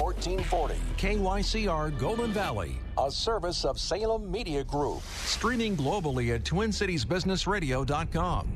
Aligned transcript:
1440 0.00 0.76
KYCR 0.96 1.98
Golden 1.98 2.32
Valley, 2.32 2.78
a 2.96 3.10
service 3.10 3.66
of 3.66 3.78
Salem 3.78 4.30
Media 4.30 4.64
Group, 4.64 5.02
streaming 5.24 5.76
globally 5.76 6.34
at 6.34 6.42
TwinCitiesBusinessRadio.com. 6.44 8.48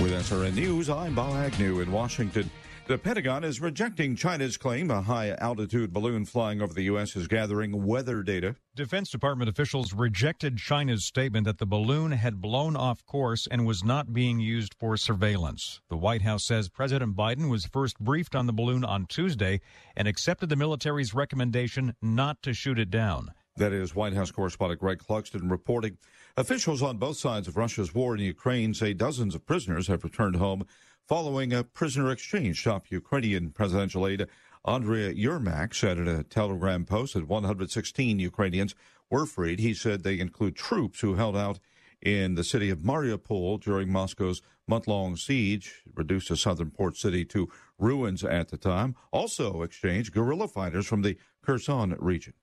With 0.00 0.12
SRN 0.12 0.54
News, 0.54 0.88
I'm 0.88 1.16
Bob 1.16 1.34
Agnew 1.34 1.80
in 1.80 1.90
Washington. 1.90 2.48
The 2.88 2.96
Pentagon 2.96 3.42
is 3.42 3.60
rejecting 3.60 4.14
China's 4.14 4.56
claim 4.56 4.92
a 4.92 5.02
high 5.02 5.30
altitude 5.40 5.92
balloon 5.92 6.24
flying 6.24 6.62
over 6.62 6.72
the 6.72 6.84
U.S. 6.84 7.16
is 7.16 7.26
gathering 7.26 7.84
weather 7.84 8.22
data. 8.22 8.54
Defense 8.76 9.10
Department 9.10 9.50
officials 9.50 9.92
rejected 9.92 10.56
China's 10.56 11.04
statement 11.04 11.46
that 11.46 11.58
the 11.58 11.66
balloon 11.66 12.12
had 12.12 12.40
blown 12.40 12.76
off 12.76 13.04
course 13.04 13.48
and 13.50 13.66
was 13.66 13.82
not 13.82 14.12
being 14.12 14.38
used 14.38 14.72
for 14.78 14.96
surveillance. 14.96 15.80
The 15.90 15.96
White 15.96 16.22
House 16.22 16.44
says 16.44 16.68
President 16.68 17.16
Biden 17.16 17.50
was 17.50 17.66
first 17.66 17.98
briefed 17.98 18.36
on 18.36 18.46
the 18.46 18.52
balloon 18.52 18.84
on 18.84 19.06
Tuesday 19.06 19.60
and 19.96 20.06
accepted 20.06 20.48
the 20.48 20.54
military's 20.54 21.12
recommendation 21.12 21.96
not 22.00 22.40
to 22.42 22.54
shoot 22.54 22.78
it 22.78 22.90
down. 22.90 23.32
That 23.56 23.72
is 23.72 23.96
White 23.96 24.12
House 24.12 24.30
correspondent 24.30 24.78
Greg 24.80 24.98
Clugston 24.98 25.50
reporting. 25.50 25.98
Officials 26.36 26.82
on 26.82 26.98
both 26.98 27.16
sides 27.16 27.48
of 27.48 27.56
Russia's 27.56 27.92
war 27.92 28.14
in 28.14 28.20
Ukraine 28.20 28.74
say 28.74 28.92
dozens 28.92 29.34
of 29.34 29.44
prisoners 29.44 29.88
have 29.88 30.04
returned 30.04 30.36
home 30.36 30.66
following 31.06 31.52
a 31.52 31.64
prisoner 31.64 32.10
exchange. 32.10 32.64
Top 32.64 32.90
Ukrainian 32.90 33.50
presidential 33.50 34.06
aide 34.06 34.26
Andriy 34.66 35.16
Yermak 35.16 35.74
said 35.74 35.98
in 35.98 36.08
a 36.08 36.24
telegram 36.24 36.84
post 36.84 37.14
that 37.14 37.28
116 37.28 38.18
Ukrainians 38.18 38.74
were 39.08 39.26
freed. 39.26 39.60
He 39.60 39.72
said 39.72 40.02
they 40.02 40.18
include 40.18 40.56
troops 40.56 41.00
who 41.00 41.14
held 41.14 41.36
out 41.36 41.60
in 42.02 42.34
the 42.34 42.44
city 42.44 42.70
of 42.70 42.80
Mariupol 42.80 43.60
during 43.60 43.90
Moscow's 43.90 44.42
month-long 44.66 45.16
siege, 45.16 45.82
reduced 45.94 46.28
the 46.28 46.36
southern 46.36 46.70
port 46.70 46.96
city 46.96 47.24
to 47.24 47.48
ruins 47.78 48.24
at 48.24 48.48
the 48.48 48.56
time. 48.56 48.96
Also 49.12 49.62
exchanged 49.62 50.12
guerrilla 50.12 50.48
fighters 50.48 50.86
from 50.86 51.02
the 51.02 51.16
Kherson 51.42 51.94
region. 52.00 52.34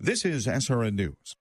This 0.00 0.24
is 0.24 0.48
SRN 0.48 0.94
News. 0.94 1.36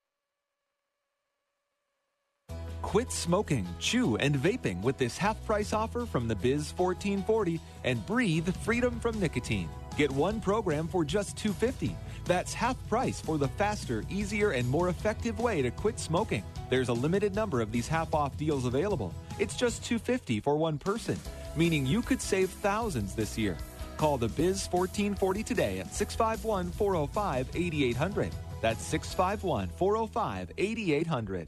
Quit 2.81 3.11
smoking, 3.11 3.67
chew, 3.79 4.17
and 4.17 4.35
vaping 4.35 4.81
with 4.81 4.97
this 4.97 5.17
half 5.17 5.43
price 5.45 5.71
offer 5.71 6.05
from 6.05 6.27
the 6.27 6.35
Biz 6.35 6.73
1440 6.75 7.59
and 7.83 8.05
breathe 8.05 8.53
freedom 8.57 8.99
from 8.99 9.19
nicotine. 9.19 9.69
Get 9.97 10.11
one 10.11 10.41
program 10.41 10.87
for 10.87 11.05
just 11.05 11.37
250. 11.37 11.95
That's 12.25 12.53
half 12.53 12.75
price 12.87 13.21
for 13.21 13.37
the 13.37 13.47
faster, 13.49 14.03
easier, 14.09 14.51
and 14.51 14.67
more 14.67 14.89
effective 14.89 15.39
way 15.39 15.61
to 15.61 15.71
quit 15.71 15.99
smoking. 15.99 16.43
There's 16.69 16.89
a 16.89 16.93
limited 16.93 17.35
number 17.35 17.61
of 17.61 17.71
these 17.71 17.87
half 17.87 18.13
off 18.15 18.35
deals 18.35 18.65
available. 18.65 19.13
It's 19.39 19.55
just 19.55 19.83
250 19.85 20.39
for 20.39 20.57
one 20.57 20.77
person, 20.77 21.19
meaning 21.55 21.85
you 21.85 22.01
could 22.01 22.21
save 22.21 22.49
thousands 22.49 23.13
this 23.13 23.37
year. 23.37 23.57
Call 23.97 24.17
the 24.17 24.29
Biz 24.29 24.67
1440 24.67 25.43
today 25.43 25.79
at 25.79 25.93
651 25.93 26.71
405 26.71 27.49
8800. 27.53 28.31
That's 28.61 28.83
651 28.83 29.69
405 29.69 30.51
8800. 30.57 31.47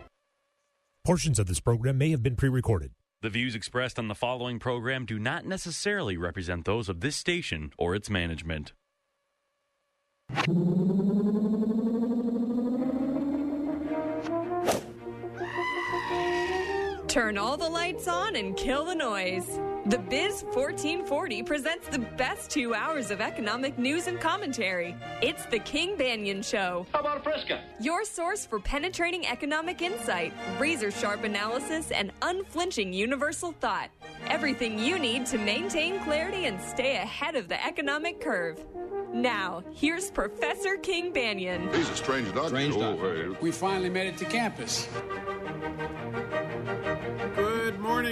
Portions 1.03 1.39
of 1.39 1.47
this 1.47 1.59
program 1.59 1.97
may 1.97 2.11
have 2.11 2.21
been 2.21 2.35
pre 2.35 2.47
recorded. 2.47 2.91
The 3.23 3.29
views 3.29 3.55
expressed 3.55 3.97
on 3.97 4.07
the 4.07 4.13
following 4.13 4.59
program 4.59 5.07
do 5.07 5.17
not 5.17 5.45
necessarily 5.45 6.15
represent 6.15 6.63
those 6.65 6.89
of 6.89 6.99
this 6.99 7.15
station 7.15 7.71
or 7.75 7.95
its 7.95 8.07
management. 8.07 8.73
Turn 17.07 17.37
all 17.39 17.57
the 17.57 17.67
lights 17.67 18.07
on 18.07 18.35
and 18.35 18.55
kill 18.55 18.85
the 18.85 18.93
noise. 18.93 19.59
The 19.91 19.97
Biz 19.97 20.45
1440 20.53 21.43
presents 21.43 21.89
the 21.89 21.99
best 21.99 22.49
two 22.49 22.73
hours 22.73 23.11
of 23.11 23.19
economic 23.19 23.77
news 23.77 24.07
and 24.07 24.21
commentary. 24.21 24.95
It's 25.21 25.45
the 25.47 25.59
King 25.59 25.97
Banaian 25.97 26.45
Show. 26.45 26.85
How 26.93 27.01
about 27.01 27.17
a 27.17 27.19
Fresca? 27.19 27.61
Your 27.81 28.05
source 28.05 28.45
for 28.45 28.57
penetrating 28.61 29.27
economic 29.27 29.81
insight, 29.81 30.31
razor 30.57 30.91
sharp 30.91 31.25
analysis, 31.25 31.91
and 31.91 32.13
unflinching 32.21 32.93
universal 32.93 33.51
thought. 33.59 33.89
Everything 34.27 34.79
you 34.79 34.97
need 34.97 35.25
to 35.25 35.37
maintain 35.37 35.99
clarity 36.05 36.45
and 36.45 36.61
stay 36.61 36.95
ahead 36.95 37.35
of 37.35 37.49
the 37.49 37.61
economic 37.61 38.21
curve. 38.21 38.63
Now, 39.13 39.61
here's 39.73 40.09
Professor 40.09 40.77
King 40.77 41.11
Banaian. 41.11 41.75
He's 41.75 41.89
a 41.89 41.95
strange 41.97 42.33
doctor. 42.33 42.47
Strange 42.47 42.75
Oh, 42.77 42.95
hey. 42.95 43.27
We 43.41 43.51
finally 43.51 43.89
made 43.89 44.07
it 44.07 44.17
to 44.19 44.25
campus. 44.25 44.87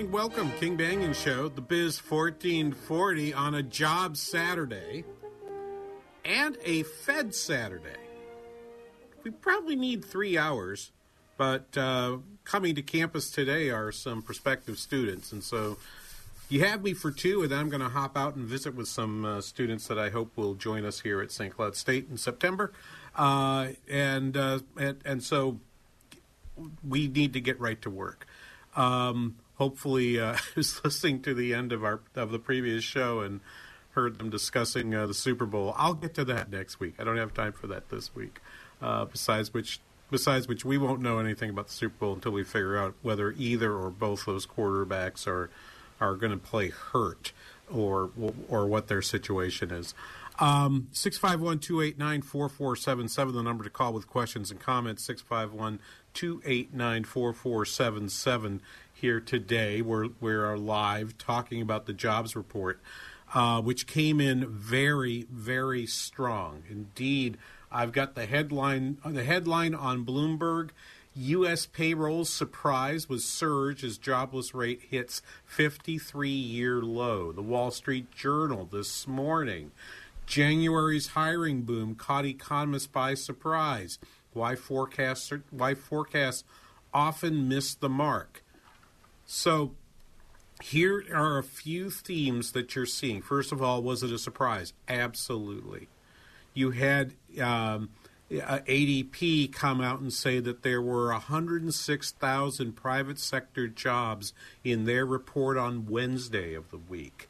Welcome, 0.08 0.54
King 0.54 0.78
Banaian 0.78 1.14
Show, 1.14 1.50
the 1.50 1.62
Biz 1.62 2.00
1440 2.00 3.34
on 3.34 3.54
a 3.54 3.62
job 3.62 4.16
Saturday 4.16 5.04
and 6.24 6.58
a 6.64 6.84
Fed 6.84 7.36
Saturday. 7.36 8.00
We 9.24 9.32
probably 9.32 9.76
need 9.76 10.06
three 10.06 10.38
hours, 10.38 10.94
but 11.36 11.78
uh, 11.78 12.20
coming 12.46 12.76
to 12.76 12.82
campus 12.82 13.30
today 13.30 13.72
are 13.72 13.92
some 13.92 14.22
prospective 14.22 14.80
students. 14.80 15.34
And 15.34 15.44
so 15.44 15.78
you 16.48 16.64
have 16.64 16.82
me 16.82 16.94
for 16.94 17.12
two, 17.12 17.44
and 17.44 17.52
then 17.52 17.60
I'm 17.60 17.70
going 17.70 17.82
to 17.82 17.90
hop 17.90 18.18
out 18.18 18.36
and 18.36 18.46
visit 18.46 18.76
with 18.76 18.88
some 18.88 19.26
uh, 19.26 19.42
students 19.42 19.88
that 19.88 20.00
I 20.00 20.10
hope 20.10 20.38
will 20.38 20.56
join 20.56 20.86
us 20.86 21.02
here 21.02 21.22
at 21.22 21.30
St. 21.30 21.54
Cloud 21.54 21.76
State 21.76 22.08
in 22.10 22.18
September. 22.18 22.72
Uh, 23.18 23.70
and, 23.90 24.38
uh, 24.38 24.60
and, 24.78 25.02
and 25.04 25.22
so 25.22 25.60
we 26.88 27.10
need 27.10 27.34
to 27.34 27.42
get 27.42 27.60
right 27.60 27.82
to 27.82 27.90
work. 27.90 28.26
Um, 28.78 29.36
hopefully, 29.60 30.20
uh, 30.20 30.34
I 30.34 30.40
was 30.56 30.84
listening 30.84 31.22
to 31.24 31.36
the 31.36 31.54
end 31.54 31.72
of 31.72 31.84
our 31.84 32.00
of 32.16 32.32
the 32.32 32.40
previous 32.40 32.84
show, 32.84 33.20
and 33.20 33.42
heard 33.92 34.18
them 34.18 34.30
discussing 34.30 34.96
uh, 34.96 35.06
the 35.06 35.14
Super 35.14 35.46
Bowl. 35.46 35.76
I'll 35.78 35.94
get 35.94 36.16
to 36.16 36.26
that 36.26 36.50
next 36.50 36.80
week. 36.80 36.96
I 36.98 37.04
don't 37.04 37.18
have 37.18 37.34
time 37.34 37.54
for 37.54 37.68
that 37.68 37.90
this 37.90 38.16
week. 38.16 38.40
Uh, 38.82 39.06
besides 39.06 39.54
which, 39.54 39.80
besides 40.10 40.48
which, 40.48 40.64
we 40.64 40.78
won't 40.78 41.02
know 41.02 41.20
anything 41.20 41.50
about 41.50 41.68
the 41.68 41.74
Super 41.74 41.96
Bowl 42.00 42.14
until 42.14 42.32
we 42.32 42.44
figure 42.44 42.78
out 42.78 42.96
whether 43.02 43.32
either 43.38 43.74
or 43.74 43.90
both 43.90 44.26
those 44.26 44.48
quarterbacks 44.48 45.28
are 45.28 45.50
are 46.02 46.16
going 46.16 46.32
to 46.32 46.38
play 46.38 46.70
hurt 46.70 47.34
or 47.72 48.10
or 48.48 48.66
what 48.66 48.88
their 48.88 49.02
situation 49.02 49.70
is. 49.72 49.94
Um, 50.40 50.88
651 50.94 51.60
289 51.60 52.22
4477, 52.22 53.36
the 53.36 53.44
number 53.44 53.66
to 53.66 53.70
call 53.70 53.92
with 53.92 54.08
questions 54.08 54.52
and 54.52 54.60
comments. 54.60 55.04
651 55.04 55.80
289 56.14 57.04
4477 57.04 58.62
here 59.00 59.20
today. 59.22 59.82
We're, 59.82 60.10
we're 60.20 60.58
live 60.58 61.18
talking 61.18 61.62
about 61.62 61.86
the 61.86 61.94
jobs 61.94 62.36
report, 62.36 62.82
uh, 63.34 63.62
which 63.62 63.88
came 63.88 64.20
in 64.20 64.48
very, 64.48 65.26
very 65.32 65.86
strong. 65.86 66.64
Indeed, 66.70 67.38
I've 67.72 67.94
got 67.94 68.16
the 68.16 68.26
headline, 68.26 68.98
the 69.06 69.24
headline 69.24 69.74
on 69.74 70.06
Bloomberg. 70.06 70.72
U.S. 71.16 71.66
payrolls 71.66 72.30
surprise 72.30 73.08
was 73.08 73.26
surge 73.26 73.84
as 73.84 73.98
jobless 73.98 74.54
rate 74.54 74.82
hits 74.90 75.22
53 75.46 76.30
year 76.30 76.82
low. 76.82 77.32
The 77.32 77.42
Wall 77.42 77.72
Street 77.72 78.12
Journal 78.12 78.68
this 78.70 79.08
morning. 79.08 79.72
January's 80.26 81.08
hiring 81.08 81.64
boom 81.64 81.96
caught 81.96 82.26
economists 82.26 82.88
by 82.88 83.14
surprise. 83.14 83.98
Why 84.34 84.56
forecasts 84.56 85.32
why 85.50 85.74
forecasts 85.74 86.44
often 86.94 87.48
miss 87.48 87.76
the 87.76 87.90
mark. 87.90 88.44
So 89.32 89.76
here 90.60 91.06
are 91.14 91.38
a 91.38 91.44
few 91.44 91.92
themes 91.92 92.54
that 92.54 92.76
you're 92.76 92.88
seeing. 92.88 93.22
First 93.22 93.52
of 93.52 93.62
all, 93.62 93.84
was 93.84 94.02
it 94.02 94.12
a 94.12 94.18
surprise? 94.18 94.74
Absolutely. 94.88 95.88
You 96.56 96.72
had 96.72 97.14
um, 97.40 97.90
ADP 98.32 99.54
come 99.54 99.82
out 99.82 100.00
and 100.00 100.12
say 100.12 100.40
that 100.40 100.64
there 100.64 100.82
were 100.82 101.12
106,000 101.12 102.72
private 102.72 103.20
sector 103.20 103.68
jobs 103.68 104.34
in 104.64 104.86
their 104.86 105.06
report 105.06 105.58
on 105.58 105.86
Wednesday 105.86 106.56
of 106.56 106.72
the 106.72 106.80
week. 106.80 107.30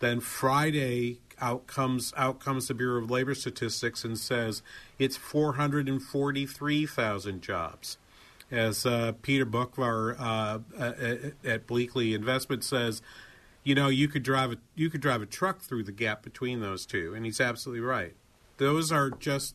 Then 0.00 0.18
Friday, 0.18 1.20
out 1.40 1.68
comes 1.68 2.12
out 2.16 2.40
comes 2.40 2.66
the 2.66 2.74
Bureau 2.74 3.00
of 3.00 3.12
Labor 3.12 3.36
Statistics 3.36 4.04
and 4.04 4.18
says 4.18 4.60
it's 4.98 5.16
443,000 5.16 7.42
jobs. 7.42 7.96
As 8.50 8.86
uh, 8.86 9.12
Peter 9.20 9.44
Boockvar 9.44 10.16
uh, 10.18 10.58
at 11.44 11.66
Bleakley 11.66 12.14
Investment 12.14 12.64
says, 12.64 13.02
you 13.62 13.74
know, 13.74 13.88
you 13.88 14.08
could 14.08 14.22
drive 14.22 14.52
a 14.52 14.56
you 14.74 14.88
could 14.88 15.02
drive 15.02 15.20
a 15.20 15.26
truck 15.26 15.60
through 15.60 15.84
the 15.84 15.92
gap 15.92 16.22
between 16.22 16.60
those 16.60 16.86
two, 16.86 17.12
and 17.14 17.26
he's 17.26 17.40
absolutely 17.40 17.82
right. 17.82 18.14
Those 18.56 18.90
are 18.90 19.10
just 19.10 19.54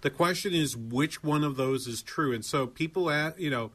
the 0.00 0.10
question 0.10 0.52
is 0.52 0.76
which 0.76 1.22
one 1.22 1.44
of 1.44 1.56
those 1.56 1.86
is 1.86 2.02
true, 2.02 2.32
and 2.32 2.44
so 2.44 2.66
people, 2.66 3.10
at, 3.10 3.38
you 3.38 3.50
know. 3.50 3.70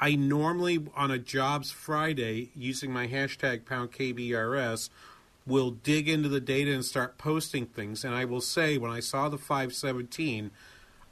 I 0.00 0.14
normally 0.14 0.86
on 0.94 1.10
a 1.10 1.18
jobs 1.18 1.72
Friday 1.72 2.50
using 2.54 2.92
my 2.92 3.08
hashtag 3.08 3.66
pound 3.66 3.90
KBRS 3.90 4.90
will 5.48 5.70
dig 5.70 6.08
into 6.08 6.28
the 6.28 6.40
data 6.40 6.72
and 6.72 6.84
start 6.84 7.18
posting 7.18 7.66
things. 7.66 8.04
And 8.04 8.14
I 8.14 8.24
will 8.24 8.40
say, 8.40 8.78
when 8.78 8.90
I 8.90 9.00
saw 9.00 9.28
the 9.28 9.38
517, 9.38 10.50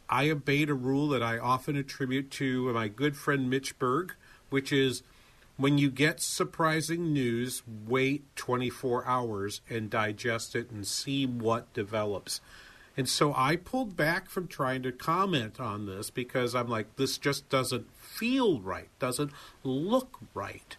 I 0.09 0.31
obeyed 0.31 0.71
a 0.71 0.75
rule 0.75 1.09
that 1.09 1.23
I 1.23 1.39
often 1.39 1.77
attribute 1.77 2.31
to 2.33 2.73
my 2.73 2.89
good 2.89 3.17
friend 3.17 3.51
Mitch 3.51 3.79
Berg, 3.79 4.15
which 4.51 4.73
is 4.73 5.03
when 5.57 5.79
you 5.79 5.91
get 5.91 6.21
surprising 6.21 7.13
news, 7.13 7.63
wait 7.87 8.25
24 8.37 9.07
hours 9.07 9.63
and 9.71 9.89
digest 9.89 10.55
it 10.55 10.71
and 10.71 10.87
see 10.87 11.27
what 11.27 11.73
develops. 11.73 12.41
And 12.97 13.09
so 13.09 13.35
I 13.35 13.57
pulled 13.57 13.97
back 13.97 14.29
from 14.29 14.49
trying 14.49 14.83
to 14.83 14.93
comment 14.93 15.61
on 15.61 15.87
this 15.87 16.11
because 16.11 16.55
I'm 16.55 16.69
like, 16.69 16.97
this 16.97 17.19
just 17.19 17.49
doesn't 17.49 17.91
feel 17.95 18.61
right, 18.61 18.89
doesn't 18.99 19.33
look 19.63 20.19
right. 20.35 20.77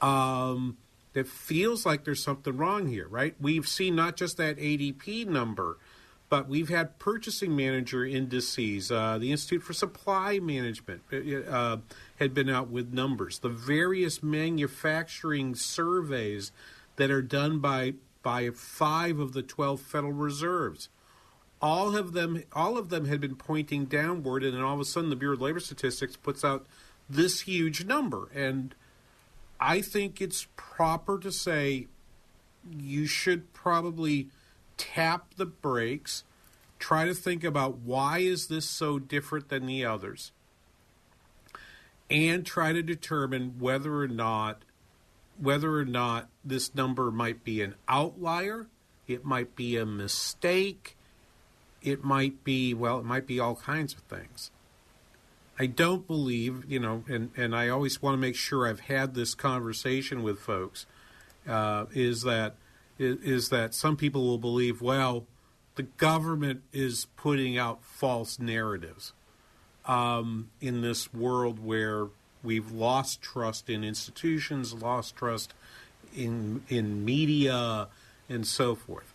Um, 0.00 0.76
it 1.14 1.28
feels 1.28 1.86
like 1.86 2.04
there's 2.04 2.22
something 2.22 2.56
wrong 2.56 2.88
here, 2.88 3.06
right? 3.06 3.34
We've 3.40 3.68
seen 3.68 3.94
not 3.94 4.16
just 4.16 4.36
that 4.38 4.56
ADP 4.56 5.26
number, 5.26 5.78
but 6.32 6.48
we've 6.48 6.70
had 6.70 6.98
purchasing 6.98 7.54
manager 7.54 8.06
indices. 8.06 8.90
Uh, 8.90 9.18
the 9.18 9.30
Institute 9.30 9.62
for 9.62 9.74
Supply 9.74 10.38
Management 10.38 11.02
uh, 11.12 11.40
uh, 11.40 11.76
had 12.18 12.32
been 12.32 12.48
out 12.48 12.70
with 12.70 12.94
numbers. 12.94 13.40
The 13.40 13.50
various 13.50 14.22
manufacturing 14.22 15.54
surveys 15.54 16.50
that 16.96 17.10
are 17.10 17.20
done 17.20 17.58
by 17.58 17.96
by 18.22 18.48
five 18.48 19.18
of 19.18 19.34
the 19.34 19.42
twelve 19.42 19.82
Federal 19.82 20.14
Reserves. 20.14 20.88
All 21.60 21.94
of 21.98 22.14
them, 22.14 22.42
all 22.54 22.78
of 22.78 22.88
them 22.88 23.04
had 23.04 23.20
been 23.20 23.36
pointing 23.36 23.84
downward, 23.84 24.42
and 24.42 24.54
then 24.54 24.62
all 24.62 24.72
of 24.72 24.80
a 24.80 24.86
sudden, 24.86 25.10
the 25.10 25.16
Bureau 25.16 25.34
of 25.34 25.42
Labor 25.42 25.60
Statistics 25.60 26.16
puts 26.16 26.42
out 26.42 26.64
this 27.10 27.42
huge 27.42 27.84
number, 27.84 28.30
and 28.34 28.74
I 29.60 29.82
think 29.82 30.22
it's 30.22 30.46
proper 30.56 31.18
to 31.18 31.30
say 31.30 31.88
you 32.70 33.04
should 33.04 33.52
probably 33.52 34.28
tap 34.76 35.34
the 35.36 35.46
brakes, 35.46 36.24
try 36.78 37.04
to 37.06 37.14
think 37.14 37.44
about 37.44 37.78
why 37.78 38.18
is 38.18 38.48
this 38.48 38.68
so 38.68 38.98
different 38.98 39.48
than 39.48 39.66
the 39.66 39.84
others, 39.84 40.32
and 42.10 42.44
try 42.44 42.72
to 42.72 42.82
determine 42.82 43.56
whether 43.58 44.00
or 44.00 44.08
not 44.08 44.64
whether 45.38 45.76
or 45.76 45.84
not 45.84 46.28
this 46.44 46.74
number 46.74 47.10
might 47.10 47.42
be 47.42 47.62
an 47.62 47.74
outlier, 47.88 48.66
it 49.08 49.24
might 49.24 49.56
be 49.56 49.76
a 49.76 49.86
mistake, 49.86 50.96
it 51.82 52.04
might 52.04 52.44
be 52.44 52.74
well, 52.74 52.98
it 52.98 53.04
might 53.04 53.26
be 53.26 53.40
all 53.40 53.56
kinds 53.56 53.94
of 53.94 54.00
things. 54.00 54.50
I 55.58 55.66
don't 55.66 56.06
believe, 56.06 56.64
you 56.68 56.78
know, 56.80 57.04
and, 57.08 57.30
and 57.36 57.54
I 57.54 57.68
always 57.68 58.00
want 58.00 58.14
to 58.14 58.18
make 58.18 58.36
sure 58.36 58.66
I've 58.66 58.80
had 58.80 59.14
this 59.14 59.34
conversation 59.34 60.22
with 60.22 60.38
folks, 60.38 60.86
uh, 61.46 61.86
is 61.92 62.22
that 62.22 62.56
is 62.98 63.48
that 63.48 63.74
some 63.74 63.96
people 63.96 64.24
will 64.24 64.38
believe, 64.38 64.80
well, 64.80 65.26
the 65.74 65.82
government 65.82 66.62
is 66.72 67.06
putting 67.16 67.56
out 67.56 67.82
false 67.82 68.38
narratives 68.38 69.12
um, 69.86 70.50
in 70.60 70.82
this 70.82 71.12
world 71.12 71.58
where 71.58 72.08
we've 72.42 72.70
lost 72.70 73.22
trust 73.22 73.70
in 73.70 73.82
institutions, 73.82 74.74
lost 74.74 75.16
trust 75.16 75.54
in 76.14 76.62
in 76.68 77.04
media, 77.04 77.88
and 78.28 78.46
so 78.46 78.74
forth. 78.74 79.14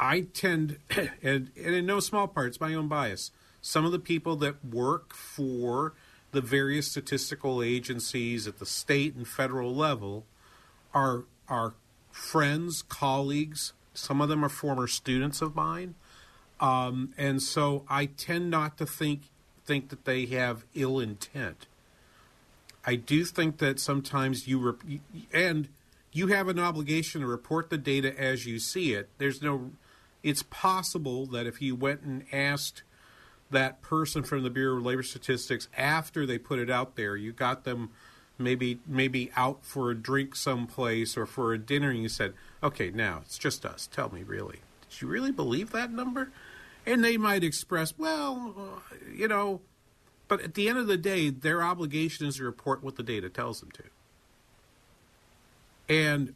I 0.00 0.22
tend, 0.22 0.78
and, 0.90 1.50
and 1.56 1.74
in 1.74 1.86
no 1.86 2.00
small 2.00 2.26
part, 2.26 2.48
it's 2.48 2.60
my 2.60 2.74
own 2.74 2.88
bias 2.88 3.30
some 3.62 3.84
of 3.84 3.92
the 3.92 3.98
people 3.98 4.36
that 4.36 4.62
work 4.64 5.14
for 5.14 5.94
the 6.32 6.40
various 6.40 6.88
statistical 6.88 7.62
agencies 7.62 8.46
at 8.46 8.58
the 8.58 8.66
state 8.66 9.14
and 9.14 9.26
federal 9.26 9.74
level 9.74 10.26
are 10.92 11.24
are 11.48 11.74
friends, 12.12 12.82
colleagues. 12.82 13.72
Some 13.94 14.20
of 14.20 14.28
them 14.28 14.44
are 14.44 14.48
former 14.48 14.86
students 14.86 15.42
of 15.42 15.54
mine, 15.54 15.96
um, 16.60 17.12
and 17.18 17.42
so 17.42 17.84
I 17.88 18.06
tend 18.06 18.50
not 18.50 18.78
to 18.78 18.86
think 18.86 19.22
think 19.64 19.88
that 19.90 20.04
they 20.04 20.26
have 20.26 20.64
ill 20.74 20.98
intent. 20.98 21.66
I 22.84 22.96
do 22.96 23.24
think 23.24 23.58
that 23.58 23.78
sometimes 23.78 24.48
you 24.48 24.58
rep- 24.58 25.00
and 25.32 25.68
you 26.12 26.28
have 26.28 26.48
an 26.48 26.58
obligation 26.58 27.20
to 27.20 27.26
report 27.26 27.70
the 27.70 27.78
data 27.78 28.18
as 28.18 28.46
you 28.46 28.58
see 28.58 28.94
it. 28.94 29.08
There's 29.18 29.42
no. 29.42 29.72
It's 30.22 30.42
possible 30.44 31.26
that 31.26 31.46
if 31.46 31.60
you 31.60 31.74
went 31.74 32.02
and 32.02 32.24
asked 32.32 32.82
that 33.52 33.80
person 33.82 34.22
from 34.22 34.42
the 34.42 34.50
Bureau 34.50 34.78
of 34.78 34.84
Labor 34.84 35.02
Statistics 35.02 35.68
after 35.76 36.26
they 36.26 36.38
put 36.38 36.58
it 36.58 36.68
out 36.68 36.96
there. 36.96 37.14
You 37.16 37.32
got 37.32 37.64
them 37.64 37.90
maybe 38.42 38.78
maybe 38.86 39.30
out 39.36 39.64
for 39.64 39.90
a 39.90 39.94
drink 39.94 40.36
someplace 40.36 41.16
or 41.16 41.26
for 41.26 41.52
a 41.52 41.58
dinner, 41.58 41.90
and 41.90 42.02
you 42.02 42.08
said, 42.08 42.34
"Okay, 42.62 42.90
now 42.90 43.22
it's 43.24 43.38
just 43.38 43.64
us. 43.64 43.88
Tell 43.90 44.10
me, 44.10 44.22
really, 44.22 44.60
did 44.88 45.00
you 45.00 45.08
really 45.08 45.32
believe 45.32 45.70
that 45.70 45.90
number?" 45.90 46.30
And 46.84 47.04
they 47.04 47.16
might 47.16 47.44
express, 47.44 47.96
"Well, 47.96 48.54
uh, 48.92 48.96
you 49.12 49.28
know," 49.28 49.60
but 50.28 50.40
at 50.40 50.54
the 50.54 50.68
end 50.68 50.78
of 50.78 50.86
the 50.86 50.96
day, 50.96 51.30
their 51.30 51.62
obligation 51.62 52.26
is 52.26 52.36
to 52.36 52.44
report 52.44 52.82
what 52.82 52.96
the 52.96 53.02
data 53.02 53.28
tells 53.28 53.60
them 53.60 53.70
to. 53.72 53.82
And 55.88 56.34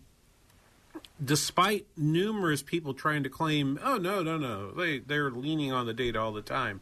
despite 1.25 1.87
numerous 1.97 2.63
people 2.63 2.95
trying 2.95 3.23
to 3.23 3.31
claim, 3.31 3.79
"Oh 3.83 3.97
no, 3.97 4.23
no, 4.23 4.37
no," 4.37 4.71
they 4.73 4.99
they're 4.99 5.31
leaning 5.31 5.73
on 5.73 5.87
the 5.87 5.95
data 5.95 6.21
all 6.21 6.33
the 6.33 6.43
time 6.43 6.81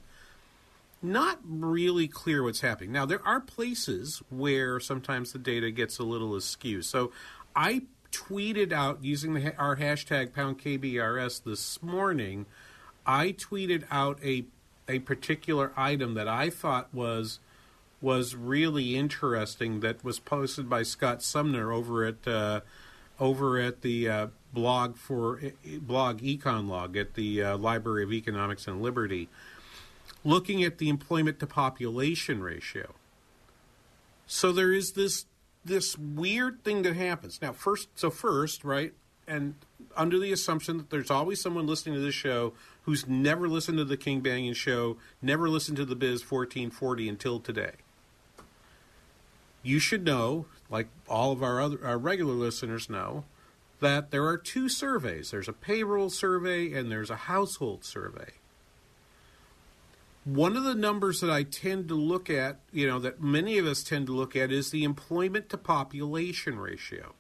not 1.05 1.39
really 1.45 2.09
clear 2.09 2.43
what's 2.43 2.63
happening. 2.63 2.91
Now, 2.91 3.05
there 3.05 3.25
are 3.27 3.41
places 3.41 4.23
where 4.31 4.81
sometimes 4.81 5.33
the 5.33 5.39
data 5.39 5.71
gets 5.71 5.99
a 5.99 6.03
little 6.03 6.35
askew. 6.35 6.83
So 6.83 7.13
I 7.55 7.83
tweeted 8.11 8.73
out 8.73 9.05
using 9.05 9.35
the, 9.35 9.57
our 9.57 9.77
hashtag 9.77 10.33
pound 10.33 10.59
KBRS 10.59 11.45
this 11.45 11.83
morning. 11.83 12.47
I 13.07 13.33
tweeted 13.33 13.85
out 13.91 14.19
a 14.25 14.47
a 14.87 14.99
particular 15.01 15.73
item 15.77 16.15
that 16.15 16.29
I 16.29 16.51
thought 16.51 16.93
was 16.93 17.39
was 18.01 18.35
really 18.35 18.97
interesting 18.97 19.81
that 19.81 20.05
was 20.05 20.19
posted 20.19 20.69
by 20.69 20.83
Scott 20.83 21.23
Sumner 21.23 21.73
over 21.73 22.05
at 22.05 22.27
uh, 22.27 22.61
over 23.19 23.59
at 23.59 23.83
the 23.83 24.09
uh, 24.09 24.27
blog 24.53 24.97
for 24.97 25.41
blog 25.81 26.21
EconLog 26.21 27.01
at 27.01 27.15
the 27.15 27.43
uh, 27.43 27.57
Library 27.57 28.05
of 28.05 28.13
Economics 28.13 28.67
and 28.67 28.83
Liberty, 28.83 29.29
looking 30.25 30.63
at 30.65 30.79
the 30.79 30.89
employment 30.89 31.39
to 31.41 31.47
population 31.47 32.43
ratio. 32.43 32.95
So 34.27 34.53
there 34.53 34.73
is 34.73 34.93
this 34.93 35.27
this 35.65 35.97
weird 35.97 36.63
thing 36.63 36.83
that 36.83 36.95
happens. 36.95 37.41
Now, 37.41 37.53
first, 37.53 37.89
so 37.95 38.11
first, 38.11 38.65
right, 38.65 38.93
and 39.27 39.55
under 39.97 40.19
the 40.19 40.33
assumption 40.33 40.77
that 40.77 40.91
there's 40.91 41.11
always 41.11 41.41
someone 41.41 41.67
listening 41.67 41.95
to 41.95 42.01
this 42.01 42.15
show 42.15 42.53
who's 42.83 43.07
never 43.07 43.49
listened 43.49 43.79
to 43.79 43.85
the 43.85 43.97
King 43.97 44.21
Banaian 44.21 44.55
show, 44.55 44.99
never 45.23 45.49
listened 45.49 45.79
to 45.79 45.85
the 45.85 45.97
Biz 45.97 46.21
1440 46.21 47.09
until 47.09 47.41
today. 47.41 47.73
You 49.63 49.79
should 49.79 50.05
know, 50.05 50.45
like 50.69 50.89
all 51.09 51.33
of 51.33 51.43
our 51.43 51.61
other 51.61 51.79
our 51.83 51.97
regular 51.97 52.35
listeners 52.35 52.91
know, 52.91 53.25
that 53.81 54.11
there 54.11 54.27
are 54.27 54.37
two 54.37 54.69
surveys. 54.69 55.31
There's 55.31 55.49
a 55.49 55.55
payroll 55.55 56.11
survey 56.11 56.73
and 56.73 56.91
there's 56.91 57.11
a 57.11 57.17
household 57.17 57.85
survey. 57.85 58.33
One 60.25 60.57
of 60.57 60.65
the 60.65 60.75
numbers 60.75 61.21
that 61.21 61.31
I 61.31 61.43
tend 61.43 61.89
to 61.89 61.95
look 61.95 62.31
at, 62.31 62.57
you 62.73 62.87
know, 62.87 62.99
that 63.01 63.21
many 63.21 63.59
of 63.59 63.67
us 63.67 63.83
tend 63.83 64.07
to 64.07 64.13
look 64.13 64.35
at 64.35 64.51
is 64.51 64.71
the 64.71 64.85
employment 64.85 65.51
to 65.51 65.59
population 65.59 66.59
ratio. 66.59 67.13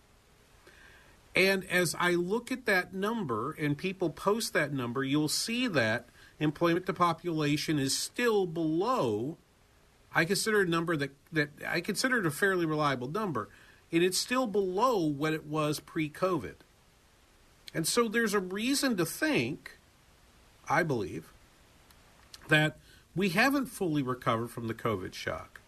And 1.36 1.64
as 1.64 1.94
I 1.98 2.12
look 2.12 2.50
at 2.50 2.64
that 2.66 2.94
number 2.94 3.52
and 3.52 3.76
people 3.76 4.08
post 4.08 4.52
that 4.54 4.72
number, 4.72 5.04
you'll 5.04 5.28
see 5.28 5.66
that 5.68 6.08
employment 6.38 6.86
to 6.86 6.94
population 6.94 7.78
is 7.78 7.96
still 7.96 8.46
below. 8.46 9.36
I 10.14 10.24
consider 10.24 10.62
a 10.62 10.66
number 10.66 10.96
that, 10.96 11.10
that 11.32 11.50
I 11.68 11.80
consider 11.80 12.20
it 12.20 12.26
a 12.26 12.30
fairly 12.30 12.64
reliable 12.64 13.08
number, 13.08 13.48
and 13.92 14.02
it's 14.02 14.18
still 14.18 14.46
below 14.46 15.04
what 15.04 15.32
it 15.32 15.44
was 15.44 15.80
pre 15.80 16.08
COVID. 16.08 16.54
And 17.74 17.86
so 17.86 18.08
there's 18.08 18.34
a 18.34 18.40
reason 18.40 18.96
to 18.96 19.04
think, 19.04 19.78
I 20.68 20.84
believe, 20.84 21.32
that 22.48 22.76
we 23.16 23.30
haven't 23.30 23.66
fully 23.66 24.02
recovered 24.02 24.50
from 24.50 24.68
the 24.68 24.74
COVID 24.74 25.14
shock. 25.14 25.60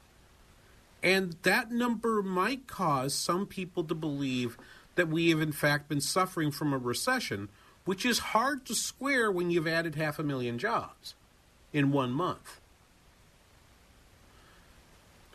And 1.03 1.37
that 1.43 1.71
number 1.71 2.23
might 2.23 2.67
cause 2.67 3.15
some 3.15 3.47
people 3.47 3.85
to 3.85 3.95
believe 3.95 4.57
that 4.97 5.09
we 5.09 5.31
have, 5.31 5.41
in 5.41 5.53
fact, 5.53 5.89
been 5.89 6.01
suffering 6.01 6.51
from 6.51 6.73
a 6.73 6.79
recession, 6.79 7.49
which 7.85 8.05
is 8.05 8.19
hard 8.19 8.65
to 8.67 8.75
square 8.75 9.31
when 9.31 9.51
you've 9.51 9.69
added 9.69 9.95
half 9.95 10.19
a 10.19 10.25
million 10.25 10.59
jobs 10.59 11.15
in 11.73 11.93
one 11.93 12.11
month. 12.11 12.61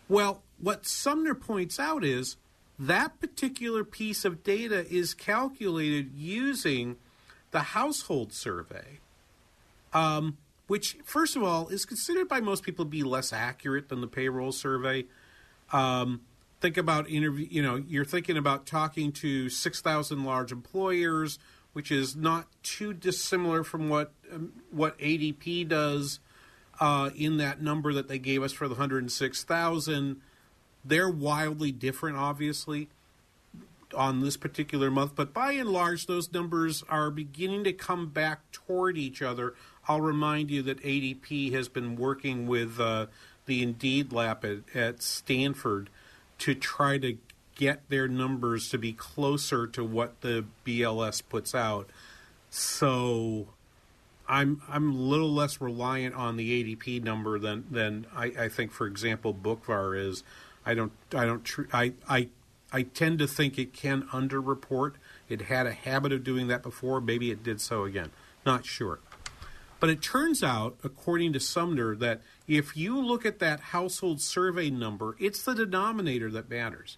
Well, 0.10 0.42
what 0.60 0.86
Sumner 0.86 1.36
points 1.36 1.80
out 1.80 2.04
is 2.04 2.36
that 2.78 3.20
particular 3.22 3.86
piece 3.86 4.26
of 4.26 4.44
data 4.44 4.86
is 4.94 5.14
calculated 5.14 6.12
using 6.18 6.98
the 7.52 7.62
household 7.62 8.34
survey. 8.34 9.00
Um, 9.94 10.38
which, 10.72 10.96
first 11.04 11.36
of 11.36 11.44
all, 11.44 11.68
is 11.68 11.84
considered 11.84 12.30
by 12.30 12.40
most 12.40 12.64
people 12.64 12.86
to 12.86 12.90
be 12.90 13.04
less 13.04 13.34
accurate 13.34 13.90
than 13.90 14.00
the 14.00 14.08
payroll 14.08 14.54
survey. 14.54 15.04
Um, 15.74 16.22
think 16.62 16.78
about 16.78 17.10
interview. 17.10 17.46
You 17.52 17.62
know, 17.62 17.76
you're 17.76 18.06
thinking 18.06 18.38
about 18.38 18.66
talking 18.66 19.12
to 19.12 19.50
six 19.50 19.82
thousand 19.82 20.24
large 20.24 20.54
employers, 20.54 21.40
which 21.74 21.92
is 21.92 22.16
not 22.16 22.48
too 22.64 22.94
dissimilar 22.94 23.66
from 23.66 23.90
what 23.90 24.14
um, 24.32 24.54
what 24.72 24.98
ADP 25.00 25.68
does 25.68 26.22
uh, 26.80 27.10
in 27.18 27.36
that 27.36 27.62
number 27.62 27.92
that 27.92 28.08
they 28.08 28.18
gave 28.18 28.42
us 28.42 28.54
for 28.54 28.70
the 28.70 28.76
hundred 28.76 29.00
and 29.04 29.12
six 29.12 29.44
thousand. 29.44 30.22
They're 30.86 31.10
wildly 31.10 31.74
different, 31.74 32.16
obviously, 32.16 32.88
on 33.94 34.22
this 34.22 34.38
particular 34.38 34.92
month, 34.92 35.16
but 35.16 35.34
by 35.34 35.54
and 35.54 35.70
large, 35.70 36.06
those 36.06 36.32
numbers 36.32 36.84
are 36.90 37.12
beginning 37.12 37.64
to 37.66 37.74
come 37.74 38.10
back 38.10 38.52
toward 38.52 38.98
each 38.98 39.22
other 39.22 39.54
I'll 39.88 40.02
remind 40.02 40.52
you 40.52 40.62
that 40.64 40.82
ADP 40.82 41.52
has 41.54 41.68
been 41.68 41.96
working 41.96 42.48
with 42.48 42.80
uh, 42.80 43.08
the 43.46 43.64
Indeed 43.64 44.12
lab 44.12 44.46
at, 44.46 44.76
at 44.76 45.02
Stanford 45.02 45.90
to 46.40 46.54
try 46.56 46.98
to 47.00 47.18
get 47.56 47.90
their 47.90 48.08
numbers 48.08 48.70
to 48.70 48.78
be 48.78 48.94
closer 48.94 49.68
to 49.68 49.84
what 49.84 50.22
the 50.22 50.46
BLS 50.66 51.22
puts 51.28 51.56
out. 51.56 51.90
So 52.50 53.48
I'm 54.28 54.62
I'm 54.70 54.92
a 54.92 54.96
little 54.96 55.34
less 55.34 55.60
reliant 55.60 56.16
on 56.16 56.38
the 56.38 56.64
ADP 56.64 57.04
number 57.04 57.40
than 57.40 57.66
than 57.72 58.06
I, 58.16 58.26
I 58.38 58.50
think, 58.50 58.72
for 58.72 58.88
example, 58.88 59.34
Boockvar 59.34 59.98
is. 59.98 60.24
I 60.64 60.76
don't 60.76 60.92
I 61.16 61.26
don't 61.26 61.44
tr- 61.44 61.64
I 61.74 61.94
I 62.08 62.30
I 62.72 62.84
tend 62.84 63.20
to 63.20 63.28
think 63.28 63.58
it 63.58 63.74
can 63.74 64.04
underreport. 64.14 64.94
It 65.28 65.44
had 65.44 65.68
a 65.68 65.74
habit 65.74 66.12
of 66.12 66.24
doing 66.24 66.48
that 66.48 66.64
before. 66.64 67.02
Maybe 67.02 67.32
it 67.32 67.44
did 67.44 67.60
so 67.60 67.84
again. 67.84 68.12
Not 68.46 68.66
sure. 68.66 69.00
But 69.80 69.90
it 69.90 70.02
turns 70.02 70.44
out, 70.44 70.78
according 70.84 71.34
to 71.34 71.40
Sumner, 71.40 71.96
that 71.96 72.22
if 72.48 72.78
you 72.78 73.00
look 73.00 73.26
at 73.26 73.40
that 73.40 73.60
household 73.60 74.22
survey 74.22 74.70
number, 74.70 75.16
it's 75.20 75.44
the 75.44 75.56
denominator 75.56 76.30
that 76.32 76.50
matters. 76.50 76.98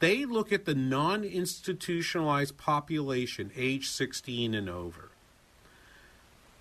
They 0.00 0.24
look 0.24 0.52
at 0.52 0.64
the 0.64 0.74
non 0.74 1.24
institutionalized 1.24 2.56
population, 2.56 3.50
age 3.56 3.88
16 3.88 4.54
and 4.54 4.68
over. 4.68 5.10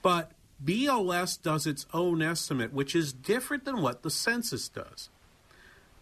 But 0.02 0.32
BLS 0.64 1.42
does 1.42 1.68
its 1.68 1.86
own 1.94 2.22
estimate, 2.22 2.74
which 2.74 2.96
is 2.96 3.14
different 3.14 3.66
than 3.66 3.82
what 3.82 4.02
the 4.02 4.10
census 4.10 4.68
does. 4.68 5.10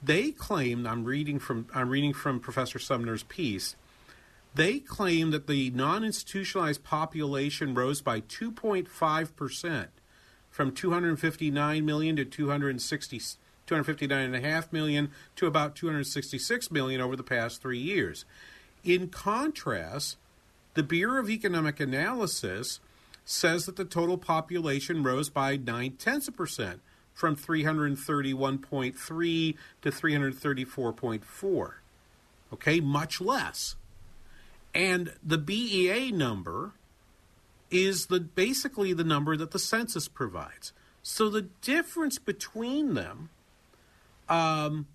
They 0.05 0.29
claim, 0.29 0.85
I'm 0.85 1.03
reading 1.03 1.39
from, 1.39 1.67
I'm 1.73 1.89
reading 1.89 2.13
from 2.13 2.39
Professor 2.39 2.77
Sumner's 2.77 3.23
piece, 3.23 3.75
they 4.53 4.77
claim 4.79 5.31
that 5.31 5.47
the 5.47 5.71
non 5.71 6.03
institutionalized 6.03 6.83
population 6.83 7.73
rose 7.73 8.01
by 8.01 8.21
2.5% 8.21 9.87
from 10.51 10.71
259 10.71 11.85
million 11.85 12.15
to 12.17 12.23
260, 12.23 13.19
259.5 13.65 14.71
million 14.71 15.09
to 15.35 15.47
about 15.47 15.75
266 15.75 16.69
million 16.69 17.01
over 17.01 17.15
the 17.15 17.23
past 17.23 17.59
three 17.59 17.79
years. 17.79 18.25
In 18.83 19.07
contrast, 19.07 20.17
the 20.75 20.83
Bureau 20.83 21.19
of 21.19 21.31
Economic 21.31 21.79
Analysis 21.79 22.79
says 23.25 23.65
that 23.65 23.75
the 23.75 23.85
total 23.85 24.19
population 24.19 25.01
rose 25.01 25.29
by 25.29 25.57
9 25.57 25.93
tenths 25.93 26.27
of 26.27 26.37
percent 26.37 26.81
from 27.15 27.35
331.3 27.35 29.55
to 29.81 29.89
334.4. 29.89 31.71
Okay, 32.53 32.79
much 32.79 33.19
less. 33.19 33.75
And 34.75 35.13
the 35.23 35.39
BEA 35.39 36.11
number 36.11 36.73
is 37.71 38.07
the 38.07 38.19
basically 38.19 38.93
the 38.93 39.03
number 39.03 39.37
that 39.37 39.51
the 39.51 39.59
census 39.59 40.07
provides. 40.07 40.73
So 41.01 41.29
the 41.29 41.43
difference 41.61 42.19
between 42.19 42.93
them, 42.93 43.29
um, 44.27 44.87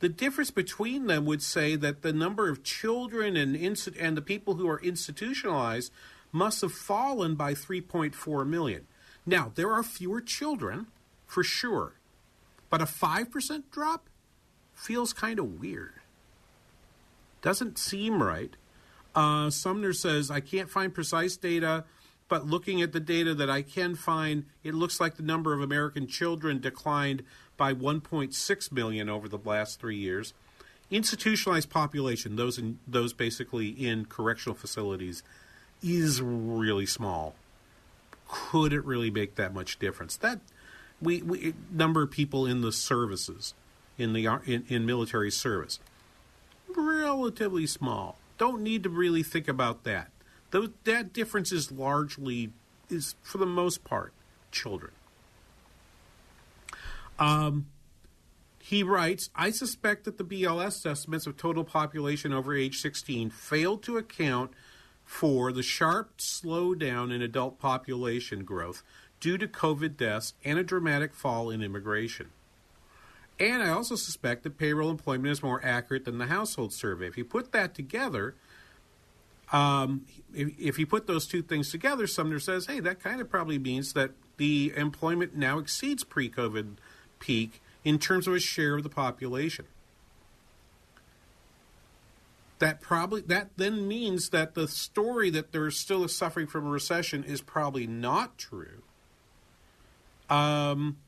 the 0.00 0.08
difference 0.08 0.50
between 0.50 1.06
them 1.06 1.26
would 1.26 1.42
say 1.42 1.76
that 1.76 2.02
the 2.02 2.12
number 2.12 2.48
of 2.48 2.62
children 2.62 3.36
and 3.36 3.56
and 3.98 4.16
the 4.16 4.22
people 4.22 4.54
who 4.54 4.68
are 4.68 4.80
institutionalized 4.80 5.92
must 6.32 6.62
have 6.62 6.72
fallen 6.72 7.34
by 7.34 7.54
3.4 7.54 8.46
million. 8.46 8.86
Now 9.26 9.52
there 9.54 9.72
are 9.72 9.82
fewer 9.82 10.20
children, 10.20 10.86
for 11.28 11.44
sure, 11.44 11.92
but 12.70 12.82
a 12.82 12.86
five 12.86 13.30
percent 13.30 13.70
drop 13.70 14.08
feels 14.74 15.12
kind 15.12 15.38
of 15.38 15.60
weird. 15.60 15.92
Doesn't 17.42 17.78
seem 17.78 18.20
right. 18.20 18.56
Uh, 19.14 19.50
Sumner 19.50 19.92
says, 19.92 20.30
I 20.30 20.40
can't 20.40 20.70
find 20.70 20.92
precise 20.92 21.36
data, 21.36 21.84
but 22.28 22.46
looking 22.46 22.82
at 22.82 22.92
the 22.92 23.00
data 23.00 23.34
that 23.34 23.50
I 23.50 23.62
can 23.62 23.94
find, 23.94 24.44
it 24.62 24.74
looks 24.74 25.00
like 25.00 25.16
the 25.16 25.22
number 25.22 25.52
of 25.52 25.60
American 25.60 26.06
children 26.06 26.60
declined 26.60 27.22
by 27.56 27.74
1.6 27.74 28.72
million 28.72 29.08
over 29.08 29.28
the 29.28 29.38
last 29.44 29.80
three 29.80 29.96
years. 29.96 30.34
Institutionalized 30.90 31.68
population, 31.68 32.36
those 32.36 32.58
in, 32.58 32.78
those 32.86 33.12
basically 33.12 33.68
in 33.68 34.06
correctional 34.06 34.54
facilities, 34.54 35.22
is 35.82 36.22
really 36.22 36.86
small. 36.86 37.34
Could 38.28 38.72
it 38.72 38.84
really 38.84 39.10
make 39.10 39.34
that 39.36 39.52
much 39.52 39.78
difference? 39.78 40.16
That 40.16 40.40
we, 41.00 41.22
we 41.22 41.54
number 41.70 42.02
of 42.02 42.10
people 42.10 42.46
in 42.46 42.60
the 42.60 42.72
services, 42.72 43.54
in 43.96 44.12
the 44.12 44.26
in, 44.46 44.64
in 44.68 44.86
military 44.86 45.30
service, 45.30 45.78
relatively 46.74 47.66
small 47.66 48.18
don't 48.38 48.62
need 48.62 48.84
to 48.84 48.88
really 48.88 49.22
think 49.22 49.48
about 49.48 49.84
that. 49.84 50.10
Those, 50.50 50.70
that 50.84 51.12
difference 51.12 51.52
is 51.52 51.70
largely, 51.70 52.50
is 52.88 53.16
for 53.22 53.38
the 53.38 53.46
most 53.46 53.84
part, 53.84 54.14
children. 54.50 54.92
Um, 57.18 57.66
he 58.60 58.82
writes, 58.82 59.28
I 59.34 59.50
suspect 59.50 60.04
that 60.04 60.18
the 60.18 60.24
BLS 60.24 60.86
estimates 60.86 61.26
of 61.26 61.36
total 61.36 61.64
population 61.64 62.32
over 62.32 62.54
age 62.54 62.80
16 62.80 63.30
failed 63.30 63.82
to 63.82 63.98
account 63.98 64.52
for 65.04 65.52
the 65.52 65.62
sharp 65.62 66.18
slowdown 66.18 67.12
in 67.12 67.22
adult 67.22 67.58
population 67.58 68.44
growth 68.44 68.82
due 69.20 69.38
to 69.38 69.46
COVID 69.46 69.96
deaths 69.96 70.34
and 70.44 70.58
a 70.58 70.62
dramatic 70.62 71.14
fall 71.14 71.50
in 71.50 71.62
immigration. 71.62 72.30
And 73.40 73.62
I 73.62 73.70
also 73.70 73.96
suspect 73.96 74.42
that 74.42 74.58
payroll 74.58 74.90
employment 74.90 75.28
is 75.28 75.42
more 75.42 75.60
accurate 75.64 76.04
than 76.04 76.18
the 76.18 76.26
household 76.26 76.72
survey. 76.72 77.06
If 77.06 77.16
you 77.16 77.24
put 77.24 77.52
that 77.52 77.74
together, 77.74 78.34
Um, 79.50 80.04
if, 80.34 80.48
if 80.58 80.78
you 80.78 80.86
put 80.86 81.06
those 81.06 81.26
two 81.26 81.40
things 81.40 81.70
together, 81.70 82.06
Sumner 82.06 82.38
says, 82.38 82.66
hey, 82.66 82.80
that 82.80 83.00
kind 83.00 83.18
of 83.18 83.30
probably 83.30 83.58
means 83.58 83.94
that 83.94 84.10
the 84.36 84.74
employment 84.76 85.34
now 85.34 85.58
exceeds 85.58 86.04
pre 86.04 86.28
COVID 86.28 86.76
peak 87.18 87.62
in 87.82 87.98
terms 87.98 88.26
of 88.28 88.34
a 88.34 88.40
share 88.40 88.76
of 88.76 88.82
the 88.82 88.90
population. 88.90 89.64
That 92.58 92.82
probably 92.82 93.22
that 93.22 93.48
then 93.56 93.88
means 93.88 94.28
that 94.30 94.54
the 94.54 94.68
story 94.68 95.30
that 95.30 95.52
they're 95.52 95.70
still 95.70 96.06
suffering 96.08 96.46
from 96.46 96.66
a 96.66 96.70
recession 96.70 97.24
is 97.24 97.40
probably 97.40 97.86
not 97.86 98.36
true. 98.36 98.82
Um, 100.28 100.98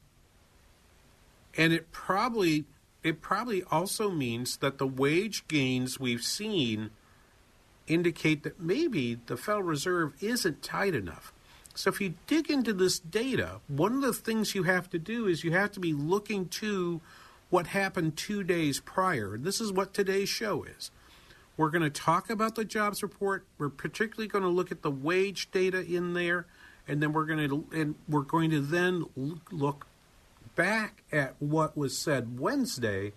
and 1.56 1.72
it 1.72 1.92
probably 1.92 2.64
it 3.02 3.20
probably 3.20 3.62
also 3.70 4.10
means 4.10 4.58
that 4.58 4.78
the 4.78 4.86
wage 4.86 5.46
gains 5.48 5.98
we've 5.98 6.22
seen 6.22 6.90
indicate 7.86 8.42
that 8.42 8.60
maybe 8.60 9.18
the 9.26 9.36
Federal 9.36 9.62
Reserve 9.62 10.12
isn't 10.20 10.62
tight 10.62 10.94
enough. 10.94 11.32
So 11.74 11.88
if 11.88 12.00
you 12.00 12.14
dig 12.26 12.50
into 12.50 12.72
this 12.72 12.98
data, 12.98 13.60
one 13.68 13.94
of 13.94 14.02
the 14.02 14.12
things 14.12 14.54
you 14.54 14.64
have 14.64 14.90
to 14.90 14.98
do 14.98 15.26
is 15.26 15.44
you 15.44 15.52
have 15.52 15.72
to 15.72 15.80
be 15.80 15.92
looking 15.92 16.48
to 16.48 17.00
what 17.48 17.68
happened 17.68 18.16
two 18.16 18.44
days 18.44 18.80
prior. 18.80 19.38
This 19.38 19.60
is 19.60 19.72
what 19.72 19.94
today's 19.94 20.28
show 20.28 20.64
is. 20.64 20.90
We're 21.56 21.70
going 21.70 21.82
to 21.82 21.90
talk 21.90 22.30
about 22.30 22.54
the 22.54 22.64
jobs 22.64 23.02
report. 23.02 23.44
We're 23.58 23.68
particularly 23.70 24.28
going 24.28 24.44
to 24.44 24.50
look 24.50 24.70
at 24.70 24.82
the 24.82 24.90
wage 24.90 25.50
data 25.50 25.84
in 25.84 26.14
there, 26.14 26.46
and 26.88 27.02
then 27.02 27.12
we're 27.12 27.24
going 27.24 27.48
to 27.48 27.66
and 27.72 27.94
we're 28.08 28.22
going 28.22 28.50
to 28.50 28.60
then 28.60 29.04
look 29.50 29.86
back 30.56 31.02
at 31.12 31.34
what 31.38 31.76
was 31.76 31.96
said 31.96 32.38
Wednesday 32.38 33.12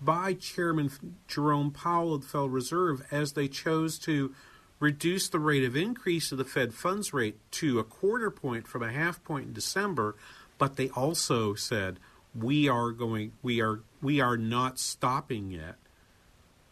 by 0.00 0.34
Chairman 0.34 0.90
Jerome 1.26 1.70
Powell 1.70 2.14
of 2.14 2.22
the 2.22 2.26
Federal 2.28 2.48
Reserve 2.48 3.04
as 3.10 3.32
they 3.32 3.48
chose 3.48 3.98
to 4.00 4.34
reduce 4.80 5.28
the 5.28 5.40
rate 5.40 5.64
of 5.64 5.76
increase 5.76 6.30
of 6.30 6.38
the 6.38 6.44
Fed 6.44 6.72
funds 6.72 7.12
rate 7.12 7.36
to 7.50 7.78
a 7.78 7.84
quarter 7.84 8.30
point 8.30 8.68
from 8.68 8.82
a 8.82 8.92
half 8.92 9.22
point 9.24 9.46
in 9.48 9.52
December, 9.52 10.14
but 10.56 10.76
they 10.76 10.88
also 10.90 11.54
said 11.54 11.98
we 12.34 12.68
are 12.68 12.90
going 12.92 13.32
we 13.42 13.60
are 13.60 13.80
we 14.00 14.20
are 14.20 14.36
not 14.36 14.78
stopping 14.78 15.50
yet. 15.50 15.76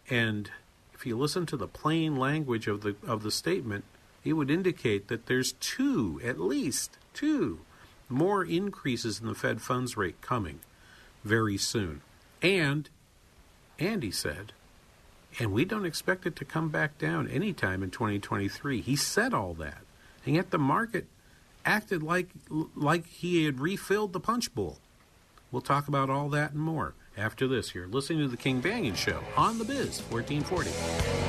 And 0.09 0.51
if 0.95 1.05
you 1.05 1.17
listen 1.17 1.47
to 1.47 1.57
the 1.57 1.67
plain 1.67 2.17
language 2.17 2.69
of 2.69 2.83
the 2.83 2.97
of 3.07 3.23
the 3.23 3.31
statement, 3.31 3.85
it 4.27 4.33
would 4.33 4.51
indicate 4.51 5.07
that 5.07 5.27
there's 5.27 5.53
two, 5.53 6.21
at 6.25 6.41
least 6.41 6.99
two, 7.15 7.61
more 8.09 8.45
increases 8.45 9.21
in 9.21 9.27
the 9.27 9.35
Fed 9.35 9.63
funds 9.63 9.97
rate 9.97 10.21
coming 10.21 10.59
very 11.25 11.57
soon. 11.57 12.03
And 12.43 12.89
Andy 13.79 14.11
said, 14.11 14.53
and 15.39 15.53
we 15.53 15.65
don't 15.65 15.87
expect 15.87 16.27
it 16.27 16.35
to 16.37 16.45
come 16.45 16.71
back 16.71 16.99
down 16.99 17.29
anytime 17.29 17.83
in 17.83 17.91
2023. 17.91 18.81
He 18.81 18.97
said 18.97 19.33
all 19.33 19.55
that, 19.55 19.83
and 20.25 20.35
yet 20.35 20.51
the 20.51 20.59
market 20.59 21.07
acted 21.65 22.03
like 22.03 22.29
like 22.75 23.07
he 23.07 23.45
had 23.45 23.61
refilled 23.61 24.13
the 24.13 24.21
punch 24.21 24.55
bowl. 24.55 24.79
We'll 25.53 25.63
talk 25.63 25.89
about 25.89 26.11
all 26.11 26.29
that 26.31 26.53
and 26.53 26.61
more 26.61 26.95
after 27.17 27.47
this. 27.47 27.75
You're 27.75 27.87
listening 27.87 28.21
to 28.21 28.29
the 28.29 28.37
King 28.37 28.63
Banaian 28.63 28.97
Show 28.97 29.21
on 29.37 29.59
the 29.59 29.65
Biz 29.65 30.01
1440. 30.11 31.26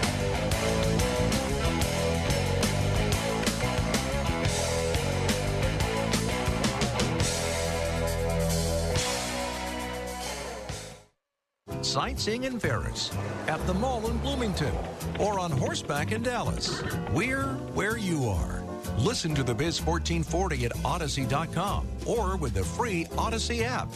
Sightseeing 11.98 12.44
in 12.44 12.60
Ferris, 12.60 13.12
at 13.48 13.66
the 13.66 13.74
mall 13.74 14.08
in 14.08 14.20
Bloomington, 14.20 14.72
or 15.20 15.40
on 15.40 15.50
horseback 15.50 16.12
in 16.12 16.22
Dallas. 16.22 16.84
We're 17.12 17.48
where 17.74 17.98
you 17.98 18.26
are. 18.26 18.64
Listen 19.00 19.34
to 19.34 19.42
the 19.42 19.56
Biz 19.56 19.82
1440 19.84 20.66
at 20.68 20.86
Odyssey.com 20.86 21.88
or 22.06 22.38
with 22.38 22.54
the 22.54 22.64
free 22.64 23.08
Odyssey 23.18 23.64
app. 23.64 23.88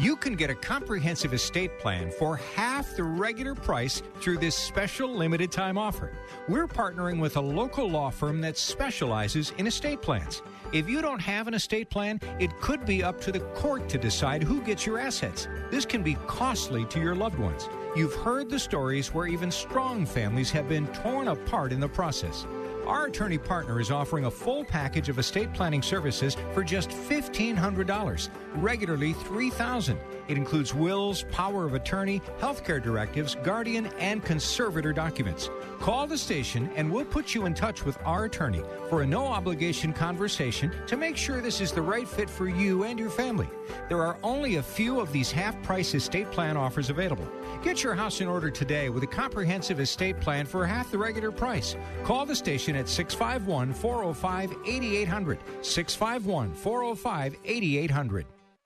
You 0.00 0.16
can 0.16 0.34
get 0.34 0.48
a 0.48 0.54
comprehensive 0.54 1.34
estate 1.34 1.78
plan 1.78 2.10
for 2.10 2.36
half 2.36 2.96
the 2.96 3.02
regular 3.02 3.54
price 3.54 4.02
through 4.22 4.38
this 4.38 4.56
special 4.56 5.14
limited 5.14 5.52
time 5.52 5.76
offer. 5.76 6.10
We're 6.48 6.66
partnering 6.66 7.20
with 7.20 7.36
a 7.36 7.40
local 7.42 7.86
law 7.86 8.08
firm 8.08 8.40
that 8.40 8.56
specializes 8.56 9.52
in 9.58 9.66
estate 9.66 10.00
plans. 10.00 10.40
If 10.72 10.88
you 10.88 11.02
don't 11.02 11.18
have 11.20 11.48
an 11.48 11.52
estate 11.52 11.90
plan, 11.90 12.18
it 12.38 12.58
could 12.62 12.86
be 12.86 13.04
up 13.04 13.20
to 13.20 13.30
the 13.30 13.40
court 13.40 13.90
to 13.90 13.98
decide 13.98 14.42
who 14.42 14.62
gets 14.62 14.86
your 14.86 14.98
assets. 14.98 15.48
This 15.70 15.84
can 15.84 16.02
be 16.02 16.16
costly 16.26 16.86
to 16.86 16.98
your 16.98 17.14
loved 17.14 17.38
ones. 17.38 17.68
You've 17.94 18.14
heard 18.14 18.48
the 18.48 18.58
stories 18.58 19.12
where 19.12 19.26
even 19.26 19.50
strong 19.50 20.06
families 20.06 20.50
have 20.50 20.66
been 20.66 20.86
torn 20.94 21.28
apart 21.28 21.72
in 21.72 21.80
the 21.80 21.88
process. 21.88 22.46
Our 22.86 23.06
attorney 23.06 23.38
partner 23.38 23.78
is 23.78 23.90
offering 23.90 24.24
a 24.24 24.30
full 24.30 24.64
package 24.64 25.10
of 25.10 25.18
estate 25.18 25.52
planning 25.52 25.82
services 25.82 26.36
for 26.54 26.64
just 26.64 26.88
$1,500, 26.88 28.28
regularly 28.56 29.12
3,000. 29.12 29.98
It 30.28 30.36
includes 30.36 30.74
wills, 30.74 31.24
power 31.32 31.66
of 31.66 31.74
attorney, 31.74 32.20
healthcare 32.38 32.82
directives, 32.82 33.34
guardian, 33.42 33.86
and 33.98 34.24
conservator 34.24 34.92
documents. 34.92 35.50
Call 35.80 36.06
the 36.06 36.18
station 36.18 36.70
and 36.76 36.92
we'll 36.92 37.04
put 37.04 37.34
you 37.34 37.46
in 37.46 37.54
touch 37.54 37.84
with 37.84 37.98
our 38.04 38.24
attorney 38.24 38.62
for 38.88 39.02
a 39.02 39.06
no 39.06 39.26
obligation 39.26 39.92
conversation 39.92 40.70
to 40.86 40.96
make 40.96 41.16
sure 41.16 41.40
this 41.40 41.60
is 41.60 41.72
the 41.72 41.82
right 41.82 42.06
fit 42.06 42.28
for 42.28 42.48
you 42.48 42.84
and 42.84 42.98
your 42.98 43.10
family. 43.10 43.48
There 43.88 44.02
are 44.02 44.18
only 44.22 44.56
a 44.56 44.62
few 44.62 45.00
of 45.00 45.10
these 45.10 45.32
half 45.32 45.60
price 45.62 45.94
estate 45.94 46.30
plan 46.30 46.56
offers 46.56 46.90
available. 46.90 47.26
Get 47.62 47.82
your 47.82 47.94
house 47.94 48.20
in 48.20 48.28
order 48.28 48.50
today 48.50 48.88
with 48.88 49.02
a 49.02 49.06
comprehensive 49.06 49.80
estate 49.80 50.20
plan 50.20 50.46
for 50.46 50.66
half 50.66 50.90
the 50.90 50.98
regular 50.98 51.32
price. 51.32 51.76
Call 52.04 52.26
the 52.26 52.36
station 52.36 52.76
at 52.76 52.88
651 52.88 53.72
405 53.72 54.54
8800. 54.66 55.38
651 55.62 56.54
405 56.54 57.36
8800. 57.44 58.26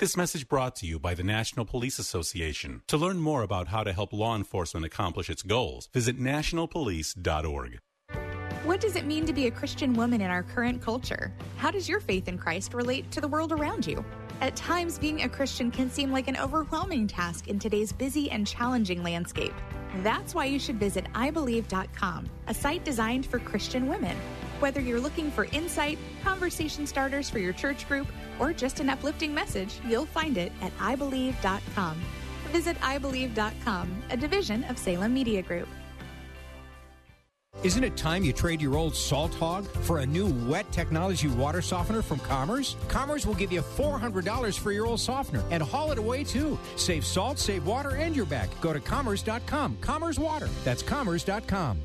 This 0.00 0.16
message 0.16 0.48
brought 0.48 0.74
to 0.76 0.86
you 0.86 0.98
by 0.98 1.14
the 1.14 1.22
National 1.22 1.64
Police 1.64 2.00
Association. 2.00 2.82
To 2.88 2.96
learn 2.96 3.18
more 3.18 3.44
about 3.44 3.68
how 3.68 3.84
to 3.84 3.92
help 3.92 4.12
law 4.12 4.34
enforcement 4.34 4.84
accomplish 4.84 5.30
its 5.30 5.44
goals, 5.44 5.88
visit 5.92 6.18
nationalpolice.org. 6.18 7.78
What 8.64 8.80
does 8.80 8.96
it 8.96 9.06
mean 9.06 9.24
to 9.24 9.32
be 9.32 9.46
a 9.46 9.52
Christian 9.52 9.94
woman 9.94 10.20
in 10.20 10.32
our 10.32 10.42
current 10.42 10.82
culture? 10.82 11.32
How 11.58 11.70
does 11.70 11.88
your 11.88 12.00
faith 12.00 12.26
in 12.26 12.38
Christ 12.38 12.74
relate 12.74 13.08
to 13.12 13.20
the 13.20 13.28
world 13.28 13.52
around 13.52 13.86
you? 13.86 14.04
At 14.40 14.56
times, 14.56 14.98
being 14.98 15.22
a 15.22 15.28
Christian 15.28 15.70
can 15.70 15.88
seem 15.88 16.10
like 16.10 16.26
an 16.26 16.38
overwhelming 16.38 17.06
task 17.06 17.46
in 17.46 17.60
today's 17.60 17.92
busy 17.92 18.28
and 18.32 18.44
challenging 18.44 19.04
landscape. 19.04 19.54
That's 20.02 20.34
why 20.34 20.46
you 20.46 20.58
should 20.58 20.80
visit 20.80 21.04
iBelieve.com, 21.14 22.28
a 22.48 22.54
site 22.54 22.84
designed 22.84 23.26
for 23.26 23.38
Christian 23.38 23.86
women. 23.86 24.16
Whether 24.60 24.80
you're 24.80 25.00
looking 25.00 25.30
for 25.30 25.44
insight, 25.46 25.98
conversation 26.22 26.86
starters 26.86 27.28
for 27.28 27.38
your 27.38 27.52
church 27.52 27.88
group, 27.88 28.06
or 28.38 28.52
just 28.52 28.80
an 28.80 28.88
uplifting 28.88 29.34
message, 29.34 29.80
you'll 29.86 30.06
find 30.06 30.38
it 30.38 30.52
at 30.62 30.76
iBelieve.com. 30.78 32.00
Visit 32.50 32.78
iBelieve.com, 32.80 34.02
a 34.10 34.16
division 34.16 34.64
of 34.64 34.78
Salem 34.78 35.12
Media 35.12 35.42
Group. 35.42 35.68
Isn't 37.62 37.82
it 37.82 37.96
time 37.96 38.24
you 38.24 38.32
trade 38.32 38.60
your 38.60 38.76
old 38.76 38.94
salt 38.94 39.34
hog 39.34 39.66
for 39.66 40.00
a 40.00 40.06
new 40.06 40.26
wet 40.48 40.70
technology 40.70 41.28
water 41.28 41.62
softener 41.62 42.02
from 42.02 42.18
Commerce? 42.18 42.76
Commerce 42.88 43.24
will 43.24 43.34
give 43.34 43.50
you 43.50 43.62
$400 43.62 44.58
for 44.58 44.70
your 44.70 44.86
old 44.86 45.00
softener 45.00 45.42
and 45.50 45.62
haul 45.62 45.90
it 45.90 45.98
away 45.98 46.24
too. 46.24 46.58
Save 46.76 47.06
salt, 47.06 47.38
save 47.38 47.66
water, 47.66 47.96
and 47.96 48.14
your 48.14 48.26
back. 48.26 48.48
Go 48.60 48.72
to 48.74 48.80
commerce.com. 48.80 49.78
Commerce 49.80 50.18
Water. 50.18 50.48
That's 50.62 50.82
commerce.com. 50.82 51.80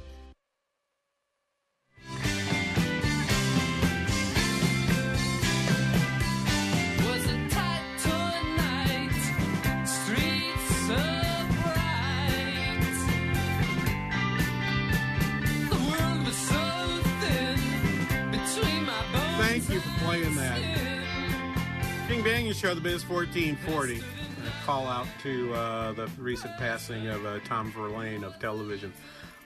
Banaian 22.24 22.54
Show, 22.54 22.76
the 22.76 22.82
Biz 22.82 23.08
1440. 23.08 23.98
A 24.00 24.66
call 24.66 24.88
out 24.88 25.08
to 25.24 25.54
uh, 25.54 25.94
the 25.94 26.08
recent 26.18 26.56
passing 26.58 27.08
of 27.08 27.26
uh, 27.26 27.40
Tom 27.46 27.72
Verlaine 27.72 28.24
of 28.26 28.38
television. 28.40 28.92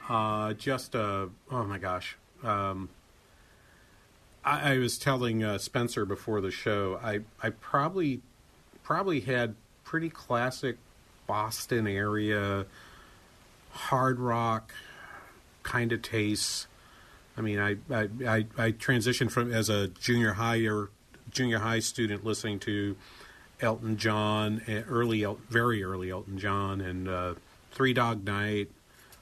Uh, 0.09 0.53
just, 0.53 0.95
uh, 0.95 1.27
oh 1.51 1.63
my 1.65 1.77
gosh. 1.77 2.17
Um, 2.43 2.89
I, 4.43 4.73
I, 4.73 4.77
was 4.79 4.97
telling 4.97 5.43
uh, 5.43 5.59
Spencer 5.59 6.05
before 6.05 6.41
the 6.41 6.49
show, 6.49 6.99
I, 7.03 7.19
I 7.41 7.51
probably 7.51 8.21
probably 8.83 9.19
had 9.21 9.55
pretty 9.83 10.09
classic 10.09 10.77
Boston 11.27 11.87
area 11.87 12.65
hard 13.73 14.19
rock 14.19 14.73
kind 15.61 15.91
of 15.91 16.01
tastes. 16.01 16.67
I 17.37 17.41
mean, 17.41 17.59
I, 17.59 17.77
I, 17.91 18.09
I, 18.27 18.45
I 18.57 18.71
transitioned 18.71 19.31
from 19.31 19.51
as 19.51 19.69
a 19.69 19.87
junior 19.89 20.33
higher 20.33 20.89
junior 21.33 21.59
high 21.59 21.79
student 21.79 22.23
listening 22.23 22.59
to 22.59 22.95
Elton 23.59 23.97
John, 23.97 24.61
eh, 24.67 24.81
early, 24.87 25.25
very 25.49 25.83
early 25.83 26.11
Elton 26.11 26.37
John, 26.37 26.81
and 26.81 27.07
uh, 27.07 27.33
Three 27.71 27.93
Dog 27.93 28.25
Night. 28.25 28.69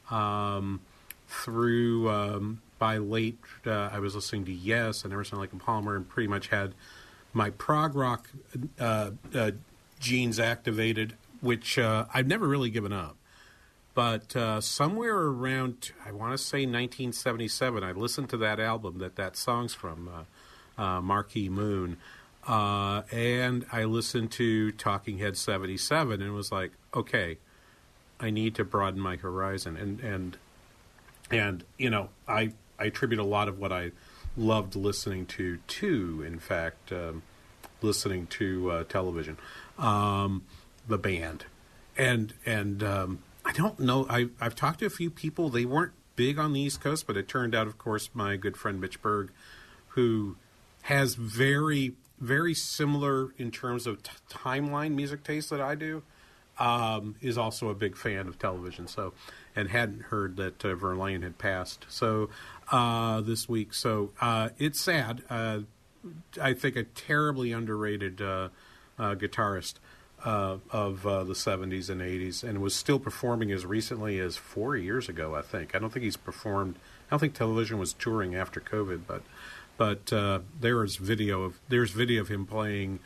Um, 0.10 0.82
through 1.28 2.10
um, 2.10 2.62
by 2.78 2.97
late, 2.97 3.39
uh, 3.65 3.89
I 3.91 4.00
was 4.00 4.15
listening 4.15 4.45
to 4.45 4.52
Yes 4.52 5.04
and 5.04 5.13
Emerson 5.13 5.39
Lake 5.39 5.54
and 5.54 5.62
Palmer, 5.62 5.95
and 5.95 6.08
pretty 6.08 6.28
much 6.28 6.47
had 6.47 6.74
my 7.34 7.50
prog 7.52 7.95
rock 7.95 8.30
uh, 8.80 9.12
uh 9.34 9.52
genes 10.00 10.39
activated, 10.39 11.13
which 11.39 11.78
uh, 11.80 12.06
I've 12.13 12.28
never 12.28 12.47
really 12.47 12.69
given 12.69 12.91
up. 12.91 13.15
But 13.93 14.36
uh, 14.36 14.62
somewhere 14.62 15.15
around, 15.15 15.91
I 16.06 16.12
want 16.12 16.34
to 16.34 16.38
say 16.38 16.60
1977, 16.60 17.84
I 17.84 17.91
listened 17.91 18.30
to 18.30 18.38
that 18.38 18.60
album 18.60 18.97
that 18.97 19.15
that 19.17 19.38
song's 19.38 19.74
from, 19.74 20.26
uh, 20.78 21.02
Marquee 21.02 21.50
Moon, 21.50 21.98
uh, 22.48 23.04
and 23.12 23.66
I 23.72 23.84
listened 23.84 24.32
to 24.34 24.72
Talking 24.72 25.20
Head 25.20 25.38
77 25.38 26.22
and 26.22 26.34
was 26.34 26.52
like, 26.52 26.72
okay, 26.94 27.38
I 28.20 28.30
need 28.30 28.56
to 28.56 28.64
broaden 28.64 29.00
my 29.00 29.16
horizon. 29.16 29.78
And, 29.78 30.00
and, 30.00 30.38
and 31.30 31.64
you 31.78 31.90
know, 31.90 32.10
I, 32.28 32.54
I 32.80 32.86
attribute 32.86 33.20
a 33.20 33.26
lot 33.26 33.48
of 33.48 33.60
what 33.60 33.72
I 33.72 33.92
loved 34.36 34.76
listening 34.76 35.26
to 35.28 35.58
to, 35.58 36.24
in 36.26 36.40
fact, 36.40 36.92
um, 36.92 37.22
listening 37.82 38.28
to 38.28 38.72
uh, 38.72 38.84
television, 38.86 39.38
um, 39.78 40.44
the 40.88 40.98
band. 40.98 41.46
And, 41.98 42.34
and, 42.46 42.84
um, 42.84 43.20
I 43.44 43.54
don't 43.54 43.80
know. 43.80 44.06
I, 44.10 44.30
I've 44.40 44.56
talked 44.56 44.80
to 44.80 44.86
a 44.86 44.90
few 44.92 45.10
people. 45.10 45.50
They 45.50 45.66
weren't 45.66 45.94
big 46.16 46.38
on 46.38 46.54
the 46.54 46.62
East 46.62 46.80
Coast, 46.80 47.08
but 47.08 47.18
it 47.18 47.28
turned 47.28 47.56
out, 47.56 47.68
of 47.68 47.78
course, 47.78 48.10
my 48.14 48.36
good 48.36 48.56
friend 48.56 48.80
Mitch 48.80 49.02
Berg, 49.02 49.32
who 49.90 50.38
has 50.84 51.15
very, 51.15 51.94
very 52.20 52.54
similar 52.54 53.34
in 53.38 53.52
terms 53.52 53.88
of 53.88 54.04
t- 54.04 54.12
timeline 54.30 54.94
music 54.94 55.24
taste 55.24 55.50
that 55.50 55.62
I 55.62 55.76
do, 55.76 56.04
um, 56.60 57.15
is 57.22 57.38
also 57.38 57.70
a 57.70 57.76
big 57.76 57.98
fan 57.98 58.28
of 58.28 58.38
television. 58.38 58.88
So, 58.88 59.13
and 59.56 59.70
hadn't 59.70 60.04
heard 60.04 60.38
that 60.38 60.63
uh, 60.63 60.76
Verlaine 60.76 61.24
had 61.24 61.38
passed. 61.38 61.86
So, 61.89 62.30
uh, 62.72 63.22
this 63.22 63.50
week. 63.50 63.74
So, 63.74 64.12
uh, 64.22 64.50
it's 64.58 64.80
sad. 64.80 65.24
Uh, 65.30 65.60
I 66.41 66.54
think 66.54 66.76
a 66.76 66.84
terribly 66.84 67.52
underrated 67.52 68.22
uh, 68.22 68.50
uh, 68.98 69.15
guitarist 69.15 69.76
of 70.24 71.02
the 71.02 71.34
70s 71.34 71.89
and 71.89 72.00
80s 72.00 72.44
and 72.44 72.62
was 72.62 72.76
still 72.76 73.00
performing 73.00 73.52
as 73.52 73.65
recently 73.65 74.20
as 74.20 74.38
four 74.38 74.78
years 74.78 75.10
ago, 75.10 75.36
I 75.36 75.41
think. 75.41 75.74
I 75.74 75.80
don't 75.80 75.91
think 75.91 76.04
he's 76.04 76.17
performed, 76.17 76.76
I 76.76 77.10
don't 77.12 77.20
think 77.20 77.34
television 77.34 77.80
was 77.80 77.94
touring 77.94 78.36
after 78.36 78.60
COVID, 78.60 79.02
but 79.08 79.24
but 79.82 80.13
uh, 80.13 80.41
there 80.60 80.84
is 80.84 80.98
video 80.98 81.41
of 81.41 81.60
there's 81.67 81.89
video 81.89 82.22
of 82.22 82.28
him 82.28 82.46
playing 82.46 83.00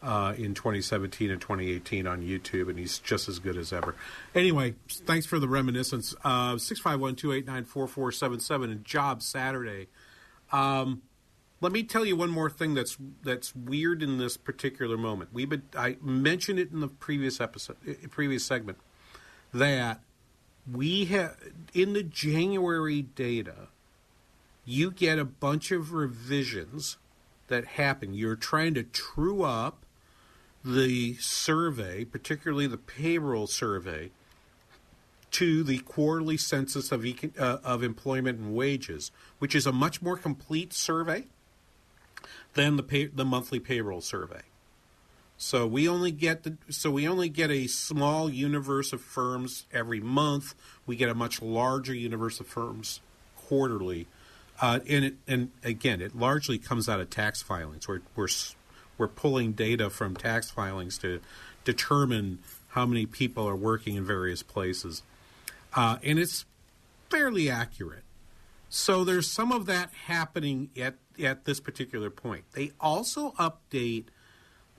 uh, 0.00 0.32
in 0.38 0.54
2017 0.54 1.28
and 1.28 1.40
2018 1.40 2.06
on 2.06 2.22
YouTube, 2.22 2.70
and 2.70 2.78
he's 2.78 3.00
just 3.00 3.28
as 3.28 3.40
good 3.40 3.56
as 3.56 3.72
ever. 3.72 3.96
Anyway, 4.32 4.76
thanks 4.88 5.26
for 5.26 5.40
the 5.40 5.48
reminiscence. 5.48 6.14
Uh, 6.22 6.56
six 6.56 6.78
five 6.78 7.00
one 7.00 7.16
two 7.16 7.32
eight 7.32 7.48
nine 7.48 7.64
four 7.64 7.88
four 7.88 8.12
seven 8.12 8.38
seven 8.38 8.70
and 8.70 8.84
Job 8.84 9.22
Saturday. 9.22 9.88
Um, 10.52 11.02
let 11.60 11.72
me 11.72 11.82
tell 11.82 12.04
you 12.04 12.14
one 12.14 12.30
more 12.30 12.48
thing 12.48 12.74
that's 12.74 12.96
that's 13.24 13.56
weird 13.56 14.00
in 14.00 14.18
this 14.18 14.36
particular 14.36 14.96
moment. 14.96 15.30
We 15.32 15.46
been, 15.46 15.64
I 15.76 15.96
mentioned 16.00 16.60
it 16.60 16.70
in 16.70 16.78
the 16.78 16.86
previous 16.86 17.40
episode, 17.40 17.76
previous 18.12 18.44
segment, 18.44 18.78
that 19.52 19.98
we 20.72 21.06
have 21.06 21.36
in 21.74 21.92
the 21.92 22.04
January 22.04 23.02
data, 23.02 23.66
you 24.70 24.92
get 24.92 25.18
a 25.18 25.24
bunch 25.24 25.72
of 25.72 25.92
revisions 25.92 26.96
that 27.48 27.64
happen. 27.64 28.14
You're 28.14 28.36
trying 28.36 28.74
to 28.74 28.84
true 28.84 29.42
up 29.42 29.84
the 30.64 31.14
survey, 31.16 32.04
particularly 32.04 32.68
the 32.68 32.76
payroll 32.76 33.48
survey, 33.48 34.10
to 35.32 35.64
the 35.64 35.78
quarterly 35.78 36.36
census 36.36 36.92
of, 36.92 37.04
uh, 37.04 37.58
of 37.64 37.82
employment 37.82 38.38
and 38.38 38.54
wages, 38.54 39.10
which 39.40 39.54
is 39.56 39.66
a 39.66 39.72
much 39.72 40.02
more 40.02 40.16
complete 40.16 40.72
survey 40.72 41.24
than 42.54 42.76
the 42.76 42.82
pay, 42.82 43.06
the 43.06 43.24
monthly 43.24 43.58
payroll 43.58 44.00
survey. 44.00 44.42
So 45.36 45.66
we 45.66 45.88
only 45.88 46.12
get 46.12 46.42
the 46.42 46.58
so 46.68 46.90
we 46.90 47.08
only 47.08 47.30
get 47.30 47.50
a 47.50 47.66
small 47.66 48.28
universe 48.28 48.92
of 48.92 49.00
firms 49.00 49.64
every 49.72 50.00
month. 50.00 50.54
We 50.86 50.96
get 50.96 51.08
a 51.08 51.14
much 51.14 51.40
larger 51.40 51.94
universe 51.94 52.40
of 52.40 52.46
firms 52.46 53.00
quarterly, 53.36 54.06
uh, 54.60 54.80
and 54.88 55.04
it, 55.06 55.14
and 55.26 55.50
again, 55.64 56.00
it 56.00 56.14
largely 56.14 56.58
comes 56.58 56.88
out 56.88 57.00
of 57.00 57.10
tax 57.10 57.42
filings. 57.42 57.88
We're 57.88 58.02
we're 58.14 58.28
we're 58.98 59.08
pulling 59.08 59.52
data 59.52 59.88
from 59.90 60.14
tax 60.16 60.50
filings 60.50 60.98
to 60.98 61.20
determine 61.64 62.40
how 62.68 62.86
many 62.86 63.06
people 63.06 63.48
are 63.48 63.56
working 63.56 63.96
in 63.96 64.04
various 64.04 64.42
places, 64.42 65.02
uh, 65.74 65.96
and 66.02 66.18
it's 66.18 66.44
fairly 67.08 67.48
accurate. 67.48 68.04
So 68.68 69.02
there's 69.02 69.28
some 69.28 69.50
of 69.50 69.66
that 69.66 69.90
happening 70.06 70.70
at 70.80 70.94
at 71.22 71.44
this 71.44 71.58
particular 71.58 72.10
point. 72.10 72.44
They 72.52 72.72
also 72.80 73.32
update 73.32 74.06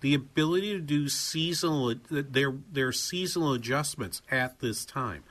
the 0.01 0.13
ability 0.13 0.73
to 0.73 0.79
do 0.79 1.09
seasonal 1.09 1.95
their 2.09 2.55
their 2.71 2.91
seasonal 2.91 3.53
adjustments 3.53 4.21
at 4.29 4.59
this 4.59 4.85
time. 4.85 5.23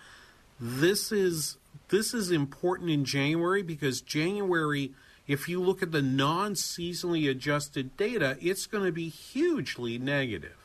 This 0.58 1.12
is 1.12 1.56
this 1.90 2.14
is 2.14 2.30
important 2.30 2.90
in 2.90 3.04
January 3.04 3.62
because 3.62 4.00
January 4.00 4.92
if 5.30 5.48
you 5.48 5.60
look 5.60 5.80
at 5.80 5.92
the 5.92 6.02
non-seasonally 6.02 7.30
adjusted 7.30 7.96
data, 7.96 8.36
it's 8.40 8.66
going 8.66 8.84
to 8.84 8.90
be 8.90 9.08
hugely 9.08 9.96
negative. 9.96 10.56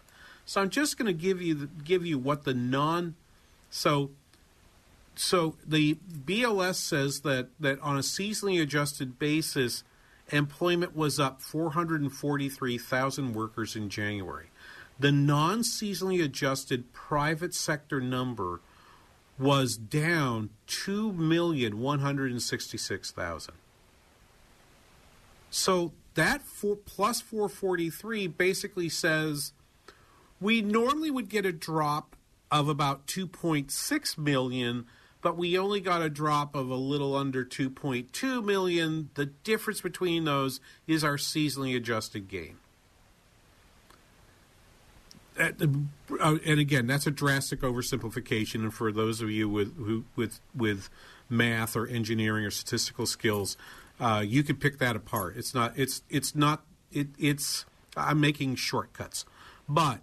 So 0.44 0.60
I'm 0.60 0.72
just 0.72 0.98
going 0.98 1.06
to 1.06 1.14
give 1.14 1.40
you 1.40 1.70
give 1.84 2.04
you 2.04 2.18
what 2.18 2.46
the 2.46 2.56
non 2.56 3.14
so 3.70 4.10
so 5.16 5.56
the 5.66 5.98
BLS 6.26 6.76
says 6.76 7.22
that, 7.22 7.50
that 7.60 7.80
on 7.80 7.96
a 7.96 8.02
seasonally 8.02 8.62
adjusted 8.62 9.18
basis, 9.18 9.84
employment 10.32 10.96
was 10.96 11.20
up 11.20 11.42
443,000 11.42 13.34
workers 13.34 13.76
in 13.76 13.90
January. 13.90 14.48
The 15.00 15.12
non 15.12 15.60
seasonally 15.60 16.24
adjusted 16.24 16.92
private 16.92 17.54
sector 17.54 18.02
number 18.02 18.62
was 19.38 19.78
down 19.78 20.50
2,166,000. 20.67 23.50
So 25.50 25.91
that 26.15 26.41
four, 26.41 26.78
plus 26.78 27.21
443 27.21 28.28
basically 28.28 28.89
says 28.89 29.54
we 30.39 30.62
normally 30.62 31.12
would 31.12 31.28
get 31.30 31.45
a 31.45 31.52
drop 31.52 32.15
of 32.52 32.69
about 32.69 33.06
2.6 33.08 34.17
million 34.17 34.86
but 35.26 35.38
we 35.38 35.58
only 35.58 35.80
got 35.80 36.04
a 36.04 36.10
drop 36.10 36.54
of 36.54 36.69
a 36.69 36.76
little 36.76 37.15
under 37.15 37.43
2.2 37.43 38.45
million. 38.45 39.10
The 39.15 39.26
difference 39.26 39.82
between 39.82 40.26
those 40.26 40.60
is 40.86 41.04
our 41.04 41.17
seasonally 41.17 41.76
adjusted 41.76 42.28
gain. 42.28 42.58
Uh, 45.38 46.38
and 46.45 46.60
again, 46.60 46.88
that's 46.88 47.08
a 47.08 47.12
drastic 47.12 47.62
oversimplification. 47.62 48.56
And 48.56 48.74
for 48.74 48.91
those 48.91 49.21
of 49.21 49.30
you 49.30 49.50
with 49.50 49.76
who, 49.78 50.06
with 50.15 50.39
with 50.56 50.89
math 51.30 51.76
or 51.76 51.88
engineering 51.88 52.45
or 52.45 52.52
statistical 52.52 53.06
skills, 53.06 53.58
uh, 54.00 54.24
you 54.26 54.43
could 54.43 54.60
pick 54.60 54.78
that 54.80 54.95
apart. 54.95 55.36
It's 55.38 55.54
not. 55.54 55.74
It's 55.78 56.04
it's 56.10 56.36
not. 56.36 56.63
It, 56.91 57.08
it's. 57.17 57.65
I'm 57.98 58.19
making 58.19 58.56
shortcuts, 58.56 59.26
but 59.67 60.02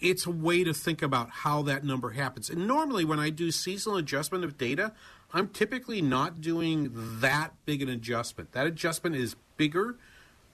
it's 0.00 0.26
a 0.26 0.30
way 0.30 0.64
to 0.64 0.74
think 0.74 1.00
about 1.00 1.30
how 1.30 1.62
that 1.62 1.84
number 1.84 2.10
happens. 2.10 2.50
And 2.50 2.66
normally, 2.66 3.04
when 3.04 3.20
I 3.20 3.30
do 3.30 3.50
seasonal 3.50 3.96
adjustment 3.98 4.44
of 4.44 4.58
data, 4.58 4.92
I'm 5.32 5.48
typically 5.48 6.02
not 6.02 6.40
doing 6.40 6.90
that 7.20 7.52
big 7.64 7.82
an 7.82 7.88
adjustment. 7.88 8.52
That 8.52 8.66
adjustment 8.66 9.16
is 9.16 9.36
bigger 9.56 9.96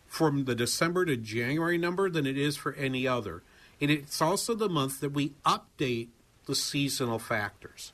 from 0.06 0.44
the 0.44 0.54
December 0.54 1.04
to 1.04 1.16
January 1.16 1.78
number 1.78 2.08
than 2.08 2.26
it 2.26 2.38
is 2.38 2.56
for 2.56 2.74
any 2.74 3.06
other. 3.06 3.42
And 3.80 3.90
it's 3.90 4.20
also 4.20 4.54
the 4.54 4.68
month 4.68 5.00
that 5.00 5.10
we 5.10 5.34
update 5.44 6.08
the 6.46 6.54
seasonal 6.54 7.18
factors. 7.18 7.92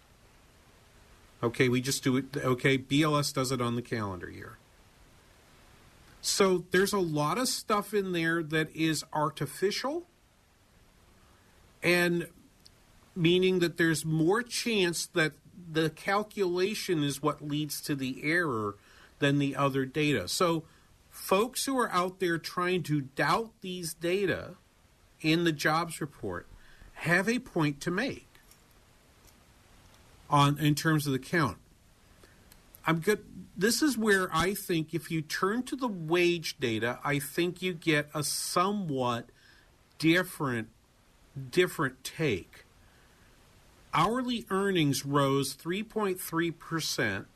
Okay, 1.43 1.69
we 1.69 1.81
just 1.81 2.03
do 2.03 2.17
it. 2.17 2.37
Okay, 2.37 2.79
BLS 2.79 3.35
does 3.35 3.53
it 3.53 3.61
on 3.61 3.77
the 3.77 3.83
calendar 3.83 4.31
year. 4.31 4.57
So 6.23 6.65
there's 6.71 6.95
a 6.95 6.99
lot 6.99 7.37
of 7.37 7.49
stuff 7.49 7.93
in 7.93 8.13
there 8.13 8.43
that 8.43 8.75
is 8.75 9.05
artificial 9.13 10.07
and 11.83 12.29
meaning 13.15 13.59
that 13.59 13.77
there's 13.77 14.07
more 14.07 14.43
chance 14.43 15.05
that 15.07 15.33
the 15.71 15.91
calculation 15.91 17.05
is 17.05 17.23
what 17.23 17.47
leads 17.47 17.81
to 17.83 17.95
the 17.95 18.23
error 18.25 18.77
than 19.19 19.39
the 19.39 19.55
other 19.55 19.85
data. 19.85 20.27
So 20.29 20.65
folks 21.11 21.67
who 21.67 21.79
are 21.79 21.91
out 21.91 22.21
there 22.21 22.39
trying 22.39 22.83
to 22.85 23.03
doubt 23.03 23.51
these 23.61 23.93
data 23.93 24.55
in 25.25 25.43
the 25.43 25.53
jobs 25.53 26.01
report 26.01 26.47
have 26.93 27.29
a 27.29 27.41
point 27.41 27.81
to 27.81 27.91
make 27.91 28.29
on 30.31 30.59
in 30.59 30.75
terms 30.75 31.07
of 31.07 31.13
the 31.13 31.19
count. 31.19 31.59
I'm 32.87 33.01
good. 33.01 33.25
This 33.57 33.83
is 33.83 33.97
where 33.97 34.29
I 34.33 34.55
think 34.55 34.95
if 34.95 35.11
you 35.11 35.23
turn 35.23 35.63
to 35.65 35.77
the 35.77 35.89
wage 35.89 36.59
data, 36.61 36.99
I 37.03 37.19
think 37.19 37.63
you 37.63 37.73
get 37.73 38.09
a 38.15 38.23
somewhat 38.23 39.31
different 39.99 40.69
different 41.51 42.05
take. 42.05 42.65
Hourly 43.93 44.45
earnings 44.51 45.07
rose 45.07 45.57
3.3% 45.57 47.27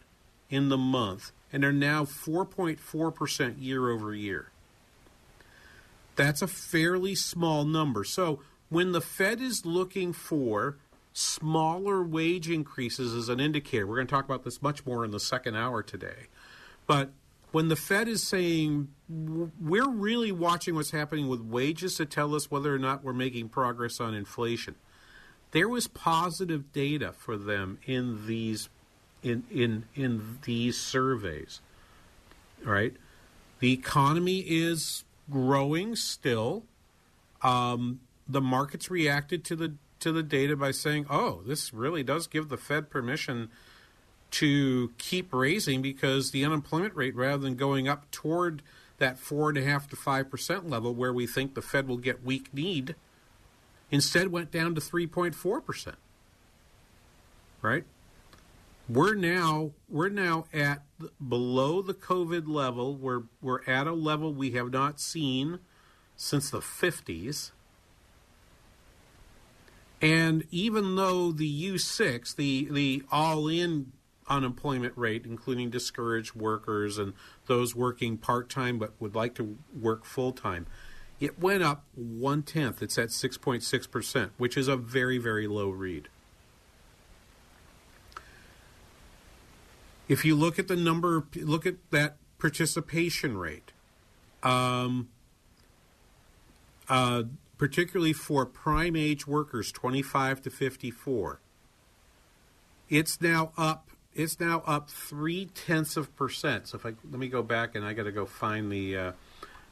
in 0.51 0.69
the 0.69 0.79
month 0.79 1.33
and 1.53 1.65
are 1.65 1.73
now 1.73 2.05
4.4% 2.05 3.55
year 3.59 3.91
over 3.91 4.15
year. 4.15 4.51
That's 6.19 6.43
a 6.43 6.49
fairly 6.49 7.15
small 7.15 7.65
number. 7.65 8.03
So 8.03 8.41
when 8.71 8.91
the 8.91 9.01
Fed 9.01 9.41
is 9.41 9.65
looking 9.65 10.13
for 10.13 10.77
smaller 11.13 12.03
wage 12.03 12.51
increases 12.51 13.15
as 13.15 13.29
an 13.29 13.39
indicator, 13.39 13.87
we're 13.87 13.95
going 13.95 14.09
to 14.09 14.11
talk 14.11 14.25
about 14.25 14.43
this 14.43 14.61
much 14.61 14.85
more 14.85 15.05
in 15.05 15.13
the 15.13 15.21
second 15.21 15.55
hour 15.55 15.81
today. 15.81 16.27
But 16.89 17.11
when 17.53 17.69
the 17.69 17.77
Fed 17.77 18.09
is 18.09 18.27
saying 18.27 18.89
we're 19.09 19.89
really 19.89 20.33
watching 20.33 20.75
what's 20.75 20.91
happening 20.91 21.29
with 21.29 21.41
wages 21.41 21.95
to 21.99 22.05
tell 22.05 22.35
us 22.35 22.51
whether 22.51 22.75
or 22.75 22.81
not 22.81 23.05
we're 23.05 23.13
making 23.13 23.51
progress 23.51 24.01
on 24.01 24.13
inflation, 24.13 24.75
there 25.53 25.69
was 25.69 25.87
positive 25.87 26.73
data 26.73 27.13
for 27.13 27.37
them 27.37 27.79
in 27.87 28.27
these 28.27 28.69
in 29.23 29.45
in 29.53 29.85
in 29.95 30.41
these 30.43 30.77
surveys. 30.77 31.61
Right, 32.65 32.95
the 33.61 33.73
economy 33.73 34.41
is 34.41 35.05
growing 35.31 35.97
still. 35.97 36.65
Um, 37.43 38.01
the 38.29 38.41
markets 38.41 38.91
reacted 38.91 39.45
to 39.47 39.57
the 39.57 39.75
to 40.01 40.13
the 40.13 40.23
data 40.23 40.57
by 40.57 40.71
saying, 40.71 41.07
"Oh, 41.11 41.41
this 41.47 41.73
really 41.73 42.03
does 42.03 42.27
give 42.27 42.49
the 42.49 42.57
Fed 42.57 42.91
permission 42.91 43.51
to 44.31 44.93
keep 44.99 45.33
raising 45.33 45.81
because 45.81 46.31
the 46.31 46.45
unemployment 46.45 46.95
rate, 46.95 47.17
rather 47.17 47.43
than 47.43 47.57
going 47.57 47.89
up 47.89 48.11
toward 48.11 48.63
that 48.99 49.19
four 49.19 49.49
and 49.49 49.59
a 49.59 49.63
half 49.63 49.89
to 49.89 49.97
five 49.97 50.31
percent 50.31 50.69
level 50.69 50.95
where 50.95 51.13
we 51.13 51.27
think 51.27 51.55
the 51.55 51.63
Fed 51.63 51.89
will 51.89 51.97
get 51.97 52.25
weak 52.25 52.53
need, 52.53 52.95
instead 53.91 54.29
went 54.29 54.51
down 54.51 54.75
to 54.75 54.81
three 54.81 55.07
point 55.07 55.35
four 55.35 55.61
percent. 55.61 55.97
Right? 57.63 57.85
We're 58.89 59.15
now 59.15 59.73
we're 59.89 60.09
now 60.09 60.47
at 60.53 60.83
below 61.27 61.83
the 61.83 61.95
COVID 61.95 62.49
level. 62.49 62.97
We're 62.97 63.25
we're 63.43 63.63
at 63.67 63.87
a 63.87 63.93
level 63.93 64.33
we 64.33 64.53
have 64.53 64.73
not 64.73 64.99
seen 64.99 65.59
since 66.17 66.51
the 66.51 66.63
fifties. 66.63 67.53
And 70.01 70.45
even 70.51 70.95
though 70.95 71.33
the 71.33 71.73
U6, 71.73 72.37
the, 72.37 72.69
the 72.71 73.03
all 73.11 73.49
in 73.49 73.93
unemployment 74.29 74.93
rate, 74.97 75.25
including 75.27 75.71
discouraged 75.71 76.35
workers 76.35 76.99
and 76.99 77.15
those 77.47 77.75
working 77.75 78.17
part 78.17 78.49
time 78.49 78.79
but 78.79 78.93
would 79.01 79.17
like 79.17 79.35
to 79.35 79.59
work 79.79 80.05
full 80.05 80.33
time, 80.33 80.67
it 81.19 81.39
went 81.41 81.65
up 81.65 81.85
one 81.95 82.43
tenth. 82.43 82.81
It's 82.81 82.97
at 82.97 83.09
6.6%, 83.09 84.31
which 84.37 84.57
is 84.57 84.69
a 84.69 84.77
very, 84.77 85.19
very 85.19 85.49
low 85.49 85.71
read. 85.71 86.09
If 90.09 90.25
you 90.25 90.35
look 90.35 90.59
at 90.59 90.69
the 90.69 90.77
number, 90.77 91.27
look 91.37 91.67
at 91.67 91.77
that 91.91 92.17
participation 92.39 93.37
rate, 93.37 93.73
um, 94.43 95.09
uh, 96.89 97.25
particularly 97.59 98.13
for 98.13 98.47
prime 98.47 98.97
age 98.97 99.27
workers 99.27 99.71
25 99.71 100.43
to 100.43 100.51
54, 100.51 101.41
it's 102.89 103.21
now 103.21 103.53
up 103.59 103.91
it's 104.19 104.41
now 104.41 104.63
up 104.67 104.91
three 104.91 105.47
tenths 105.47 105.97
of 105.97 106.15
percent. 106.17 106.67
So 106.67 106.77
if 106.77 106.85
I 106.85 106.95
let 107.11 107.21
me 107.21 107.29
go 107.29 107.43
back 107.43 107.77
and 107.77 107.85
I 107.85 107.93
got 107.93 108.03
to 108.05 108.13
go 108.13 108.27
find 108.27 108.71
the, 108.71 108.97
uh, 108.97 109.13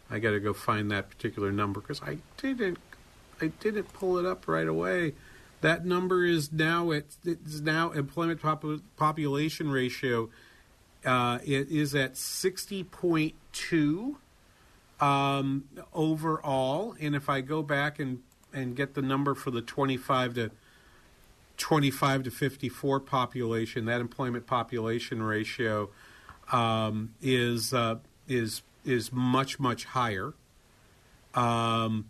I 0.09 0.21
got 0.21 0.31
to 0.31 0.41
go 0.41 0.53
find 0.53 0.91
that 0.93 1.11
particular 1.11 1.51
number 1.51 1.81
because 1.81 2.01
I 2.01 2.19
didn't, 2.37 2.79
I 3.41 3.49
didn't 3.49 3.93
pull 3.93 4.19
it 4.19 4.25
up 4.25 4.47
right 4.47 4.69
away. 4.69 5.15
That 5.61 5.85
number 5.85 6.25
is 6.25 6.53
now 6.53 6.93
at 6.93 7.05
it's 7.25 7.61
now 7.61 7.91
employment 7.91 8.41
pop- 8.41 8.65
population 8.97 9.71
ratio. 9.71 10.29
Uh, 11.05 11.39
it 11.45 11.71
is 11.71 11.95
at 11.95 12.17
sixty 12.17 12.85
point 12.85 13.35
two 13.53 14.19
um, 15.01 15.65
overall, 15.95 16.95
and 17.01 17.15
if 17.15 17.29
I 17.29 17.41
go 17.41 17.63
back 17.63 17.99
and 17.99 18.23
and 18.53 18.77
get 18.77 18.95
the 18.95 19.03
number 19.03 19.35
for 19.35 19.51
the 19.51 19.63
twenty 19.63 19.97
five 19.97 20.35
to 20.35 20.51
25 21.57 22.25
to 22.25 22.31
54 22.31 23.01
population, 23.01 23.87
that 23.87 24.01
employment 24.01 24.47
population 24.47 25.23
ratio 25.23 25.89
um, 26.53 27.15
is 27.23 27.73
uh, 27.73 27.97
is 28.29 28.63
is 28.85 29.13
much 29.13 29.59
much 29.59 29.85
higher. 29.85 30.35
Um, 31.35 32.07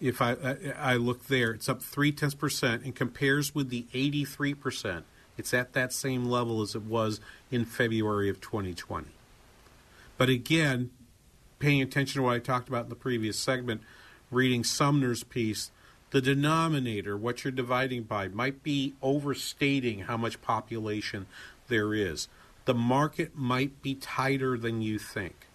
if 0.00 0.22
I, 0.22 0.36
I, 0.78 0.94
look 0.94 1.26
there, 1.26 1.50
it's 1.50 1.68
up 1.68 1.82
three 1.82 2.12
tenths 2.12 2.34
percent 2.34 2.84
and 2.84 2.94
compares 2.94 3.54
with 3.54 3.70
the 3.70 3.86
83 3.92 4.54
percent. 4.54 5.04
It's 5.36 5.54
at 5.54 5.72
that 5.72 5.92
same 5.92 6.26
level 6.26 6.62
as 6.62 6.74
it 6.74 6.82
was 6.82 7.20
in 7.50 7.64
February 7.64 8.28
of 8.28 8.40
2020. 8.40 9.06
But 10.16 10.28
again, 10.28 10.90
paying 11.58 11.82
attention 11.82 12.20
to 12.20 12.24
what 12.24 12.34
I 12.34 12.38
talked 12.38 12.68
about 12.68 12.84
in 12.84 12.88
the 12.90 12.96
previous 12.96 13.38
segment, 13.38 13.82
reading 14.30 14.64
Sumner's 14.64 15.24
piece, 15.24 15.70
the 16.10 16.20
denominator, 16.20 17.16
what 17.16 17.44
you're 17.44 17.52
dividing 17.52 18.04
by, 18.04 18.28
might 18.28 18.62
be 18.62 18.94
overstating 19.02 20.00
how 20.00 20.16
much 20.16 20.40
population 20.40 21.26
there 21.68 21.94
is. 21.94 22.28
The 22.64 22.74
market 22.74 23.36
might 23.36 23.82
be 23.82 23.94
tighter 23.94 24.58
than 24.58 24.82
you 24.82 24.98
think. 24.98 25.47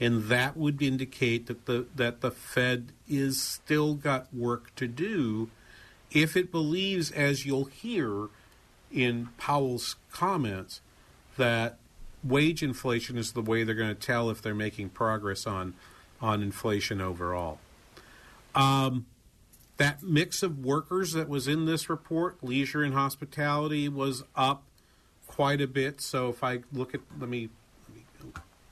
And 0.00 0.24
that 0.24 0.56
would 0.56 0.80
indicate 0.80 1.46
that 1.46 1.66
the 1.66 1.86
that 1.94 2.22
the 2.22 2.30
Fed 2.30 2.92
is 3.06 3.40
still 3.40 3.94
got 3.94 4.32
work 4.34 4.74
to 4.76 4.88
do 4.88 5.50
if 6.10 6.36
it 6.36 6.50
believes, 6.50 7.10
as 7.10 7.46
you'll 7.46 7.66
hear 7.66 8.28
in 8.90 9.28
Powell's 9.38 9.96
comments, 10.10 10.80
that 11.36 11.78
wage 12.24 12.62
inflation 12.62 13.16
is 13.16 13.32
the 13.32 13.42
way 13.42 13.62
they're 13.62 13.74
going 13.74 13.94
to 13.94 13.94
tell 13.94 14.30
if 14.30 14.42
they're 14.42 14.54
making 14.54 14.90
progress 14.90 15.46
on 15.46 15.74
on 16.20 16.42
inflation 16.42 17.00
overall. 17.00 17.58
Um, 18.54 19.06
that 19.78 20.02
mix 20.02 20.42
of 20.42 20.58
workers 20.58 21.12
that 21.12 21.28
was 21.28 21.48
in 21.48 21.64
this 21.64 21.88
report, 21.88 22.44
leisure 22.44 22.82
and 22.82 22.92
hospitality, 22.92 23.88
was 23.88 24.22
up 24.36 24.64
quite 25.26 25.62
a 25.62 25.66
bit. 25.66 26.02
So 26.02 26.28
if 26.28 26.44
I 26.44 26.60
look 26.70 26.94
at, 26.94 27.00
let 27.18 27.30
me, 27.30 27.48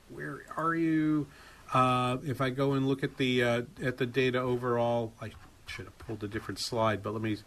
where 0.09 0.41
are 0.57 0.75
you? 0.75 1.27
Uh, 1.73 2.17
if 2.25 2.41
I 2.41 2.49
go 2.49 2.73
and 2.73 2.85
look 2.87 3.03
at 3.03 3.17
the 3.17 3.43
uh, 3.43 3.61
at 3.81 3.97
the 3.97 4.05
data 4.05 4.39
overall, 4.39 5.13
I 5.21 5.31
should 5.65 5.85
have 5.85 5.97
pulled 5.99 6.21
a 6.23 6.27
different 6.27 6.59
slide, 6.59 7.01
but 7.03 7.13
let 7.13 7.21
me 7.21 7.37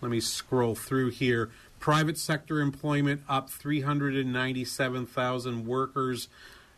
let 0.00 0.10
me 0.10 0.20
scroll 0.20 0.74
through 0.74 1.10
here. 1.10 1.50
Private 1.78 2.18
sector 2.18 2.60
employment 2.60 3.22
up 3.28 3.50
397,000 3.50 5.66
workers 5.66 6.28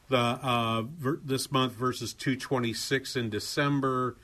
the 0.08 0.18
uh, 0.18 0.82
ver- 0.82 1.20
this 1.24 1.50
month 1.50 1.72
versus 1.72 2.12
226 2.12 3.16
in 3.16 3.30
December. 3.30 4.16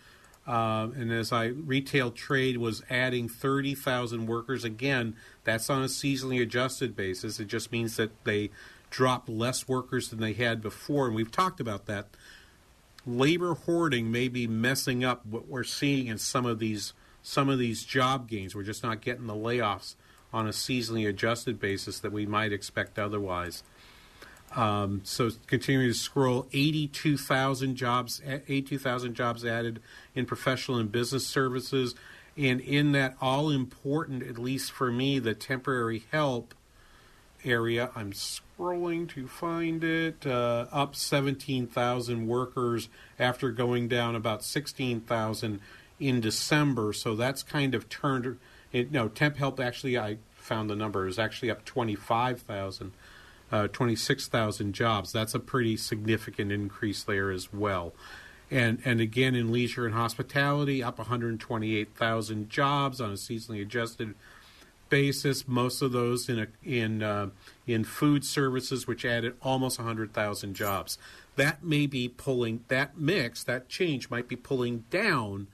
Uh, 0.46 0.88
and 0.96 1.10
as 1.12 1.32
I 1.32 1.46
retail 1.46 2.10
trade 2.10 2.58
was 2.58 2.82
adding 2.88 3.28
30,000 3.28 4.26
workers 4.26 4.64
again, 4.64 5.16
that's 5.44 5.68
on 5.68 5.82
a 5.82 5.86
seasonally 5.86 6.40
adjusted 6.40 6.94
basis. 6.94 7.40
It 7.40 7.48
just 7.48 7.72
means 7.72 7.96
that 7.96 8.24
they 8.24 8.50
dropped 8.90 9.28
less 9.28 9.68
workers 9.68 10.08
than 10.08 10.20
they 10.20 10.32
had 10.32 10.62
before, 10.62 11.06
and 11.06 11.14
we've 11.14 11.32
talked 11.32 11.60
about 11.60 11.86
that. 11.86 12.08
Labor 13.06 13.54
hoarding 13.54 14.10
may 14.10 14.28
be 14.28 14.46
messing 14.46 15.04
up 15.04 15.24
what 15.24 15.46
we're 15.46 15.64
seeing 15.64 16.08
in 16.08 16.18
some 16.18 16.46
of 16.46 16.58
these 16.58 16.92
some 17.22 17.48
of 17.48 17.58
these 17.58 17.84
job 17.84 18.28
gains. 18.28 18.54
We're 18.54 18.62
just 18.62 18.82
not 18.82 19.00
getting 19.00 19.26
the 19.26 19.34
layoffs 19.34 19.96
on 20.32 20.46
a 20.46 20.50
seasonally 20.50 21.08
adjusted 21.08 21.58
basis 21.58 22.00
that 22.00 22.12
we 22.12 22.26
might 22.26 22.52
expect 22.52 22.98
otherwise. 22.98 23.62
Um, 24.54 25.02
so 25.04 25.30
continuing 25.46 25.88
to 25.88 25.98
scroll, 25.98 26.46
82,000 26.52 27.76
jobs, 27.76 28.22
82,000 28.24 29.14
jobs 29.14 29.44
added 29.44 29.80
in 30.14 30.24
professional 30.24 30.78
and 30.78 30.90
business 30.90 31.26
services, 31.26 31.94
and 32.36 32.60
in 32.60 32.92
that 32.92 33.16
all 33.20 33.50
important, 33.50 34.22
at 34.22 34.38
least 34.38 34.72
for 34.72 34.90
me, 34.90 35.18
the 35.18 35.34
temporary 35.34 36.04
help 36.10 36.54
area. 37.48 37.90
I'm 37.94 38.12
scrolling 38.12 39.08
to 39.10 39.26
find 39.26 39.82
it. 39.82 40.26
Uh, 40.26 40.66
up 40.70 40.94
17,000 40.94 42.26
workers 42.26 42.88
after 43.18 43.50
going 43.50 43.88
down 43.88 44.14
about 44.14 44.44
16,000 44.44 45.60
in 45.98 46.20
December. 46.20 46.92
So 46.92 47.16
that's 47.16 47.42
kind 47.42 47.74
of 47.74 47.88
turned. 47.88 48.38
It, 48.72 48.92
no, 48.92 49.08
temp 49.08 49.36
help 49.36 49.58
actually, 49.60 49.98
I 49.98 50.18
found 50.34 50.70
the 50.70 50.76
number, 50.76 51.06
is 51.06 51.18
actually 51.18 51.50
up 51.50 51.64
25,000. 51.64 52.92
Uh, 53.50 53.66
26,000 53.66 54.74
jobs. 54.74 55.10
That's 55.10 55.34
a 55.34 55.38
pretty 55.38 55.78
significant 55.78 56.52
increase 56.52 57.02
there 57.02 57.30
as 57.30 57.50
well. 57.50 57.94
And 58.50 58.80
and 58.84 59.00
again 59.00 59.34
in 59.34 59.50
leisure 59.50 59.86
and 59.86 59.94
hospitality, 59.94 60.82
up 60.82 60.98
128,000 60.98 62.50
jobs 62.50 63.00
on 63.00 63.10
a 63.10 63.14
seasonally 63.14 63.62
adjusted 63.62 64.14
basis. 64.88 65.46
Most 65.46 65.82
of 65.82 65.92
those 65.92 66.28
in 66.28 66.38
a, 66.38 66.46
in 66.62 67.02
uh, 67.02 67.30
in 67.66 67.84
food 67.84 68.24
services, 68.24 68.86
which 68.86 69.04
added 69.04 69.34
almost 69.42 69.78
100,000 69.78 70.54
jobs. 70.54 70.98
That 71.36 71.62
may 71.62 71.86
be 71.86 72.08
pulling 72.08 72.64
that 72.68 72.98
mix, 72.98 73.44
that 73.44 73.68
change 73.68 74.10
might 74.10 74.28
be 74.28 74.36
pulling 74.36 74.84
down 74.90 75.46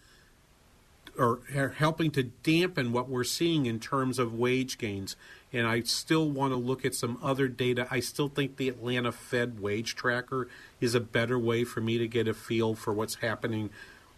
or 1.19 1.41
helping 1.77 2.11
to 2.11 2.23
dampen 2.23 2.93
what 2.93 3.09
we're 3.09 3.25
seeing 3.25 3.67
in 3.67 3.79
terms 3.79 4.19
of 4.19 4.35
wage 4.35 4.79
gains. 4.79 5.17
And 5.53 5.67
I 5.67 5.83
still 5.83 6.29
want 6.29 6.53
to 6.53 6.57
look 6.57 6.85
at 6.85 6.95
some 6.95 7.19
other 7.23 7.47
data. 7.47 7.87
I 7.91 8.01
still 8.01 8.29
think 8.29 8.57
the 8.57 8.69
Atlanta 8.69 9.13
Fed 9.13 9.61
wage 9.61 9.95
tracker 9.95 10.49
is 10.81 10.95
a 10.95 11.01
better 11.01 11.39
way 11.39 11.63
for 11.63 11.81
me 11.81 11.99
to 11.99 12.09
get 12.09 12.27
a 12.27 12.35
feel 12.35 12.75
for 12.75 12.93
what's 12.93 13.17
happening 13.17 13.71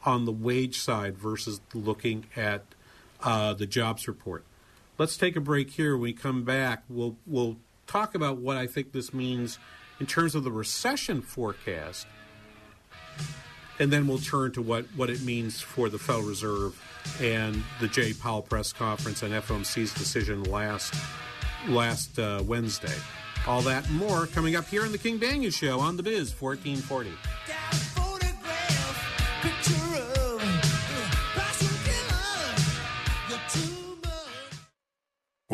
on 0.05 0.25
the 0.25 0.33
wage 0.33 0.79
side 0.79 1.19
versus 1.19 1.61
looking 1.75 2.27
at 2.35 2.63
uh, 3.23 3.53
the 3.53 3.67
jobs 3.67 4.09
report. 4.09 4.45
Let's 4.99 5.17
take 5.17 5.37
a 5.37 5.41
break 5.41 5.71
here. 5.71 5.93
When 5.93 6.03
we 6.03 6.13
come 6.13 6.45
back, 6.45 6.85
we'll 6.89 7.17
we'll 7.27 7.57
talk 7.87 8.15
about 8.15 8.39
what 8.39 8.57
I 8.57 8.67
think 8.67 8.93
this 8.93 9.13
means 9.13 9.59
in 10.01 10.07
terms 10.07 10.35
of 10.35 10.45
the 10.45 10.51
recession 10.51 11.23
forecast, 11.23 12.07
and 13.79 13.93
then 13.93 14.07
we'll 14.07 14.19
turn 14.19 14.53
to 14.53 14.63
what, 14.63 14.87
what 14.97 15.11
it 15.11 15.23
means 15.23 15.61
for 15.61 15.89
the 15.89 15.99
Federal 15.99 16.25
Reserve 16.25 16.83
and 17.21 17.63
the 17.81 17.89
Jay 17.89 18.13
Powell 18.13 18.43
press 18.43 18.73
conference 18.73 19.23
and 19.23 19.33
FOMC's 19.35 19.93
decision 19.95 20.45
last 20.45 20.95
last 21.69 22.19
uh, 22.19 22.43
Wednesday. 22.47 22.95
All 23.47 23.63
that 23.63 23.89
more 23.91 24.27
coming 24.27 24.57
up 24.57 24.67
here 24.67 24.85
on 24.85 24.93
the 24.93 24.99
King 24.99 25.19
Banaian 25.19 25.55
Show 25.55 25.79
on 25.79 25.97
the 25.97 26.03
Biz 26.03 26.35
1440. 26.41 27.86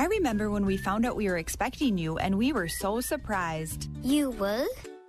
I 0.00 0.06
remember 0.06 0.50
when 0.50 0.64
we 0.64 0.76
found 0.76 1.04
out 1.04 1.16
we 1.16 1.28
were 1.28 1.36
expecting 1.36 1.98
you 1.98 2.16
and 2.18 2.38
we 2.38 2.52
were 2.52 2.68
so 2.68 3.00
surprised. 3.00 3.90
You 4.02 4.30
were? 4.30 4.66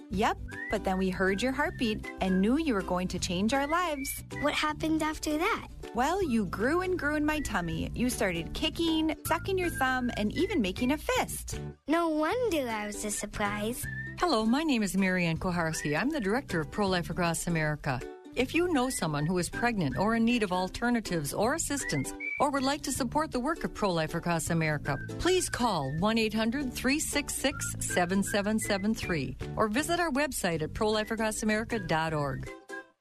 Yep, 0.10 0.38
but 0.70 0.84
then 0.84 0.98
we 0.98 1.10
heard 1.10 1.41
your 1.41 1.54
heartbeat 1.54 2.06
and 2.20 2.41
knew 2.41 2.58
you 2.58 2.74
were 2.74 2.82
going 2.82 3.08
to 3.10 3.20
change 3.20 3.54
our 3.54 3.67
lives. 3.67 4.24
What 4.41 4.54
happened 4.54 5.02
after 5.02 5.38
that? 5.38 5.67
Well, 5.96 6.22
you 6.22 6.46
grew 6.46 6.82
and 6.82 7.00
grew 7.00 7.15
in 7.15 7.26
my 7.26 7.39
tummy. 7.39 7.89
You 7.96 8.10
started 8.10 8.54
kicking, 8.54 9.15
sucking 9.26 9.58
your 9.58 9.70
thumb, 9.70 10.12
and 10.17 10.34
even 10.34 10.62
making 10.62 10.91
a 10.91 10.98
fist. 10.98 11.60
No 11.88 12.10
wonder 12.10 12.67
I 12.70 12.88
was 12.88 13.06
a 13.06 13.12
surprise. 13.12 13.86
Hello, 14.20 14.46
my 14.46 14.63
name 14.63 14.84
is 14.84 14.98
Mary 14.98 15.26
Ann 15.26 15.38
Kuharski. 15.38 15.98
I'm 15.98 16.10
the 16.10 16.20
director 16.20 16.60
of 16.60 16.70
Pro 16.70 16.88
Life 16.88 17.10
Across 17.10 17.48
America. 17.48 18.02
If 18.36 18.56
you 18.56 18.72
know 18.72 18.89
someone 18.89 19.26
who 19.26 19.38
is 19.39 19.50
pregnant 19.50 19.98
or 19.98 20.15
in 20.15 20.24
need 20.24 20.41
of 20.44 20.54
alternatives 20.54 21.34
or 21.34 21.56
assistance, 21.56 22.13
or 22.39 22.50
would 22.50 22.63
like 22.63 22.82
to 22.84 22.91
support 22.91 23.30
the 23.30 23.39
work 23.39 23.65
of 23.65 23.74
Pro 23.74 23.91
Life 23.91 24.15
Across 24.15 24.50
America, 24.50 24.98
please 25.20 25.50
call 25.50 25.91
1 26.00 26.17
800 26.17 26.74
366 26.74 27.76
7773 27.80 29.38
or 29.58 29.67
visit 29.67 30.00
our 30.00 30.12
website 30.12 30.62
at 30.62 30.74
prolifeacrossamerica.org. 30.74 32.50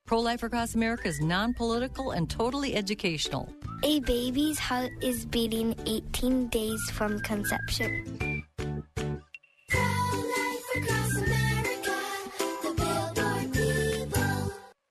Pro 0.05 0.19
Life 0.19 0.43
Across 0.43 0.75
America 0.75 1.07
is 1.07 1.21
non 1.21 1.55
political 1.55 2.11
and 2.11 2.29
totally 2.29 2.75
educational. 2.75 3.49
A 3.85 4.01
baby's 4.01 4.59
heart 4.59 4.91
is 5.01 5.25
beating 5.25 5.77
18 5.87 6.49
days 6.49 6.81
from 6.93 7.21
conception. 7.21 8.30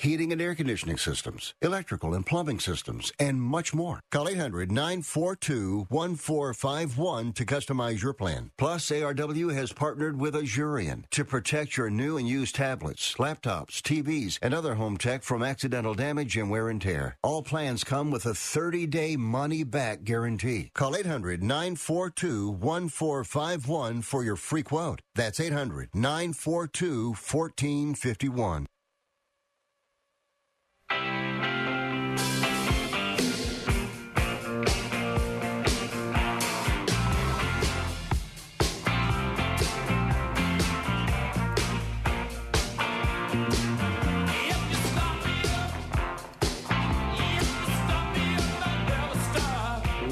heating 0.00 0.32
and 0.32 0.40
air 0.40 0.54
conditioning 0.54 0.96
systems, 0.96 1.54
electrical 1.60 2.14
and 2.14 2.24
plumbing 2.24 2.58
systems, 2.58 3.12
and 3.18 3.40
much 3.40 3.74
more. 3.74 4.00
Call 4.10 4.28
800 4.28 4.72
942 4.72 5.86
1451 5.88 7.32
to 7.34 7.44
customize 7.44 8.02
your 8.02 8.14
plan. 8.14 8.50
Plus, 8.56 8.90
ARW 8.90 9.52
has 9.54 9.72
partnered 9.72 10.18
with 10.18 10.34
Asurion 10.34 11.04
to 11.10 11.24
protect 11.24 11.76
your 11.76 11.90
new 11.90 12.16
and 12.16 12.26
used 12.26 12.54
tablets, 12.54 13.14
laptops, 13.18 13.82
TVs, 13.82 14.38
and 14.40 14.54
other 14.54 14.74
home 14.74 14.96
tech 14.96 15.22
from 15.22 15.42
accidental 15.42 15.94
damage 15.94 16.36
and 16.36 16.50
wear 16.50 16.70
and 16.70 16.80
tear. 16.80 17.16
All 17.22 17.42
plans 17.42 17.84
come 17.84 18.10
with 18.10 18.24
a 18.24 18.34
30 18.34 18.86
day 18.86 19.16
money 19.16 19.64
back 19.64 20.04
guarantee. 20.04 20.70
Call 20.74 20.96
800 20.96 21.42
942 21.42 22.50
1451 22.52 24.02
for 24.02 24.24
your 24.24 24.36
free 24.36 24.62
quote. 24.62 25.02
That's 25.14 25.40
800 25.40 25.90
942 25.94 27.08
1451. 27.08 28.66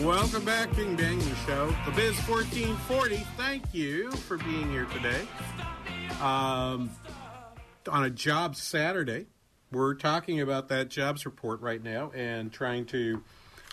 Welcome 0.08 0.44
back, 0.44 0.72
King 0.74 0.96
Banaian 0.96 1.46
Show, 1.46 1.66
the 1.84 1.90
Biz 1.90 2.16
1440. 2.28 3.16
Thank 3.36 3.74
you 3.74 4.10
for 4.12 4.36
being 4.38 4.70
here 4.70 4.86
today. 4.86 5.26
Um, 6.20 6.90
on 7.90 8.04
a 8.04 8.10
job 8.10 8.54
Saturday, 8.54 9.26
we're 9.70 9.94
talking 9.94 10.40
about 10.40 10.68
that 10.68 10.88
jobs 10.88 11.24
report 11.26 11.60
right 11.60 11.82
now 11.82 12.10
and 12.14 12.52
trying 12.52 12.86
to 12.86 13.22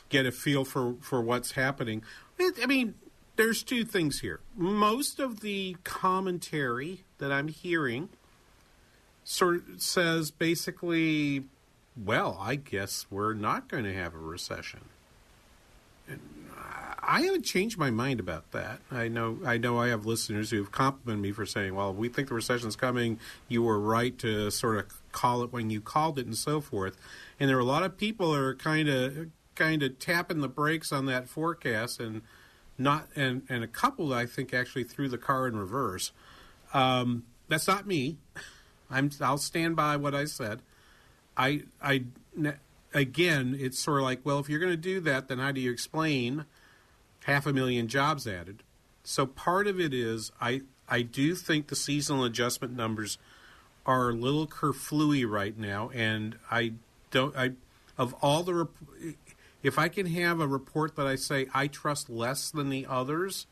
get 0.09 0.25
a 0.25 0.31
feel 0.31 0.65
for, 0.65 0.95
for 1.01 1.21
what's 1.21 1.51
happening. 1.51 2.03
I 2.39 2.65
mean, 2.65 2.95
there's 3.35 3.63
two 3.63 3.85
things 3.85 4.19
here. 4.19 4.39
Most 4.55 5.19
of 5.19 5.41
the 5.41 5.77
commentary 5.83 7.03
that 7.17 7.31
I'm 7.31 7.47
hearing 7.47 8.09
sort 9.23 9.55
of 9.55 9.81
says 9.81 10.31
basically, 10.31 11.43
well, 12.01 12.37
I 12.39 12.55
guess 12.55 13.05
we're 13.09 13.33
not 13.33 13.67
going 13.67 13.83
to 13.85 13.93
have 13.93 14.13
a 14.13 14.19
recession. 14.19 14.81
And 16.07 16.19
I 17.01 17.21
haven't 17.21 17.43
changed 17.43 17.77
my 17.77 17.91
mind 17.91 18.19
about 18.19 18.51
that. 18.51 18.79
I 18.91 19.07
know 19.07 19.39
I 19.45 19.57
know 19.57 19.79
I 19.79 19.89
have 19.89 20.05
listeners 20.05 20.49
who 20.49 20.57
have 20.57 20.71
complimented 20.71 21.21
me 21.21 21.31
for 21.31 21.45
saying, 21.45 21.75
"Well, 21.75 21.93
we 21.93 22.09
think 22.09 22.29
the 22.29 22.33
recession's 22.33 22.75
coming. 22.75 23.19
You 23.47 23.63
were 23.63 23.79
right 23.79 24.17
to 24.19 24.49
sort 24.49 24.77
of 24.77 24.85
call 25.15 25.43
it 25.43 25.51
when 25.51 25.69
you 25.69 25.81
called 25.81 26.19
it 26.19 26.25
and 26.25 26.37
so 26.37 26.61
forth." 26.61 26.97
And 27.39 27.49
there 27.49 27.57
are 27.57 27.61
a 27.61 27.65
lot 27.65 27.83
of 27.83 27.97
people 27.97 28.33
are 28.33 28.53
kind 28.55 28.89
of 28.89 29.29
kind 29.55 29.81
of 29.81 29.97
tapping 29.99 30.41
the 30.41 30.49
brakes 30.49 30.91
on 30.91 31.05
that 31.05 31.27
forecast 31.27 31.99
and 31.99 32.21
not 32.77 33.07
and 33.15 33.43
and 33.49 33.63
a 33.63 33.67
couple 33.67 34.13
I 34.13 34.25
think 34.25 34.53
actually 34.53 34.83
threw 34.83 35.07
the 35.07 35.17
car 35.17 35.47
in 35.47 35.57
reverse. 35.57 36.11
Um, 36.73 37.23
that's 37.47 37.67
not 37.67 37.87
me. 37.87 38.17
I'm 38.89 39.09
I'll 39.21 39.37
stand 39.37 39.75
by 39.75 39.97
what 39.97 40.13
I 40.13 40.25
said. 40.25 40.61
I 41.37 41.63
I 41.81 42.03
again, 42.93 43.55
it's 43.59 43.79
sort 43.79 43.99
of 43.99 44.03
like, 44.03 44.21
well, 44.23 44.39
if 44.39 44.49
you're 44.49 44.59
going 44.59 44.71
to 44.71 44.77
do 44.77 44.99
that, 45.01 45.27
then 45.27 45.39
how 45.39 45.51
do 45.51 45.61
you 45.61 45.71
explain 45.71 46.45
half 47.25 47.45
a 47.45 47.53
million 47.53 47.87
jobs 47.87 48.27
added? 48.27 48.63
So 49.03 49.25
part 49.25 49.67
of 49.67 49.79
it 49.79 49.93
is 49.93 50.31
I 50.41 50.61
I 50.87 51.01
do 51.01 51.35
think 51.35 51.67
the 51.67 51.75
seasonal 51.75 52.23
adjustment 52.23 52.75
numbers 52.75 53.17
are 53.85 54.09
a 54.09 54.13
little 54.13 54.47
kerflooey 54.47 55.29
right 55.29 55.57
now, 55.57 55.89
and 55.93 56.37
I 56.49 56.73
don't 57.11 57.35
I 57.35 57.51
of 57.97 58.15
all 58.21 58.43
the 58.43 58.67
if 59.63 59.79
I 59.79 59.87
can 59.87 60.05
have 60.07 60.39
a 60.39 60.47
report 60.47 60.95
that 60.95 61.07
I 61.07 61.15
say 61.15 61.47
I 61.53 61.67
trust 61.67 62.09
less 62.09 62.51
than 62.51 62.69
the 62.69 62.85
others, 62.87 63.47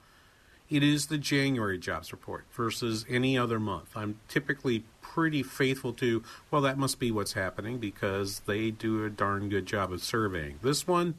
it 0.69 0.84
is 0.84 1.07
the 1.07 1.17
January 1.17 1.77
jobs 1.77 2.11
report 2.11 2.45
versus 2.51 3.05
any 3.09 3.38
other 3.38 3.59
month. 3.59 3.89
I'm 3.95 4.19
typically 4.27 4.84
pretty 5.01 5.43
faithful 5.43 5.93
to, 5.93 6.23
well, 6.49 6.61
that 6.61 6.77
must 6.77 6.99
be 6.99 7.11
what's 7.11 7.34
happening 7.34 7.77
because 7.77 8.41
they 8.41 8.71
do 8.71 9.05
a 9.05 9.09
darn 9.09 9.49
good 9.49 9.65
job 9.65 9.91
of 9.91 10.01
surveying. 10.01 10.59
This 10.61 10.88
one, 10.88 11.15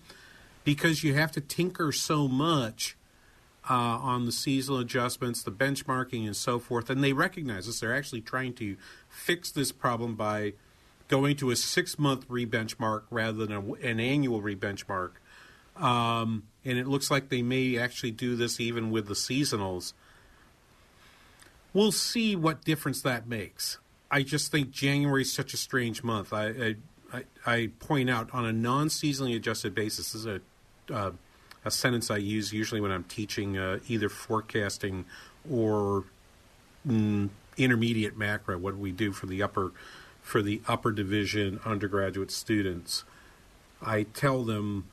because 0.65 1.05
you 1.05 1.15
have 1.15 1.31
to 1.33 1.41
tinker 1.41 1.93
so 1.93 2.27
much 2.27 2.97
uh, 3.69 3.73
on 3.73 4.27
the 4.27 4.33
seasonal 4.33 4.81
adjustments, 4.81 5.43
the 5.43 5.51
benchmarking, 5.51 6.27
and 6.27 6.37
so 6.37 6.59
forth, 6.59 6.91
and 6.91 7.03
they 7.03 7.12
recognize 7.12 7.67
this. 7.67 7.81
They're 7.81 7.95
actually 7.95 8.21
trying 8.21 8.55
to 8.55 8.77
fix 9.09 9.51
this 9.51 9.73
problem 9.73 10.15
by 10.15 10.55
going 11.09 11.37
to 11.37 11.51
a 11.51 11.57
six 11.57 11.99
month 11.99 12.29
rebenchmark 12.29 13.03
rather 13.11 13.47
than 13.47 13.53
a, 13.53 13.73
an 13.87 14.01
annual 14.01 14.43
rebenchmark. 14.43 15.12
Um, 15.77 16.45
and 16.65 16.79
it 16.79 16.87
looks 16.87 17.11
like 17.11 17.29
they 17.29 17.43
may 17.43 17.77
actually 17.79 18.12
do 18.12 18.37
this 18.37 18.61
even 18.61 18.91
with 18.91 19.09
the 19.09 19.15
seasonals. 19.15 19.93
We'll 21.73 21.93
see 21.93 22.37
what 22.37 22.65
difference 22.65 23.03
that 23.03 23.27
makes. 23.27 23.79
I 24.11 24.23
just 24.23 24.53
think 24.53 24.71
January 24.71 25.23
is 25.23 25.33
such 25.33 25.55
a 25.55 25.57
strange 25.57 26.05
month. 26.05 26.33
I 26.33 26.77
I, 27.12 27.25
I 27.47 27.71
point 27.79 28.11
out 28.11 28.29
on 28.33 28.45
a 28.45 28.53
non-seasonally 28.53 29.37
adjusted 29.37 29.75
basis. 29.75 30.12
This 30.12 30.15
is 30.15 30.27
a 30.27 30.41
uh, 30.93 31.12
a 31.65 31.71
sentence 31.71 32.11
I 32.11 32.19
use 32.19 32.53
usually 32.53 32.81
when 32.81 32.91
I'm 32.91 33.05
teaching 33.05 33.59
uh, 33.59 33.79
either 33.89 34.09
forecasting 34.09 35.05
or 35.51 36.05
mm, 36.87 37.29
intermediate 37.57 38.17
macro. 38.17 38.59
What 38.59 38.77
we 38.77 38.93
do 38.93 39.12
for 39.12 39.27
the 39.27 39.43
upper 39.43 39.73
for 40.23 40.43
the 40.43 40.62
upper 40.67 40.93
division 40.93 41.61
undergraduate 41.65 42.31
students? 42.31 43.05
I 43.83 44.05
tell 44.05 44.45
them 44.45 44.87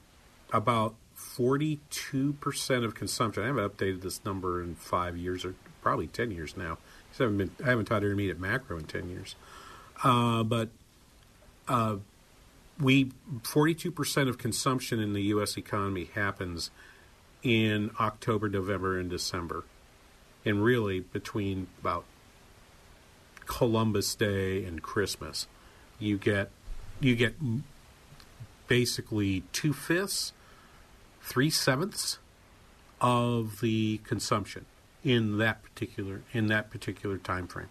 about 0.52 0.96
42% 1.18 2.84
of 2.84 2.96
consumption. 2.96 3.44
I 3.44 3.48
haven't 3.48 3.78
updated 3.78 4.02
this 4.02 4.26
number 4.26 4.62
in 4.62 4.76
five 4.76 5.16
years 5.16 5.46
or 5.46 5.56
probably 5.82 6.08
10 6.08 6.32
years 6.32 6.58
now. 6.58 6.78
I 7.20 7.24
haven't 7.24 7.38
been 7.38 7.52
I 7.64 7.70
haven't 7.70 7.86
taught 7.86 8.04
intermediate 8.04 8.40
macro 8.40 8.78
in 8.78 8.86
ten 8.86 9.10
years, 9.10 9.36
uh, 10.04 10.44
but 10.44 10.70
uh, 11.68 11.98
we 12.82 13.12
forty 13.44 13.74
two 13.76 13.92
percent 13.92 14.30
of 14.30 14.38
consumption 14.38 15.00
in 15.00 15.14
the 15.14 15.24
U.S. 15.24 15.58
economy 15.58 16.10
happens 16.16 16.72
in 17.44 17.92
October, 18.00 18.50
November, 18.50 19.00
and 19.00 19.10
December, 19.10 19.64
and 20.46 20.64
really 20.64 21.00
between 21.00 21.68
about 21.80 22.06
Columbus 23.46 24.16
Day 24.16 24.64
and 24.66 24.82
Christmas, 24.82 25.48
you 26.00 26.18
get 26.18 26.50
you 27.00 27.16
get 27.16 27.36
basically 28.68 29.44
two 29.52 29.74
fifths, 29.74 30.34
three 31.22 31.50
sevenths 31.50 32.20
of 33.00 33.60
the 33.60 34.00
consumption 34.04 34.66
in 35.04 35.38
that 35.40 35.64
particular 35.64 36.22
in 36.32 36.48
that 36.48 36.70
particular 36.70 37.18
time 37.18 37.48
frame. 37.48 37.70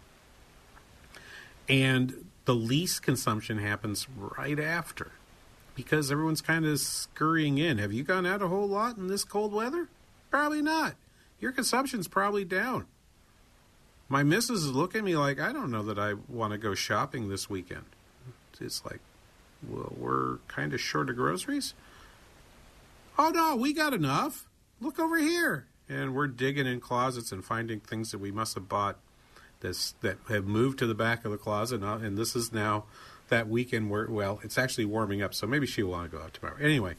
And 1.68 2.29
the 2.44 2.54
least 2.54 3.02
consumption 3.02 3.58
happens 3.58 4.06
right 4.16 4.58
after 4.58 5.12
because 5.74 6.10
everyone's 6.10 6.40
kind 6.40 6.66
of 6.66 6.78
scurrying 6.78 7.58
in. 7.58 7.78
Have 7.78 7.92
you 7.92 8.02
gone 8.02 8.26
out 8.26 8.42
a 8.42 8.48
whole 8.48 8.68
lot 8.68 8.96
in 8.96 9.06
this 9.08 9.24
cold 9.24 9.52
weather? 9.52 9.88
Probably 10.30 10.62
not. 10.62 10.94
Your 11.38 11.52
consumption's 11.52 12.08
probably 12.08 12.44
down. 12.44 12.86
My 14.08 14.22
missus 14.22 14.64
is 14.64 14.72
looking 14.72 15.00
at 15.00 15.04
me 15.04 15.16
like, 15.16 15.40
I 15.40 15.52
don't 15.52 15.70
know 15.70 15.82
that 15.84 15.98
I 15.98 16.14
want 16.28 16.52
to 16.52 16.58
go 16.58 16.74
shopping 16.74 17.28
this 17.28 17.48
weekend. 17.48 17.84
It's 18.60 18.84
like, 18.84 19.00
well, 19.66 19.92
we're 19.96 20.36
kind 20.48 20.74
of 20.74 20.80
short 20.80 21.08
of 21.08 21.16
groceries. 21.16 21.74
Oh, 23.18 23.30
no, 23.30 23.56
we 23.56 23.72
got 23.72 23.94
enough. 23.94 24.48
Look 24.80 24.98
over 24.98 25.18
here 25.18 25.66
and 25.88 26.14
we're 26.14 26.28
digging 26.28 26.66
in 26.66 26.80
closets 26.80 27.32
and 27.32 27.44
finding 27.44 27.80
things 27.80 28.12
that 28.12 28.18
we 28.18 28.30
must 28.30 28.54
have 28.54 28.68
bought 28.68 28.98
that 29.60 30.18
have 30.28 30.46
moved 30.46 30.78
to 30.80 30.86
the 30.86 30.94
back 30.94 31.24
of 31.24 31.30
the 31.30 31.38
closet. 31.38 31.82
Uh, 31.82 31.98
and 31.98 32.16
this 32.16 32.34
is 32.34 32.52
now 32.52 32.84
that 33.28 33.48
weekend 33.48 33.90
where 33.90 34.06
well, 34.10 34.40
it's 34.42 34.58
actually 34.58 34.84
warming 34.84 35.22
up, 35.22 35.34
so 35.34 35.46
maybe 35.46 35.66
she'll 35.66 35.88
want 35.88 36.10
to 36.10 36.16
go 36.16 36.22
out 36.22 36.34
tomorrow. 36.34 36.56
Anyway, 36.60 36.94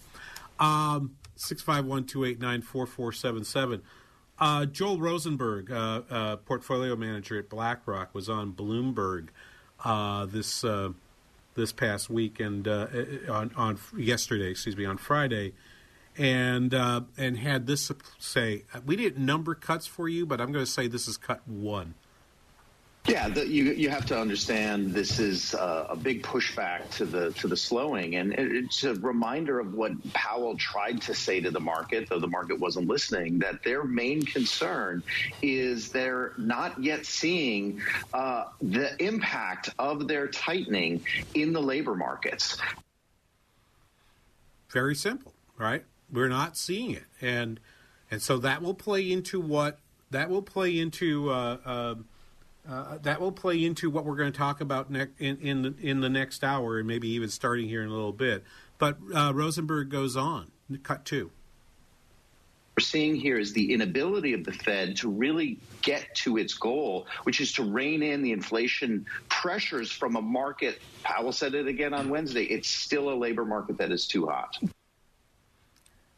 um, 0.60 1.16
six 1.36 1.62
five 1.62 1.86
one 1.86 2.06
two 2.06 2.26
eight 2.26 2.40
nine 2.40 2.62
four 2.62 2.86
four 2.86 3.12
seven 3.12 3.44
seven. 3.44 3.82
Uh, 4.40 4.66
Joel 4.66 4.98
Rosenberg, 4.98 5.72
uh, 5.72 6.02
uh, 6.10 6.36
portfolio 6.38 6.96
manager 6.96 7.38
at 7.38 7.48
BlackRock, 7.48 8.16
was 8.16 8.28
on 8.28 8.54
Bloomberg 8.54 9.28
uh, 9.86 10.26
this 10.26 10.64
uh, 10.64 10.90
this 11.54 11.72
past 11.72 12.10
week 12.10 12.40
and 12.40 12.68
uh, 12.68 12.88
on 13.30 13.52
on 13.56 13.80
yesterday, 13.96 14.50
excuse 14.50 14.76
me, 14.76 14.86
on 14.86 14.98
Friday, 14.98 15.54
and 16.18 16.74
and 16.74 17.38
had 17.38 17.68
this 17.68 17.92
say, 18.18 18.64
we 18.86 18.96
didn't 18.96 19.24
number 19.24 19.54
cuts 19.54 19.86
for 19.86 20.10
you, 20.10 20.26
but 20.26 20.42
I'm 20.42 20.52
going 20.52 20.66
to 20.66 20.72
say 20.72 20.88
this 20.88 21.08
is 21.08 21.18
cut 21.18 21.48
one. 21.48 21.94
Yeah, 23.08 23.30
the, 23.30 23.48
you 23.48 23.72
you 23.72 23.90
have 23.90 24.06
to 24.08 24.20
understand 24.20 24.94
this 24.94 25.18
is 25.18 25.56
uh, 25.56 25.88
a 25.90 25.96
big 25.96 26.22
pushback 26.22 26.88
to 26.92 27.06
the 27.06 27.32
to 27.34 27.48
the 27.48 27.58
slowing, 27.58 28.16
and 28.16 28.32
it's 28.34 28.84
a 28.84 28.94
reminder 28.94 29.60
of 29.60 29.74
what 29.74 29.92
Powell 30.14 30.56
tried 30.56 31.02
to 31.04 31.16
say 31.16 31.42
to 31.42 31.50
the 31.50 31.60
market, 31.60 32.10
though 32.10 32.20
the 32.20 32.28
market 32.28 32.60
wasn't 32.60 32.88
listening. 32.88 33.40
That 33.40 33.64
their 33.64 33.84
main 33.84 34.24
concern 34.24 35.02
is 35.42 35.90
they're 35.90 36.34
not 36.38 36.82
yet 36.82 37.08
seeing 37.08 37.82
uh, 38.14 38.46
the 38.62 39.04
impact 39.04 39.72
of 39.80 40.08
their 40.08 40.28
tightening 40.28 41.04
in 41.34 41.54
the 41.54 41.62
labor 41.62 41.96
markets. 41.96 42.60
Very 44.70 44.96
simple, 44.96 45.34
right? 45.58 45.84
We're 46.12 46.30
not 46.30 46.56
seeing 46.56 46.92
it, 46.92 47.06
and 47.20 47.60
and 48.12 48.22
so 48.22 48.38
that 48.38 48.62
will 48.62 48.76
play 48.76 49.12
into 49.12 49.42
what 49.42 49.80
that 50.12 50.30
will 50.30 50.44
play 50.44 50.78
into 50.78 51.32
uh, 51.32 51.96
uh, 52.72 52.98
that 53.04 53.20
will 53.20 53.32
play 53.32 53.64
into 53.64 53.90
what 53.90 54.06
we're 54.06 54.16
going 54.16 54.32
to 54.32 54.38
talk 54.38 54.62
about 54.62 54.90
ne- 54.90 55.08
in 55.20 55.38
in 55.38 55.62
the, 55.62 55.76
in 55.82 56.02
the 56.02 56.10
next 56.10 56.44
hour, 56.44 56.80
and 56.80 56.88
maybe 56.88 57.10
even 57.10 57.30
starting 57.30 57.68
here 57.68 57.84
in 57.84 57.90
a 57.90 57.94
little 57.94 58.14
bit. 58.14 58.44
But 58.78 58.98
uh, 59.14 59.34
Rosenberg 59.36 59.90
goes 59.90 60.16
on. 60.16 60.52
Cut 60.84 61.04
two 61.04 61.32
we're 62.78 62.84
seeing 62.84 63.16
here 63.18 63.38
is 63.38 63.52
the 63.52 63.74
inability 63.74 64.32
of 64.32 64.46
the 64.46 64.54
Fed 64.54 64.96
to 64.96 65.10
really 65.10 65.60
get 65.82 66.16
to 66.16 66.38
its 66.38 66.54
goal, 66.54 67.06
which 67.24 67.42
is 67.42 67.52
to 67.54 67.64
rein 67.64 68.02
in 68.02 68.22
the 68.22 68.32
inflation 68.32 69.06
pressures 69.28 69.92
from 69.92 70.16
a 70.16 70.22
market. 70.22 70.82
Powell 71.04 71.34
said 71.34 71.54
it 71.54 71.68
again 71.68 71.94
on 71.94 72.10
Wednesday. 72.10 72.46
It's 72.46 72.70
still 72.70 73.12
a 73.12 73.14
labor 73.16 73.44
market 73.44 73.78
that 73.80 73.92
is 73.92 74.08
too 74.08 74.26
hot 74.26 74.58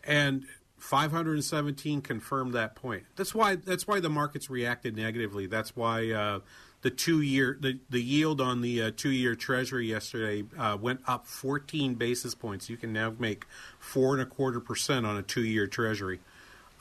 and 0.03 0.45
517 0.83 2.01
confirmed 2.01 2.53
that 2.53 2.75
point. 2.75 3.05
That's 3.15 3.33
why 3.33 3.55
that's 3.55 3.87
why 3.87 4.01
the 4.01 4.09
markets 4.09 4.49
reacted 4.49 4.97
negatively. 4.97 5.47
That's 5.47 5.77
why 5.77 6.11
uh, 6.11 6.39
the 6.81 6.89
two 6.89 7.21
year 7.21 7.57
the, 7.57 7.79
the 7.89 8.01
yield 8.01 8.41
on 8.41 8.59
the 8.59 8.81
uh, 8.81 8.91
two 8.95 9.09
year 9.09 9.33
Treasury 9.33 9.87
yesterday 9.87 10.43
uh, 10.59 10.77
went 10.79 10.99
up 11.07 11.25
14 11.25 11.95
basis 11.95 12.35
points. 12.35 12.69
You 12.69 12.75
can 12.75 12.91
now 12.91 13.13
make 13.17 13.45
four 13.79 14.13
and 14.13 14.21
a 14.21 14.25
quarter 14.25 14.59
percent 14.59 15.05
on 15.05 15.15
a 15.15 15.21
two 15.21 15.45
year 15.45 15.67
Treasury. 15.67 16.19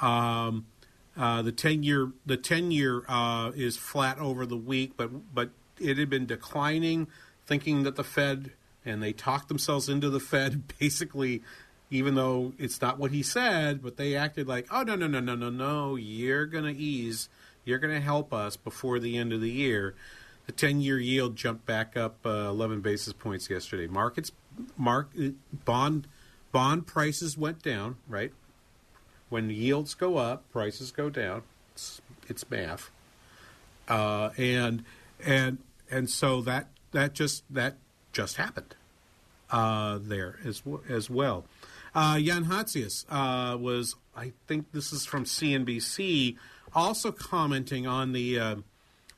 Um, 0.01 0.67
uh, 1.17 1.43
the 1.43 1.53
10 1.53 1.85
year 1.85 2.11
the 2.27 2.37
10 2.37 2.73
year 2.73 3.05
uh, 3.09 3.53
is 3.55 3.77
flat 3.77 4.19
over 4.19 4.45
the 4.47 4.57
week, 4.57 4.95
but 4.97 5.33
but 5.33 5.51
it 5.79 5.97
had 5.97 6.11
been 6.11 6.27
declining 6.27 7.07
thinking 7.47 7.85
that 7.85 7.95
the 7.95 8.05
Fed 8.05 8.51
and 8.85 9.01
they 9.01 9.13
talked 9.13 9.47
themselves 9.47 9.89
into 9.89 10.11
the 10.11 10.19
Fed 10.19 10.73
basically 10.81 11.41
even 11.93 12.15
though 12.15 12.55
it's 12.59 12.81
not 12.81 12.99
what 12.99 13.11
he 13.11 13.23
said, 13.23 13.83
but 13.83 13.99
they 13.99 14.17
acted 14.17 14.49
like, 14.49 14.67
"Oh 14.71 14.83
no, 14.83 14.97
no, 14.97 15.07
no, 15.07 15.21
no, 15.21 15.35
no, 15.35 15.51
no, 15.51 15.97
you're 15.97 16.47
going 16.47 16.65
to 16.65 16.81
ease, 16.81 17.29
you're 17.65 17.79
going 17.79 17.95
to 17.95 18.01
help 18.01 18.33
us 18.33 18.57
before 18.57 18.99
the 18.99 19.17
end 19.19 19.33
of 19.33 19.41
the 19.41 19.51
year." 19.51 19.95
The 20.47 20.53
10-year 20.53 20.99
yield 20.99 21.37
jumped 21.37 21.67
back 21.67 21.97
up 21.97 22.17
uh, 22.27 22.49
11 22.49 22.81
basis 22.81 23.13
points 23.13 23.49
yesterday. 23.49 23.87
Markets 23.87 24.33
mark 24.77 25.11
bond 25.65 26.09
bond 26.51 26.87
prices 26.87 27.37
went 27.37 27.63
down, 27.63 27.97
right? 28.09 28.33
When 29.29 29.51
yields 29.51 29.95
go 29.95 30.17
up, 30.17 30.51
prices 30.51 30.91
go 30.91 31.11
down. 31.11 31.43
It's, 31.75 32.01
it's 32.29 32.51
math. 32.51 32.91
Uh, 33.87 34.31
and 34.37 34.85
and 35.25 35.59
and 35.91 36.09
so 36.09 36.41
that 36.43 36.69
that 36.93 37.13
just 37.13 37.45
that 37.51 37.77
just 38.13 38.37
happened 38.37 38.75
uh, 39.51 39.99
there 40.01 40.39
as 40.45 40.63
as 40.89 41.11
well. 41.11 41.45
Uh, 41.95 42.19
Jan 42.19 42.47
Hatzius 42.47 43.05
uh, 43.11 43.57
was, 43.59 43.97
I 44.17 44.33
think 44.47 44.73
this 44.73 44.93
is 44.93 45.05
from 45.05 45.25
CNBC, 45.25 46.37
also 46.75 47.13
commenting 47.13 47.87
on 47.87 48.13
the 48.13 48.39
uh, 48.39 48.57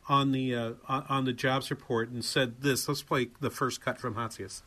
on 0.08 0.32
the 0.32 0.54
uh, 0.54 0.72
on 0.88 1.24
the 1.24 1.32
jobs 1.32 1.70
report 1.70 2.10
and 2.10 2.24
said 2.24 2.60
this. 2.62 2.88
Let's 2.88 3.02
play 3.02 3.28
the 3.40 3.50
first 3.50 3.80
cut 3.80 3.98
from 3.98 4.16
Hatzius. 4.16 4.62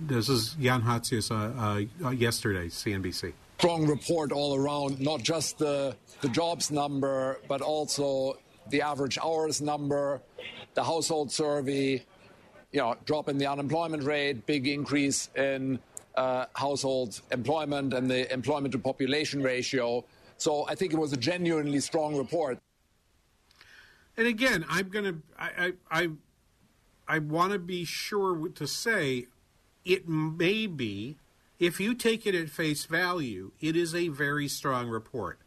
This 0.00 0.28
is 0.30 0.54
Jan 0.54 0.82
Hatzius 0.82 1.30
uh, 1.30 2.06
uh, 2.06 2.10
yesterday, 2.10 2.68
CNBC. 2.68 3.34
Strong 3.58 3.86
report 3.86 4.32
all 4.32 4.56
around, 4.56 4.98
not 4.98 5.22
just 5.22 5.58
the, 5.58 5.94
the 6.22 6.28
jobs 6.30 6.70
number, 6.70 7.38
but 7.46 7.60
also 7.60 8.38
the 8.70 8.82
average 8.82 9.18
hours 9.18 9.60
number, 9.60 10.20
the 10.74 10.84
household 10.84 11.30
survey, 11.30 12.04
you 12.72 12.80
know, 12.80 12.96
drop 13.04 13.28
in 13.28 13.38
the 13.38 13.46
unemployment 13.46 14.02
rate, 14.04 14.46
big 14.46 14.66
increase 14.68 15.28
in 15.36 15.78
uh, 16.16 16.46
household 16.54 17.20
employment 17.32 17.92
and 17.94 18.10
the 18.10 18.32
employment 18.32 18.72
to 18.72 18.78
population 18.78 19.42
ratio. 19.42 20.04
So 20.36 20.66
I 20.68 20.74
think 20.74 20.92
it 20.92 20.98
was 20.98 21.12
a 21.12 21.16
genuinely 21.16 21.80
strong 21.80 22.16
report. 22.16 22.58
And 24.16 24.26
again, 24.26 24.64
I'm 24.68 24.88
going 24.88 25.04
to 25.04 25.22
I 25.38 25.72
I 25.90 26.02
I, 26.02 26.08
I 27.08 27.18
want 27.18 27.52
to 27.52 27.58
be 27.58 27.84
sure 27.84 28.48
to 28.48 28.66
say 28.66 29.26
it 29.84 30.08
may 30.08 30.66
be 30.66 31.16
if 31.58 31.78
you 31.78 31.94
take 31.94 32.26
it 32.26 32.34
at 32.34 32.48
face 32.48 32.86
value, 32.86 33.52
it 33.60 33.76
is 33.76 33.94
a 33.94 34.08
very 34.08 34.48
strong 34.48 34.88
report. 34.88 35.38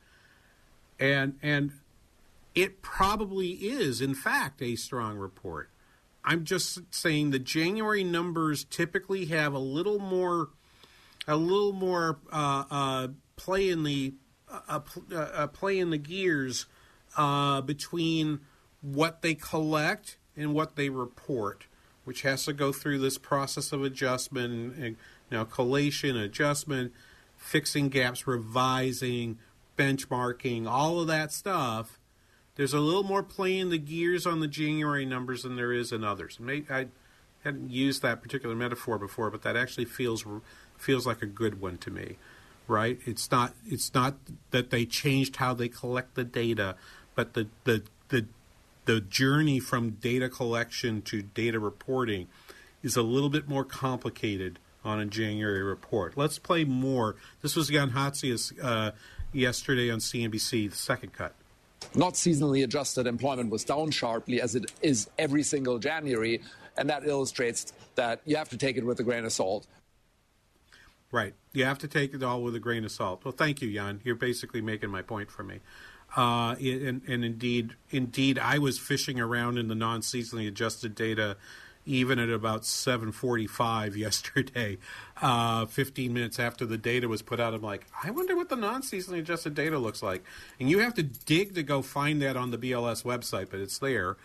And 1.00 1.38
and 1.42 1.72
it 2.56 2.82
probably 2.82 3.52
is, 3.52 4.02
in 4.02 4.14
fact, 4.14 4.62
a 4.62 4.76
strong 4.76 5.18
report. 5.18 5.70
I'm 6.24 6.46
just 6.46 6.80
saying 6.94 7.32
the 7.32 7.40
January 7.40 8.04
numbers 8.04 8.64
typically 8.64 9.26
have 9.26 9.54
a 9.54 9.60
little 9.60 10.00
more, 10.00 10.50
a 11.28 11.36
little 11.36 11.74
more 11.74 12.20
uh, 12.32 12.64
uh, 12.70 13.08
play 13.36 13.70
in 13.70 13.84
the 13.84 14.14
uh, 14.50 14.80
uh, 15.14 15.48
play 15.48 15.80
in 15.80 15.90
the 15.90 15.98
gears 15.98 16.68
uh, 17.18 17.60
between 17.62 18.40
what 18.82 19.22
they 19.22 19.34
collect 19.34 20.18
and 20.38 20.54
what 20.54 20.76
they 20.76 20.90
report, 20.90 21.66
which 22.04 22.22
has 22.22 22.46
to 22.46 22.54
go 22.54 22.72
through 22.72 23.00
this 23.00 23.18
process 23.18 23.72
of 23.72 23.84
adjustment, 23.84 24.76
and, 24.76 24.96
you 25.32 25.38
know, 25.38 25.46
collation, 25.46 26.16
adjustment, 26.16 26.94
fixing 27.36 27.90
gaps, 27.90 28.28
revising, 28.28 29.40
benchmarking, 29.78 30.68
all 30.68 31.00
of 31.00 31.08
that 31.08 31.32
stuff 31.32 32.00
there's 32.56 32.74
a 32.74 32.80
little 32.80 33.04
more 33.04 33.24
play 33.24 33.58
in 33.58 33.70
the 33.70 33.78
gears 33.78 34.26
on 34.26 34.40
the 34.40 34.48
January 34.48 35.06
numbers 35.06 35.44
than 35.44 35.56
there 35.56 35.74
is 35.74 35.92
in 35.92 36.04
others. 36.04 36.38
I 36.70 36.88
hadn't 37.44 37.72
used 37.72 38.02
that 38.02 38.22
particular 38.22 38.56
metaphor 38.56 39.00
before, 39.00 39.32
but 39.32 39.42
that 39.42 39.56
actually 39.58 39.86
feels 39.86 40.26
feels 40.78 41.08
like 41.08 41.22
a 41.22 41.28
good 41.28 41.60
one 41.60 41.78
to 41.80 41.92
me. 41.92 42.18
Right? 42.68 43.00
It's 43.06 43.32
not 43.32 43.54
it's 43.66 43.94
not 43.94 44.16
that 44.52 44.70
they 44.70 44.86
changed 44.86 45.38
how 45.38 45.54
they 45.54 45.68
collect 45.68 46.16
the 46.16 46.24
data, 46.24 46.76
but 47.16 47.34
the 47.34 47.48
the 47.64 47.84
the 48.10 48.26
the 48.86 49.02
journey 49.02 49.60
from 49.60 49.92
data 49.92 50.30
collection 50.30 51.02
to 51.04 51.22
data 51.22 51.60
reporting 51.60 52.28
is 52.84 52.96
a 52.96 53.02
little 53.02 53.30
bit 53.30 53.48
more 53.48 53.64
complicated 53.64 54.60
on 54.86 55.00
a 55.00 55.06
January 55.06 55.64
report. 55.64 56.18
Let's 56.18 56.38
play 56.38 56.66
more. 56.66 57.16
This 57.42 57.56
was 57.56 57.70
Jan 57.70 57.92
Hatzius 57.92 58.54
uh, 58.62 58.92
yesterday 59.32 59.90
on 59.90 60.00
CNBC, 60.00 60.70
the 60.70 60.76
second 60.76 61.14
cut 61.14 61.34
not 61.96 62.14
seasonally 62.14 62.64
adjusted 62.64 63.08
employment 63.08 63.50
was 63.50 63.64
down 63.64 63.92
sharply 63.92 64.42
as 64.42 64.56
it 64.56 64.72
is 64.82 65.10
every 65.18 65.44
single 65.44 65.80
January. 65.80 66.42
And 66.78 66.90
that 66.90 67.06
illustrates 67.08 67.72
that 67.96 68.22
you 68.26 68.36
have 68.36 68.50
to 68.50 68.58
take 68.58 68.78
it 68.78 68.86
with 68.86 69.00
a 69.00 69.04
grain 69.04 69.26
of 69.26 69.32
salt. 69.32 69.68
Right. 71.12 71.36
You 71.52 71.66
have 71.66 71.78
to 71.80 71.88
take 71.88 72.16
it 72.16 72.24
all 72.24 72.42
with 72.42 72.56
a 72.56 72.60
grain 72.60 72.84
of 72.84 72.92
salt. 72.92 73.24
Well, 73.24 73.34
thank 73.34 73.62
you, 73.62 73.72
Jan. 73.72 74.02
You're 74.04 74.16
basically 74.16 74.62
making 74.62 74.90
my 74.90 75.04
point 75.04 75.30
for 75.30 75.44
me. 75.44 75.60
Uh, 76.18 76.56
and, 76.56 77.02
and, 77.08 77.24
indeed, 77.24 77.76
indeed, 77.92 78.40
I 78.40 78.58
was 78.58 78.80
fishing 78.80 79.20
around 79.20 79.58
in 79.58 79.68
the 79.68 79.76
non-seasonally 79.76 80.48
adjusted 80.48 80.96
data 80.96 81.38
even 81.86 82.20
at 82.20 82.30
about 82.30 82.64
7:45 82.64 83.96
yesterday, 83.98 84.78
uh, 85.22 85.66
15 85.66 86.14
minutes 86.14 86.40
after 86.40 86.66
the 86.66 86.78
data 86.78 87.08
was 87.08 87.22
put 87.22 87.40
out. 87.40 87.54
I'm 87.54 87.62
like, 87.62 87.86
I 88.04 88.12
wonder 88.12 88.36
what 88.36 88.50
the 88.50 88.56
non-seasonally 88.56 89.20
adjusted 89.20 89.54
data 89.54 89.78
looks 89.78 90.02
like. 90.02 90.24
And 90.60 90.70
you 90.70 90.80
have 90.80 90.94
to 90.96 91.04
dig 91.04 91.56
to 91.56 91.64
go 91.64 91.82
find 91.82 92.22
that 92.22 92.38
on 92.38 92.52
the 92.52 92.58
BLS 92.58 93.04
website, 93.04 93.50
but 93.50 93.60
it's 93.60 93.80
there. 93.80 94.18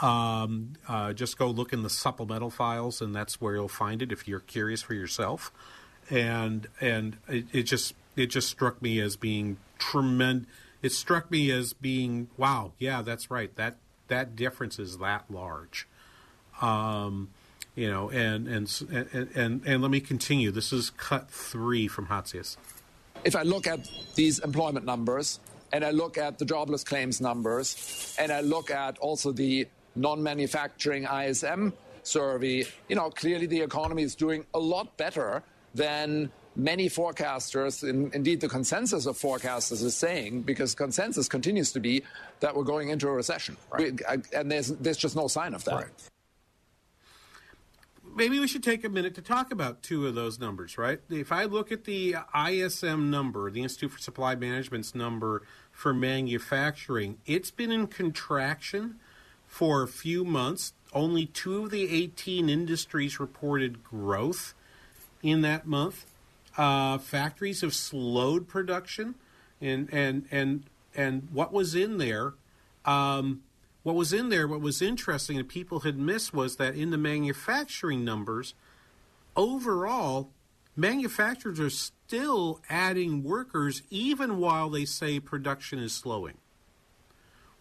Um, 0.00 0.72
uh, 0.88 1.12
just 1.12 1.38
go 1.38 1.48
look 1.48 1.72
in 1.72 1.82
the 1.82 1.90
supplemental 1.90 2.50
files, 2.50 3.00
and 3.00 3.14
that's 3.14 3.40
where 3.40 3.54
you'll 3.54 3.68
find 3.68 4.02
it 4.02 4.10
if 4.10 4.26
you're 4.26 4.40
curious 4.40 4.82
for 4.82 4.94
yourself. 4.94 5.52
And 6.10 6.66
and 6.80 7.16
it, 7.28 7.46
it 7.52 7.62
just 7.62 7.94
it 8.16 8.26
just 8.26 8.48
struck 8.48 8.82
me 8.82 9.00
as 9.00 9.16
being 9.16 9.58
tremendous. 9.78 10.48
It 10.82 10.92
struck 10.92 11.30
me 11.30 11.50
as 11.50 11.72
being 11.72 12.28
wow, 12.36 12.72
yeah, 12.78 13.02
that's 13.02 13.30
right. 13.30 13.54
That 13.56 13.76
that 14.08 14.36
difference 14.36 14.78
is 14.78 14.98
that 14.98 15.24
large. 15.30 15.86
Um, 16.60 17.28
you 17.74 17.90
know, 17.90 18.10
and, 18.10 18.46
and 18.46 18.82
and 18.90 19.28
and 19.34 19.62
and 19.66 19.82
let 19.82 19.90
me 19.90 20.00
continue. 20.00 20.50
This 20.50 20.72
is 20.72 20.90
cut 20.90 21.30
three 21.30 21.88
from 21.88 22.06
Hatzius. 22.06 22.56
If 23.24 23.34
I 23.34 23.42
look 23.42 23.66
at 23.66 23.88
these 24.14 24.38
employment 24.38 24.86
numbers, 24.86 25.40
and 25.72 25.84
I 25.84 25.90
look 25.90 26.18
at 26.18 26.38
the 26.38 26.44
jobless 26.44 26.84
claims 26.84 27.20
numbers, 27.20 28.14
and 28.18 28.30
I 28.30 28.42
look 28.42 28.70
at 28.70 28.98
also 28.98 29.32
the 29.32 29.66
non-manufacturing 29.96 31.04
ISM 31.04 31.72
survey, 32.02 32.64
you 32.88 32.96
know, 32.96 33.10
clearly 33.10 33.46
the 33.46 33.60
economy 33.60 34.02
is 34.02 34.14
doing 34.14 34.44
a 34.54 34.58
lot 34.58 34.96
better 34.96 35.42
than 35.74 36.30
many 36.54 36.88
forecasters, 36.88 37.88
in, 37.88 38.10
indeed 38.12 38.40
the 38.40 38.48
consensus 38.48 39.06
of 39.06 39.18
forecasters 39.18 39.82
is 39.82 39.96
saying, 39.96 40.42
because 40.42 40.74
consensus 40.74 41.28
continues 41.28 41.72
to 41.72 41.80
be 41.80 42.02
that 42.38 42.54
we're 42.54 42.62
going 42.62 42.90
into 42.90 43.08
a 43.08 43.12
recession. 43.12 43.56
Right. 43.72 43.92
We, 43.92 44.06
I, 44.06 44.18
and 44.32 44.50
there's, 44.50 44.68
there's 44.68 44.96
just 44.96 45.16
no 45.16 45.26
sign 45.26 45.54
of 45.54 45.64
that. 45.64 45.74
Right 45.74 46.10
maybe 48.14 48.38
we 48.38 48.48
should 48.48 48.62
take 48.62 48.84
a 48.84 48.88
minute 48.88 49.14
to 49.14 49.22
talk 49.22 49.50
about 49.52 49.82
two 49.82 50.06
of 50.06 50.14
those 50.14 50.38
numbers, 50.38 50.78
right? 50.78 51.00
If 51.10 51.32
I 51.32 51.44
look 51.44 51.72
at 51.72 51.84
the 51.84 52.16
ISM 52.34 53.10
number, 53.10 53.50
the 53.50 53.62
Institute 53.62 53.92
for 53.92 53.98
Supply 53.98 54.34
Management's 54.34 54.94
number 54.94 55.42
for 55.72 55.92
manufacturing, 55.92 57.18
it's 57.26 57.50
been 57.50 57.70
in 57.72 57.86
contraction 57.86 58.96
for 59.46 59.82
a 59.82 59.88
few 59.88 60.24
months. 60.24 60.72
Only 60.92 61.26
two 61.26 61.64
of 61.64 61.70
the 61.70 61.88
18 61.92 62.48
industries 62.48 63.18
reported 63.18 63.82
growth 63.82 64.54
in 65.22 65.42
that 65.42 65.66
month. 65.66 66.06
Uh, 66.56 66.98
factories 66.98 67.62
have 67.62 67.74
slowed 67.74 68.46
production, 68.46 69.16
and 69.60 69.88
and 69.92 70.26
and 70.30 70.64
and 70.94 71.28
what 71.32 71.52
was 71.52 71.74
in 71.74 71.98
there 71.98 72.34
um, 72.84 73.42
what 73.84 73.94
was 73.94 74.12
in 74.12 74.30
there, 74.30 74.48
what 74.48 74.62
was 74.62 74.82
interesting 74.82 75.38
and 75.38 75.48
people 75.48 75.80
had 75.80 75.96
missed 75.96 76.34
was 76.34 76.56
that 76.56 76.74
in 76.74 76.90
the 76.90 76.98
manufacturing 76.98 78.04
numbers, 78.04 78.54
overall, 79.36 80.30
manufacturers 80.74 81.60
are 81.60 81.70
still 81.70 82.60
adding 82.68 83.22
workers 83.22 83.82
even 83.90 84.38
while 84.38 84.70
they 84.70 84.86
say 84.86 85.20
production 85.20 85.78
is 85.78 85.92
slowing. 85.92 86.38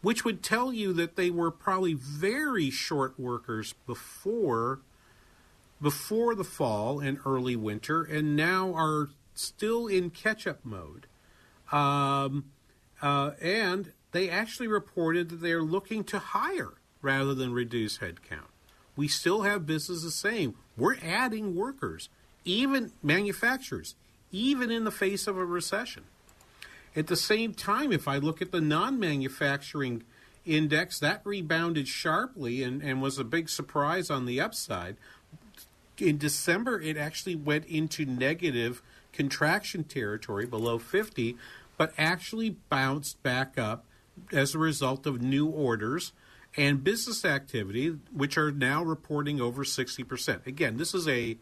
Which 0.01 0.26
would 0.26 0.41
tell 0.41 0.74
you 0.74 0.93
that 0.93 1.15
they 1.15 1.30
were 1.30 1.51
probably 1.51 1.93
very 1.93 2.69
short 2.69 3.19
workers 3.19 3.74
before 3.86 4.80
before 5.82 6.34
the 6.34 6.45
fall 6.45 7.01
and 7.01 7.19
early 7.26 7.57
winter, 7.57 8.03
and 8.03 8.38
now 8.38 8.74
are 8.74 9.09
still 9.34 9.88
in 9.88 10.09
catch-up 10.09 10.59
mode. 10.63 11.07
Um, 11.74 12.51
uh, 13.01 13.32
and 13.41 13.91
they 14.14 14.30
actually 14.30 14.68
reported 14.68 15.30
that 15.30 15.41
they're 15.41 15.61
looking 15.61 16.03
to 16.05 16.20
hire 16.20 16.74
rather 17.01 17.34
than 17.34 17.51
reduce 17.51 17.97
headcount. 17.97 18.47
We 18.95 19.07
still 19.07 19.41
have 19.41 19.66
businesses 19.66 20.16
saying 20.16 20.53
we're 20.78 20.97
adding 21.03 21.55
workers, 21.55 22.09
even 22.45 22.91
manufacturers, 23.01 23.95
even 24.32 24.72
in 24.72 24.84
the 24.84 24.91
face 24.91 25.28
of 25.28 25.38
a 25.38 25.45
recession. 25.45 26.03
At 26.95 27.07
the 27.07 27.16
same 27.16 27.53
time, 27.53 27.91
if 27.91 28.07
I 28.07 28.18
look 28.18 28.41
at 28.41 28.51
the 28.51 28.61
non 28.61 28.99
manufacturing 28.99 30.03
index, 30.45 30.99
that 30.99 31.22
rebounded 31.24 31.88
sharply 31.88 32.61
and, 32.61 32.84
and 32.84 33.01
was 33.01 33.18
a 33.18 33.24
big 33.24 33.49
surprise 33.49 34.11
on 34.11 34.26
the 34.26 34.39
upside. 34.39 34.95
In 35.97 36.20
December, 36.20 36.80
it 36.80 36.97
actually 36.97 37.36
went 37.36 37.66
into 37.66 38.05
negative 38.05 38.82
contraction 39.11 39.84
territory 39.84 40.45
below 40.45 40.78
50, 40.78 41.36
but 41.78 41.93
actually 41.97 42.51
bounced 42.70 43.22
back 43.24 43.57
up 43.57 43.86
as 44.32 44.53
a 44.53 44.59
result 44.59 45.05
of 45.05 45.22
new 45.22 45.47
orders 45.47 46.14
and 46.55 46.84
business 46.84 47.26
activity, 47.26 47.97
which 48.11 48.38
are 48.38 48.51
now 48.51 48.84
reporting 48.84 49.41
over 49.41 49.64
60%. 49.64 50.45
Again, 50.45 50.78
this 50.78 50.93
is 50.93 51.07
a 51.07 51.38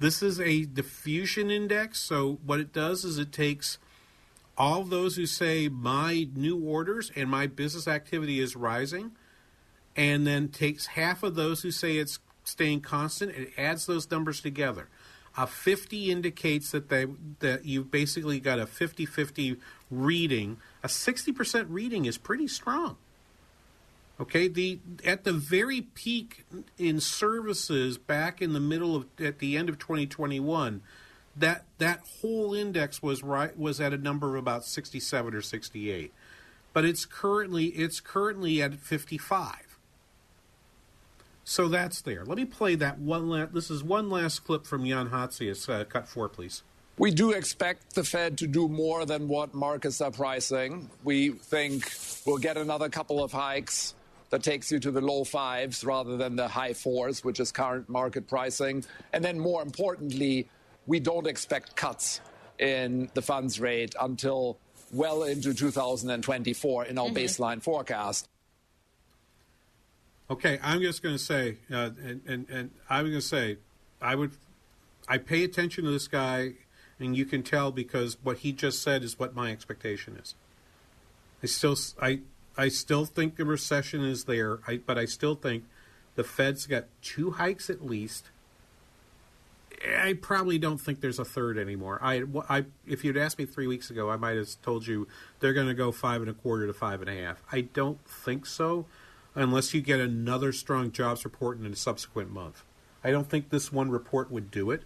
this 0.00 0.22
is 0.22 0.40
a 0.40 0.64
diffusion 0.64 1.52
index, 1.52 2.00
so 2.00 2.38
what 2.44 2.58
it 2.58 2.72
does 2.72 3.04
is 3.04 3.16
it 3.16 3.30
takes 3.30 3.78
all 4.58 4.82
those 4.82 5.14
who 5.16 5.24
say 5.24 5.68
my 5.68 6.28
new 6.34 6.58
orders 6.58 7.12
and 7.14 7.30
my 7.30 7.46
business 7.46 7.86
activity 7.86 8.40
is 8.40 8.56
rising, 8.56 9.12
and 9.94 10.26
then 10.26 10.48
takes 10.48 10.86
half 10.86 11.22
of 11.22 11.36
those 11.36 11.62
who 11.62 11.70
say 11.70 11.96
it's 11.96 12.18
staying 12.42 12.80
constant 12.80 13.34
and 13.34 13.46
adds 13.56 13.86
those 13.86 14.10
numbers 14.10 14.40
together. 14.40 14.88
A 15.36 15.46
50 15.46 16.10
indicates 16.10 16.70
that 16.70 16.88
they 16.88 17.06
that 17.40 17.64
you've 17.64 17.90
basically 17.90 18.38
got 18.38 18.60
a 18.60 18.66
50-50 18.66 19.58
reading. 19.90 20.58
A 20.82 20.86
60% 20.86 21.66
reading 21.68 22.04
is 22.04 22.18
pretty 22.18 22.46
strong. 22.46 22.96
Okay, 24.20 24.46
the 24.46 24.78
at 25.04 25.24
the 25.24 25.32
very 25.32 25.80
peak 25.80 26.44
in 26.78 27.00
services 27.00 27.98
back 27.98 28.40
in 28.40 28.52
the 28.52 28.60
middle 28.60 28.94
of 28.94 29.06
at 29.18 29.40
the 29.40 29.56
end 29.56 29.68
of 29.68 29.78
2021, 29.80 30.82
that 31.36 31.64
that 31.78 32.00
whole 32.20 32.54
index 32.54 33.02
was 33.02 33.24
right 33.24 33.58
was 33.58 33.80
at 33.80 33.92
a 33.92 33.98
number 33.98 34.28
of 34.28 34.34
about 34.36 34.64
67 34.64 35.34
or 35.34 35.42
68. 35.42 36.12
But 36.72 36.84
it's 36.84 37.04
currently 37.04 37.66
it's 37.66 37.98
currently 37.98 38.62
at 38.62 38.74
55. 38.74 39.63
So 41.44 41.68
that's 41.68 42.00
there. 42.00 42.24
Let 42.24 42.38
me 42.38 42.46
play 42.46 42.74
that 42.76 42.98
one 42.98 43.28
last. 43.28 43.52
This 43.52 43.70
is 43.70 43.84
one 43.84 44.08
last 44.08 44.44
clip 44.44 44.66
from 44.66 44.86
Jan 44.86 45.10
Hatzius. 45.10 45.68
Uh, 45.68 45.84
cut 45.84 46.08
four, 46.08 46.28
please. 46.28 46.62
We 46.96 47.10
do 47.10 47.32
expect 47.32 47.94
the 47.94 48.04
Fed 48.04 48.38
to 48.38 48.46
do 48.46 48.68
more 48.68 49.04
than 49.04 49.28
what 49.28 49.52
markets 49.52 50.00
are 50.00 50.10
pricing. 50.10 50.88
We 51.02 51.30
think 51.30 51.92
we'll 52.24 52.38
get 52.38 52.56
another 52.56 52.88
couple 52.88 53.22
of 53.22 53.32
hikes 53.32 53.94
that 54.30 54.42
takes 54.42 54.72
you 54.72 54.78
to 54.78 54.90
the 54.90 55.00
low 55.00 55.24
fives 55.24 55.84
rather 55.84 56.16
than 56.16 56.36
the 56.36 56.48
high 56.48 56.72
fours, 56.72 57.22
which 57.24 57.40
is 57.40 57.52
current 57.52 57.88
market 57.88 58.26
pricing. 58.26 58.84
And 59.12 59.24
then 59.24 59.38
more 59.38 59.60
importantly, 59.60 60.48
we 60.86 61.00
don't 61.00 61.26
expect 61.26 61.76
cuts 61.76 62.20
in 62.58 63.10
the 63.14 63.22
funds 63.22 63.60
rate 63.60 63.94
until 64.00 64.58
well 64.92 65.24
into 65.24 65.52
2024 65.52 66.84
in 66.84 66.98
our 66.98 67.06
mm-hmm. 67.06 67.16
baseline 67.16 67.62
forecast. 67.62 68.28
Okay, 70.30 70.58
I'm 70.62 70.80
just 70.80 71.02
going 71.02 71.14
to 71.14 71.22
say, 71.22 71.56
uh, 71.70 71.90
and, 72.02 72.22
and, 72.26 72.46
and 72.48 72.70
I'm 72.88 73.04
going 73.04 73.14
to 73.14 73.20
say, 73.20 73.58
I 74.00 74.14
would, 74.14 74.30
I 75.06 75.18
pay 75.18 75.44
attention 75.44 75.84
to 75.84 75.90
this 75.90 76.08
guy, 76.08 76.52
and 76.98 77.14
you 77.14 77.26
can 77.26 77.42
tell 77.42 77.70
because 77.70 78.16
what 78.22 78.38
he 78.38 78.52
just 78.52 78.82
said 78.82 79.04
is 79.04 79.18
what 79.18 79.34
my 79.34 79.50
expectation 79.52 80.16
is. 80.16 80.34
I 81.42 81.46
still, 81.46 81.76
I, 82.00 82.20
I 82.56 82.68
still 82.68 83.04
think 83.04 83.36
the 83.36 83.44
recession 83.44 84.02
is 84.02 84.24
there, 84.24 84.60
I, 84.66 84.78
but 84.78 84.96
I 84.96 85.04
still 85.04 85.34
think 85.34 85.64
the 86.14 86.24
Fed's 86.24 86.66
got 86.66 86.84
two 87.02 87.32
hikes 87.32 87.68
at 87.68 87.84
least. 87.84 88.30
I 89.86 90.14
probably 90.14 90.58
don't 90.58 90.78
think 90.78 91.02
there's 91.02 91.18
a 91.18 91.24
third 91.26 91.58
anymore. 91.58 91.98
I, 92.00 92.22
I, 92.48 92.64
if 92.86 93.04
you'd 93.04 93.18
asked 93.18 93.38
me 93.38 93.44
three 93.44 93.66
weeks 93.66 93.90
ago, 93.90 94.08
I 94.08 94.16
might 94.16 94.38
have 94.38 94.48
told 94.62 94.86
you 94.86 95.06
they're 95.40 95.52
going 95.52 95.66
to 95.66 95.74
go 95.74 95.92
five 95.92 96.22
and 96.22 96.30
a 96.30 96.32
quarter 96.32 96.66
to 96.66 96.72
five 96.72 97.02
and 97.02 97.10
a 97.10 97.22
half. 97.22 97.42
I 97.52 97.62
don't 97.62 98.00
think 98.06 98.46
so 98.46 98.86
unless 99.34 99.74
you 99.74 99.80
get 99.80 100.00
another 100.00 100.52
strong 100.52 100.92
jobs 100.92 101.24
report 101.24 101.58
in 101.58 101.66
a 101.66 101.76
subsequent 101.76 102.30
month. 102.30 102.62
I 103.02 103.10
don't 103.10 103.28
think 103.28 103.50
this 103.50 103.72
one 103.72 103.90
report 103.90 104.30
would 104.30 104.50
do 104.50 104.70
it. 104.70 104.82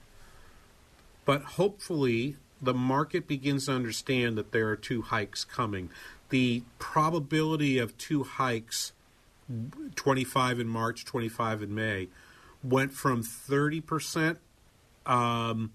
But 1.24 1.42
hopefully, 1.42 2.36
the 2.61 2.74
market 2.74 3.26
begins 3.26 3.66
to 3.66 3.72
understand 3.72 4.38
that 4.38 4.53
there 4.53 4.68
are 4.68 4.76
two 4.76 5.03
hikes 5.03 5.44
coming. 5.44 5.90
The 6.30 6.62
probability 6.78 7.78
of 7.78 7.96
two 7.99 8.24
hikes, 8.24 8.92
25 9.94 10.61
in 10.61 10.68
March, 10.68 11.05
25 11.05 11.62
in 11.62 11.74
May, 11.74 12.09
went 12.62 12.92
from 12.92 13.22
30% 13.22 14.38
um, 15.07 15.72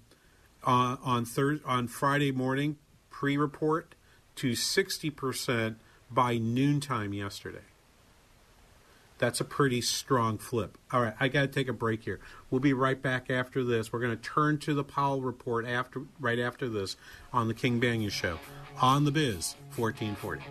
on 0.63 0.97
on, 1.03 1.25
thir- 1.25 1.61
on 1.65 1.87
Friday 1.87 2.31
morning 2.31 2.77
pre-report 3.09 3.95
to 4.35 4.51
60% 4.51 5.75
by 6.09 6.37
noontime 6.37 7.13
yesterday. 7.13 7.59
That's 9.23 9.39
a 9.39 9.45
pretty 9.45 9.79
strong 9.79 10.37
flip. 10.37 10.77
All 10.91 11.01
right, 11.01 11.13
I 11.17 11.29
got 11.29 11.43
to 11.43 11.47
take 11.47 11.69
a 11.69 11.73
break 11.73 12.03
here. 12.03 12.19
We'll 12.51 12.59
be 12.59 12.73
right 12.73 13.01
back 13.01 13.29
after 13.29 13.63
this. 13.63 13.93
We're 13.93 14.01
going 14.01 14.11
to 14.11 14.21
turn 14.21 14.57
to 14.57 14.73
the 14.73 14.83
Powell 14.83 15.21
report 15.21 15.65
after 15.65 16.01
right 16.19 16.39
after 16.39 16.67
this 16.67 16.97
on 17.31 17.47
the 17.47 17.53
King 17.53 17.79
Banaian 17.79 18.11
Show 18.11 18.37
on 18.81 19.05
the 19.05 19.11
Biz 19.11 19.55
1440. 19.77 20.41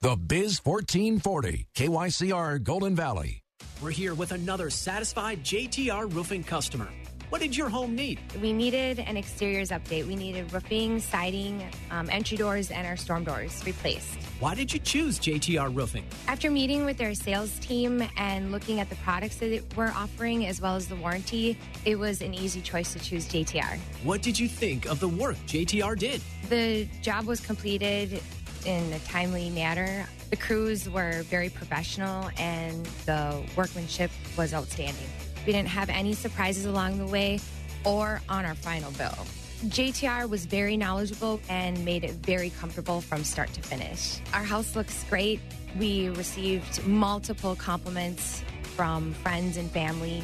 The 0.00 0.16
Biz 0.16 0.64
1440, 0.64 1.68
KYCR 1.76 2.60
Golden 2.64 2.96
Valley. 2.96 3.44
We're 3.80 3.90
here 3.92 4.14
with 4.14 4.32
another 4.32 4.68
satisfied 4.68 5.44
JTR 5.44 6.12
roofing 6.12 6.42
customer. 6.42 6.88
What 7.30 7.40
did 7.40 7.56
your 7.56 7.68
home 7.68 7.94
need? 7.94 8.18
We 8.42 8.52
needed 8.52 8.98
an 8.98 9.16
exteriors 9.16 9.70
update. 9.70 10.04
We 10.04 10.16
needed 10.16 10.52
roofing, 10.52 10.98
siding, 10.98 11.64
um, 11.92 12.10
entry 12.10 12.36
doors, 12.36 12.72
and 12.72 12.84
our 12.84 12.96
storm 12.96 13.22
doors 13.22 13.64
replaced. 13.64 14.16
Why 14.40 14.56
did 14.56 14.72
you 14.72 14.80
choose 14.80 15.20
JTR 15.20 15.72
Roofing? 15.72 16.04
After 16.26 16.50
meeting 16.50 16.84
with 16.84 16.96
their 16.98 17.14
sales 17.14 17.56
team 17.60 18.02
and 18.16 18.50
looking 18.50 18.80
at 18.80 18.90
the 18.90 18.96
products 18.96 19.36
that 19.36 19.62
we're 19.76 19.92
offering 19.92 20.46
as 20.46 20.60
well 20.60 20.74
as 20.74 20.88
the 20.88 20.96
warranty, 20.96 21.56
it 21.84 21.96
was 21.96 22.20
an 22.20 22.34
easy 22.34 22.60
choice 22.60 22.92
to 22.94 22.98
choose 22.98 23.28
JTR. 23.28 23.78
What 24.02 24.22
did 24.22 24.36
you 24.36 24.48
think 24.48 24.86
of 24.86 24.98
the 24.98 25.08
work 25.08 25.36
JTR 25.46 25.96
did? 25.96 26.20
The 26.48 26.88
job 27.00 27.26
was 27.26 27.38
completed 27.38 28.20
in 28.66 28.92
a 28.92 28.98
timely 29.00 29.50
manner. 29.50 30.04
The 30.30 30.36
crews 30.36 30.90
were 30.90 31.22
very 31.24 31.48
professional 31.48 32.28
and 32.38 32.84
the 33.06 33.40
workmanship 33.56 34.10
was 34.36 34.52
outstanding. 34.52 35.06
We 35.46 35.52
didn't 35.52 35.68
have 35.68 35.88
any 35.88 36.14
surprises 36.14 36.66
along 36.66 36.98
the 36.98 37.06
way 37.06 37.40
or 37.84 38.20
on 38.28 38.44
our 38.44 38.54
final 38.54 38.90
bill. 38.92 39.26
JTR 39.66 40.28
was 40.28 40.46
very 40.46 40.76
knowledgeable 40.76 41.40
and 41.48 41.84
made 41.84 42.02
it 42.02 42.12
very 42.12 42.50
comfortable 42.50 43.00
from 43.00 43.24
start 43.24 43.52
to 43.52 43.60
finish. 43.60 44.18
Our 44.32 44.42
house 44.42 44.74
looks 44.74 45.04
great. 45.10 45.40
We 45.78 46.08
received 46.10 46.86
multiple 46.86 47.54
compliments 47.56 48.42
from 48.74 49.12
friends 49.14 49.56
and 49.58 49.70
family. 49.70 50.22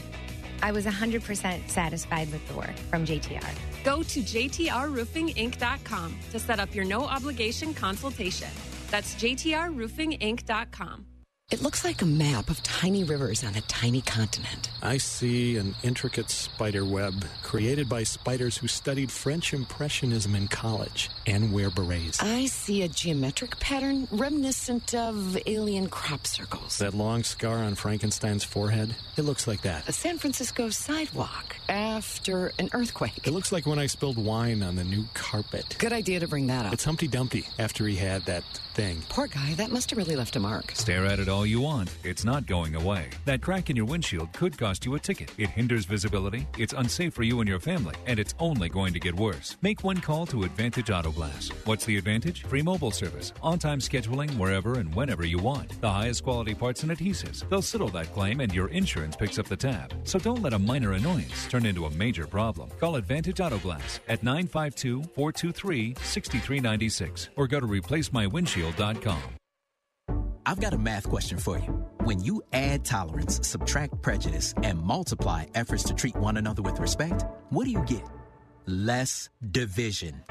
I 0.62 0.72
was 0.72 0.86
100% 0.86 1.68
satisfied 1.68 2.32
with 2.32 2.48
the 2.48 2.54
work 2.54 2.74
from 2.90 3.04
JTR. 3.04 3.46
Go 3.84 4.02
to 4.02 4.20
jtrroofinginc.com 4.20 6.18
to 6.32 6.38
set 6.38 6.58
up 6.58 6.74
your 6.74 6.86
no 6.86 7.04
obligation 7.04 7.74
consultation. 7.74 8.48
That's 8.90 9.14
jtrroofinginc.com. 9.16 11.06
It 11.52 11.62
looks 11.62 11.84
like 11.84 12.02
a 12.02 12.06
map 12.06 12.50
of 12.50 12.60
tiny 12.64 13.04
rivers 13.04 13.44
on 13.44 13.54
a 13.54 13.60
tiny 13.60 14.00
continent. 14.00 14.68
I 14.82 14.96
see 14.96 15.56
an 15.56 15.76
intricate 15.84 16.28
spider 16.28 16.84
web 16.84 17.24
created 17.44 17.88
by 17.88 18.02
spiders 18.02 18.56
who 18.56 18.66
studied 18.66 19.12
French 19.12 19.54
Impressionism 19.54 20.34
in 20.34 20.48
college 20.48 21.08
and 21.26 21.52
wear 21.52 21.70
berets. 21.70 22.22
I 22.22 22.46
see 22.46 22.82
a 22.82 22.88
geometric 22.88 23.58
pattern 23.58 24.08
reminiscent 24.10 24.94
of 24.94 25.36
alien 25.46 25.88
crop 25.88 26.26
circles. 26.26 26.78
That 26.78 26.94
long 26.94 27.22
scar 27.24 27.58
on 27.58 27.74
Frankenstein's 27.74 28.44
forehead, 28.44 28.94
it 29.16 29.22
looks 29.22 29.46
like 29.46 29.62
that. 29.62 29.88
A 29.88 29.92
San 29.92 30.18
Francisco 30.18 30.70
sidewalk 30.70 31.56
after 31.68 32.52
an 32.58 32.70
earthquake. 32.72 33.26
It 33.26 33.32
looks 33.32 33.52
like 33.52 33.66
when 33.66 33.78
I 33.78 33.86
spilled 33.86 34.22
wine 34.24 34.62
on 34.62 34.76
the 34.76 34.84
new 34.84 35.04
carpet. 35.14 35.76
Good 35.78 35.92
idea 35.92 36.20
to 36.20 36.28
bring 36.28 36.46
that 36.46 36.66
up. 36.66 36.72
It's 36.72 36.84
Humpty 36.84 37.08
Dumpty 37.08 37.46
after 37.58 37.86
he 37.86 37.96
had 37.96 38.24
that 38.26 38.44
thing. 38.74 39.02
Poor 39.08 39.26
guy, 39.26 39.54
that 39.54 39.70
must 39.70 39.90
have 39.90 39.96
really 39.96 40.16
left 40.16 40.36
a 40.36 40.40
mark. 40.40 40.72
Stare 40.74 41.06
at 41.06 41.18
it 41.18 41.28
all 41.28 41.46
you 41.46 41.60
want. 41.60 41.94
It's 42.04 42.24
not 42.24 42.46
going 42.46 42.74
away. 42.74 43.08
That 43.24 43.40
crack 43.40 43.70
in 43.70 43.76
your 43.76 43.86
windshield 43.86 44.32
could 44.32 44.56
cost 44.58 44.84
you 44.84 44.94
a 44.94 45.00
ticket. 45.00 45.32
It 45.38 45.50
hinders 45.50 45.86
visibility, 45.86 46.46
it's 46.58 46.74
unsafe 46.74 47.14
for 47.14 47.22
you 47.22 47.40
and 47.40 47.48
your 47.48 47.60
family, 47.60 47.94
and 48.06 48.18
it's 48.18 48.34
only 48.38 48.68
going 48.68 48.92
to 48.92 49.00
get 49.00 49.14
worse. 49.14 49.56
Make 49.62 49.82
one 49.82 49.98
call 49.98 50.26
to 50.26 50.44
Advantage 50.44 50.90
Auto 50.90 51.10
Glass. 51.16 51.48
What's 51.64 51.84
the 51.84 51.96
advantage? 51.96 52.42
Free 52.42 52.62
mobile 52.62 52.92
service, 52.92 53.32
on 53.42 53.58
time 53.58 53.80
scheduling 53.80 54.36
wherever 54.36 54.74
and 54.74 54.94
whenever 54.94 55.24
you 55.24 55.38
want. 55.38 55.80
The 55.80 55.90
highest 55.90 56.22
quality 56.22 56.54
parts 56.54 56.84
and 56.84 56.92
adhesives. 56.92 57.48
They'll 57.48 57.62
settle 57.62 57.88
that 57.88 58.12
claim 58.12 58.40
and 58.40 58.54
your 58.54 58.68
insurance 58.68 59.16
picks 59.16 59.38
up 59.40 59.48
the 59.48 59.56
tab. 59.56 59.92
So 60.04 60.18
don't 60.20 60.42
let 60.42 60.52
a 60.52 60.58
minor 60.58 60.92
annoyance 60.92 61.46
turn 61.48 61.66
into 61.66 61.86
a 61.86 61.90
major 61.90 62.28
problem. 62.28 62.70
Call 62.78 62.94
Advantage 62.96 63.40
Auto 63.40 63.58
Glass 63.58 63.98
at 64.08 64.22
952 64.22 65.02
423 65.14 65.96
6396 66.02 67.30
or 67.36 67.48
go 67.48 67.58
to 67.58 67.66
replacemywindshield.com. 67.66 69.22
I've 70.46 70.60
got 70.60 70.72
a 70.72 70.78
math 70.78 71.08
question 71.08 71.38
for 71.38 71.58
you. 71.58 71.84
When 72.04 72.20
you 72.20 72.40
add 72.52 72.84
tolerance, 72.84 73.44
subtract 73.44 74.00
prejudice, 74.00 74.54
and 74.62 74.80
multiply 74.80 75.46
efforts 75.56 75.82
to 75.84 75.94
treat 75.94 76.14
one 76.14 76.36
another 76.36 76.62
with 76.62 76.78
respect, 76.78 77.24
what 77.50 77.64
do 77.64 77.72
you 77.72 77.82
get? 77.82 78.04
Less 78.66 79.28
division. 79.50 80.22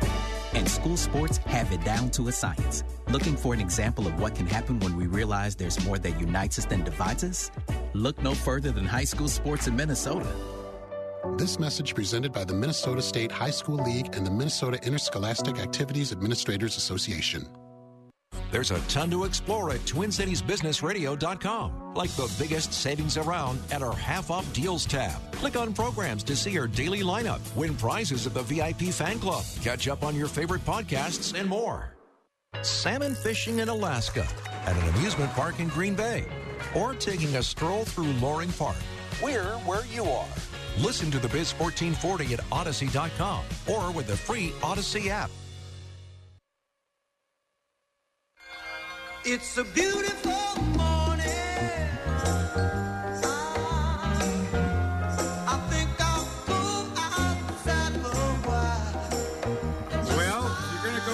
And 0.53 0.67
school 0.69 0.97
sports 0.97 1.37
have 1.37 1.71
it 1.71 1.83
down 1.83 2.09
to 2.11 2.27
a 2.27 2.31
science. 2.31 2.83
Looking 3.09 3.37
for 3.37 3.53
an 3.53 3.59
example 3.59 4.07
of 4.07 4.19
what 4.19 4.35
can 4.35 4.45
happen 4.45 4.79
when 4.79 4.95
we 4.97 5.07
realize 5.07 5.55
there's 5.55 5.83
more 5.85 5.97
that 5.99 6.19
unites 6.19 6.59
us 6.59 6.65
than 6.65 6.83
divides 6.83 7.23
us? 7.23 7.51
Look 7.93 8.21
no 8.21 8.33
further 8.33 8.71
than 8.71 8.85
high 8.85 9.05
school 9.05 9.27
sports 9.27 9.67
in 9.67 9.75
Minnesota. 9.75 10.33
This 11.37 11.59
message 11.59 11.95
presented 11.95 12.31
by 12.31 12.45
the 12.45 12.53
Minnesota 12.53 13.01
State 13.01 13.31
High 13.31 13.51
School 13.51 13.83
League 13.83 14.15
and 14.15 14.25
the 14.25 14.31
Minnesota 14.31 14.79
Interscholastic 14.85 15.57
Activities 15.57 16.11
Administrators 16.11 16.77
Association. 16.77 17.47
There's 18.51 18.71
a 18.71 18.79
ton 18.81 19.09
to 19.11 19.23
explore 19.23 19.71
at 19.71 19.79
TwinCitiesBusinessRadio.com, 19.81 21.93
like 21.95 22.11
the 22.11 22.33
biggest 22.39 22.73
savings 22.73 23.17
around 23.17 23.59
at 23.71 23.81
our 23.81 23.95
half 23.95 24.31
off 24.31 24.51
deals 24.53 24.85
tab. 24.85 25.19
Click 25.33 25.55
on 25.55 25.73
programs 25.73 26.23
to 26.23 26.35
see 26.35 26.57
our 26.57 26.67
daily 26.67 27.01
lineup, 27.01 27.39
win 27.55 27.75
prizes 27.75 28.27
at 28.27 28.33
the 28.33 28.43
VIP 28.43 28.93
fan 28.93 29.19
club, 29.19 29.43
catch 29.61 29.87
up 29.87 30.03
on 30.03 30.15
your 30.15 30.27
favorite 30.27 30.65
podcasts, 30.65 31.37
and 31.37 31.49
more. 31.49 31.91
Salmon 32.61 33.15
fishing 33.15 33.59
in 33.59 33.69
Alaska, 33.69 34.25
at 34.65 34.77
an 34.77 34.89
amusement 34.95 35.31
park 35.33 35.59
in 35.59 35.67
Green 35.67 35.95
Bay, 35.95 36.25
or 36.75 36.93
taking 36.93 37.35
a 37.35 37.43
stroll 37.43 37.83
through 37.83 38.11
Loring 38.13 38.51
Park. 38.53 38.77
We're 39.21 39.55
where 39.65 39.85
you 39.87 40.05
are. 40.05 40.27
Listen 40.79 41.09
to 41.11 41.19
the 41.19 41.29
Biz 41.29 41.53
1440 41.53 42.33
at 42.33 42.41
Odyssey.com 42.51 43.43
or 43.67 43.91
with 43.91 44.07
the 44.07 44.17
free 44.17 44.51
Odyssey 44.61 45.09
app. 45.09 45.31
It's 49.27 49.57
a 49.57 49.63
beautiful 49.63 50.61
morning. 50.77 51.31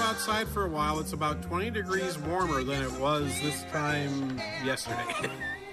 Outside 0.03 0.49
for 0.49 0.65
a 0.65 0.69
while. 0.69 0.99
It's 0.99 1.13
about 1.13 1.41
20 1.43 1.71
degrees 1.71 2.17
warmer 2.19 2.63
than 2.63 2.83
it 2.83 2.91
was 2.99 3.23
this 3.41 3.63
time 3.71 4.37
yesterday. 4.63 5.31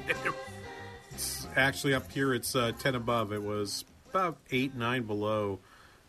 it's 1.11 1.49
actually 1.57 1.93
up 1.93 2.11
here, 2.13 2.33
it's 2.33 2.55
uh, 2.55 2.71
10 2.79 2.95
above. 2.95 3.33
It 3.33 3.43
was 3.43 3.85
about 4.11 4.39
8, 4.53 4.77
9 4.77 5.03
below 5.03 5.59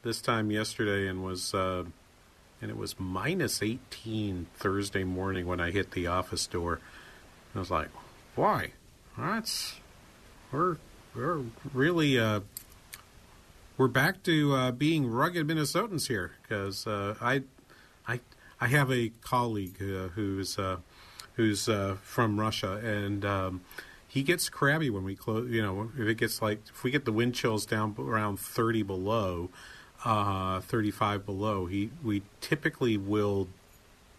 this 0.03 0.21
time 0.21 0.51
yesterday 0.51 1.07
and 1.07 1.23
was. 1.23 1.55
Uh, 1.55 1.85
and 2.61 2.69
it 2.69 2.77
was 2.77 2.99
minus 2.99 3.61
18 3.61 4.47
Thursday 4.55 5.03
morning 5.03 5.45
when 5.45 5.59
I 5.59 5.71
hit 5.71 5.91
the 5.91 6.07
office 6.07 6.45
door. 6.47 6.79
I 7.55 7.59
was 7.59 7.71
like, 7.71 7.89
"Why? 8.35 8.71
That's 9.17 9.75
we're 10.51 10.77
we're 11.15 11.41
really 11.73 12.19
uh, 12.19 12.41
we're 13.77 13.87
back 13.87 14.23
to 14.23 14.53
uh, 14.53 14.71
being 14.71 15.07
rugged 15.07 15.47
Minnesotans 15.47 16.07
here 16.07 16.31
because 16.43 16.85
uh, 16.85 17.15
I 17.21 17.43
I 18.07 18.19
I 18.59 18.67
have 18.67 18.91
a 18.91 19.11
colleague 19.21 19.81
uh, 19.81 20.09
who's 20.09 20.59
uh, 20.59 20.77
who's 21.33 21.69
uh, 21.69 21.97
from 22.01 22.39
Russia 22.39 22.73
and. 22.83 23.25
Um, 23.25 23.61
he 24.11 24.23
gets 24.23 24.49
crabby 24.49 24.89
when 24.89 25.03
we 25.03 25.15
close. 25.15 25.51
You 25.51 25.61
know, 25.61 25.91
if 25.95 26.07
it 26.07 26.15
gets 26.15 26.41
like 26.41 26.61
if 26.67 26.83
we 26.83 26.89
get 26.89 27.05
the 27.05 27.11
wind 27.11 27.35
chills 27.35 27.67
down 27.67 27.93
around 27.99 28.39
thirty 28.39 28.81
below, 28.81 29.51
uh, 30.05 30.61
35 30.61 31.25
below, 31.25 31.65
he 31.65 31.89
we 32.03 32.21
typically 32.41 32.97
will 32.97 33.47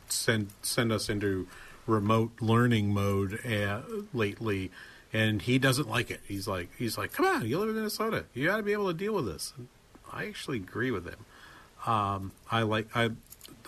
send 0.09 0.49
send 0.63 0.93
us 0.93 1.09
into 1.09 1.47
remote 1.87 2.33
learning 2.41 2.93
mode 2.93 3.45
uh, 3.47 3.81
lately, 4.13 4.71
and 5.13 5.43
he 5.43 5.59
doesn't 5.59 5.89
like 5.89 6.11
it. 6.11 6.21
He's 6.27 6.47
like 6.47 6.69
he's 6.77 6.99
like, 6.99 7.13
come 7.13 7.27
on, 7.27 7.47
you 7.47 7.59
live 7.59 7.71
in 7.71 7.77
Minnesota, 7.77 8.25
you 8.35 8.47
got 8.47 8.59
to 8.59 8.63
be 8.63 8.73
able 8.73 8.89
to 8.89 8.95
deal 8.95 9.15
with 9.15 9.27
this. 9.27 9.53
And 9.57 9.69
I 10.13 10.27
actually 10.27 10.59
agree 10.59 10.91
with 10.91 11.07
him. 11.07 11.25
Um, 11.87 12.33
I 12.51 12.63
like 12.63 12.89
I 12.95 13.11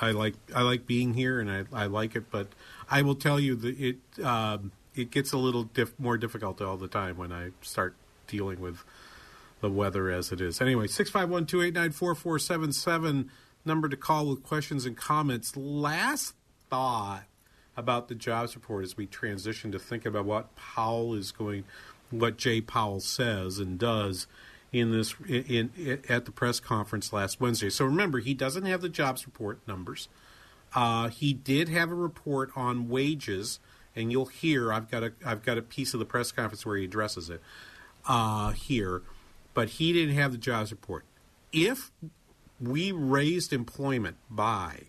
I 0.00 0.10
like 0.10 0.34
I 0.54 0.62
like 0.62 0.86
being 0.86 1.14
here, 1.14 1.40
and 1.40 1.50
I 1.50 1.64
I 1.72 1.86
like 1.86 2.16
it, 2.16 2.30
but 2.30 2.48
I 2.90 3.02
will 3.02 3.14
tell 3.14 3.40
you 3.40 3.56
that 3.56 3.78
it 3.80 4.24
um, 4.24 4.72
it 4.94 5.10
gets 5.10 5.32
a 5.32 5.38
little 5.38 5.64
diff- 5.64 5.98
more 5.98 6.18
difficult 6.18 6.60
all 6.60 6.76
the 6.76 6.88
time 6.88 7.16
when 7.16 7.32
I 7.32 7.50
start 7.62 7.94
dealing 8.26 8.60
with 8.60 8.84
the 9.62 9.70
weather 9.70 10.10
as 10.10 10.30
it 10.30 10.40
is. 10.42 10.60
Anyway, 10.60 10.86
651 10.86 11.46
289 11.46 11.92
4477, 11.92 13.30
number 13.64 13.88
to 13.88 13.96
call 13.96 14.26
with 14.26 14.42
questions 14.42 14.84
and 14.84 14.96
comments. 14.96 15.56
Last 15.56 16.34
thought 16.68 17.24
about 17.76 18.08
the 18.08 18.14
jobs 18.14 18.54
report 18.54 18.84
as 18.84 18.96
we 18.96 19.06
transition 19.06 19.72
to 19.72 19.78
think 19.78 20.04
about 20.04 20.26
what 20.26 20.54
Powell 20.56 21.14
is 21.14 21.32
going, 21.32 21.64
what 22.10 22.36
Jay 22.36 22.60
Powell 22.60 23.00
says 23.00 23.58
and 23.58 23.78
does 23.78 24.26
in 24.72 24.90
this 24.90 25.14
in, 25.28 25.70
in 25.76 26.02
at 26.08 26.24
the 26.24 26.32
press 26.32 26.58
conference 26.58 27.12
last 27.12 27.40
Wednesday. 27.40 27.70
So 27.70 27.84
remember, 27.84 28.18
he 28.18 28.34
doesn't 28.34 28.64
have 28.64 28.82
the 28.82 28.88
jobs 28.88 29.24
report 29.24 29.60
numbers. 29.66 30.08
Uh, 30.74 31.08
he 31.08 31.32
did 31.32 31.68
have 31.68 31.90
a 31.90 31.94
report 31.94 32.50
on 32.56 32.88
wages, 32.88 33.60
and 33.94 34.10
you'll 34.10 34.26
hear 34.26 34.72
I've 34.72 34.90
got 34.90 35.04
a 35.04 35.12
I've 35.24 35.44
got 35.44 35.56
a 35.56 35.62
piece 35.62 35.94
of 35.94 36.00
the 36.00 36.06
press 36.06 36.32
conference 36.32 36.66
where 36.66 36.76
he 36.76 36.84
addresses 36.84 37.30
it 37.30 37.40
uh, 38.08 38.50
here 38.50 39.02
but 39.54 39.70
he 39.70 39.92
didn't 39.92 40.14
have 40.14 40.32
the 40.32 40.38
jobs 40.38 40.70
report. 40.70 41.04
If 41.52 41.90
we 42.60 42.92
raised 42.92 43.52
employment 43.52 44.16
by 44.30 44.82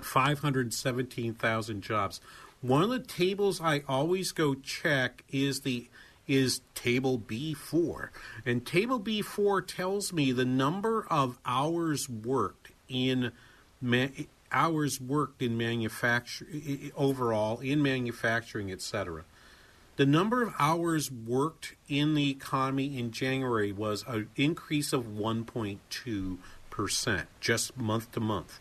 517,000 0.00 1.82
jobs, 1.82 2.20
one 2.60 2.82
of 2.82 2.90
the 2.90 2.98
tables 2.98 3.60
I 3.60 3.82
always 3.88 4.32
go 4.32 4.54
check 4.54 5.24
is 5.30 5.60
the 5.60 5.88
is 6.26 6.60
table 6.74 7.18
B4. 7.18 8.08
And 8.44 8.66
table 8.66 8.98
B4 8.98 9.64
tells 9.66 10.12
me 10.12 10.32
the 10.32 10.44
number 10.44 11.06
of 11.08 11.38
hours 11.46 12.08
worked 12.08 12.72
in 12.88 13.30
ma- 13.80 14.08
hours 14.50 15.00
worked 15.00 15.42
in 15.42 15.56
manufacture 15.56 16.46
overall 16.96 17.60
in 17.60 17.82
manufacturing, 17.82 18.72
etc. 18.72 19.24
The 19.96 20.06
number 20.06 20.42
of 20.42 20.54
hours 20.58 21.10
worked 21.10 21.74
in 21.88 22.14
the 22.14 22.30
economy 22.30 22.98
in 22.98 23.12
January 23.12 23.72
was 23.72 24.04
an 24.06 24.28
increase 24.36 24.92
of 24.92 25.06
1.2%, 25.06 27.26
just 27.40 27.76
month 27.78 28.12
to 28.12 28.20
month. 28.20 28.60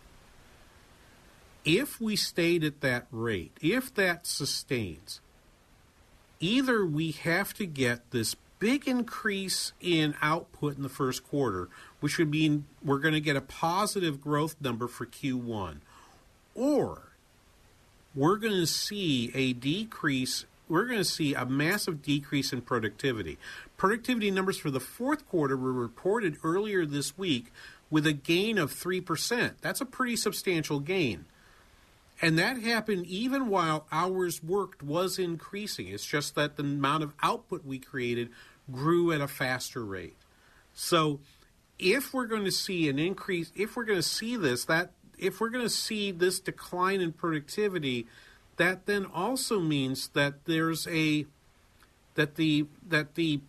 If 1.65 1.99
we 1.99 2.15
stayed 2.15 2.63
at 2.63 2.79
that 2.81 3.07
rate, 3.11 3.51
if 3.61 3.93
that 3.95 4.25
sustains, 4.25 5.19
either 6.39 6.85
we 6.85 7.11
have 7.11 7.53
to 7.55 7.65
get 7.65 8.11
this 8.11 8.35
big 8.59 8.87
increase 8.87 9.73
in 9.81 10.15
output 10.21 10.77
in 10.77 10.83
the 10.83 10.89
first 10.89 11.27
quarter, 11.27 11.67
which 11.99 12.17
would 12.17 12.29
mean 12.29 12.65
we're 12.83 12.99
going 12.99 13.13
to 13.13 13.19
get 13.19 13.35
a 13.35 13.41
positive 13.41 14.21
growth 14.21 14.55
number 14.61 14.87
for 14.87 15.05
Q1, 15.05 15.79
or 16.53 17.09
we're 18.13 18.37
going 18.37 18.53
to 18.53 18.67
see 18.67 19.31
a 19.35 19.51
decrease 19.51 20.45
we're 20.67 20.85
going 20.85 20.99
to 20.99 21.05
see 21.05 21.33
a 21.33 21.45
massive 21.45 22.01
decrease 22.01 22.51
in 22.51 22.61
productivity. 22.61 23.37
Productivity 23.77 24.31
numbers 24.31 24.57
for 24.57 24.71
the 24.71 24.79
fourth 24.79 25.27
quarter 25.27 25.55
were 25.55 25.73
reported 25.73 26.37
earlier 26.43 26.85
this 26.85 27.17
week 27.17 27.51
with 27.89 28.07
a 28.07 28.13
gain 28.13 28.57
of 28.57 28.73
3%. 28.73 29.53
That's 29.61 29.81
a 29.81 29.85
pretty 29.85 30.15
substantial 30.15 30.79
gain. 30.79 31.25
And 32.21 32.39
that 32.39 32.57
happened 32.57 33.05
even 33.07 33.49
while 33.49 33.85
hours 33.91 34.41
worked 34.41 34.81
was 34.81 35.19
increasing. 35.19 35.89
It's 35.89 36.05
just 36.05 36.35
that 36.35 36.55
the 36.55 36.63
amount 36.63 37.03
of 37.03 37.13
output 37.21 37.65
we 37.65 37.77
created 37.77 38.29
grew 38.71 39.11
at 39.11 39.21
a 39.21 39.27
faster 39.27 39.83
rate. 39.83 40.15
So 40.73 41.19
if 41.77 42.13
we're 42.13 42.25
going 42.25 42.45
to 42.45 42.51
see 42.51 42.89
an 42.89 42.99
increase, 42.99 43.51
if 43.55 43.75
we're 43.75 43.83
going 43.83 43.99
to 43.99 44.03
see 44.03 44.37
this, 44.37 44.65
that 44.65 44.91
if 45.17 45.39
we're 45.39 45.49
going 45.49 45.65
to 45.65 45.69
see 45.69 46.11
this 46.11 46.39
decline 46.39 47.01
in 47.01 47.11
productivity, 47.11 48.07
that 48.57 48.85
then 48.85 49.05
also 49.05 49.59
means 49.59 50.09
that 50.09 50.45
there's 50.45 50.87
a 50.87 51.25
that 52.15 52.35
the 52.35 52.65
that 52.87 53.15
the 53.15 53.41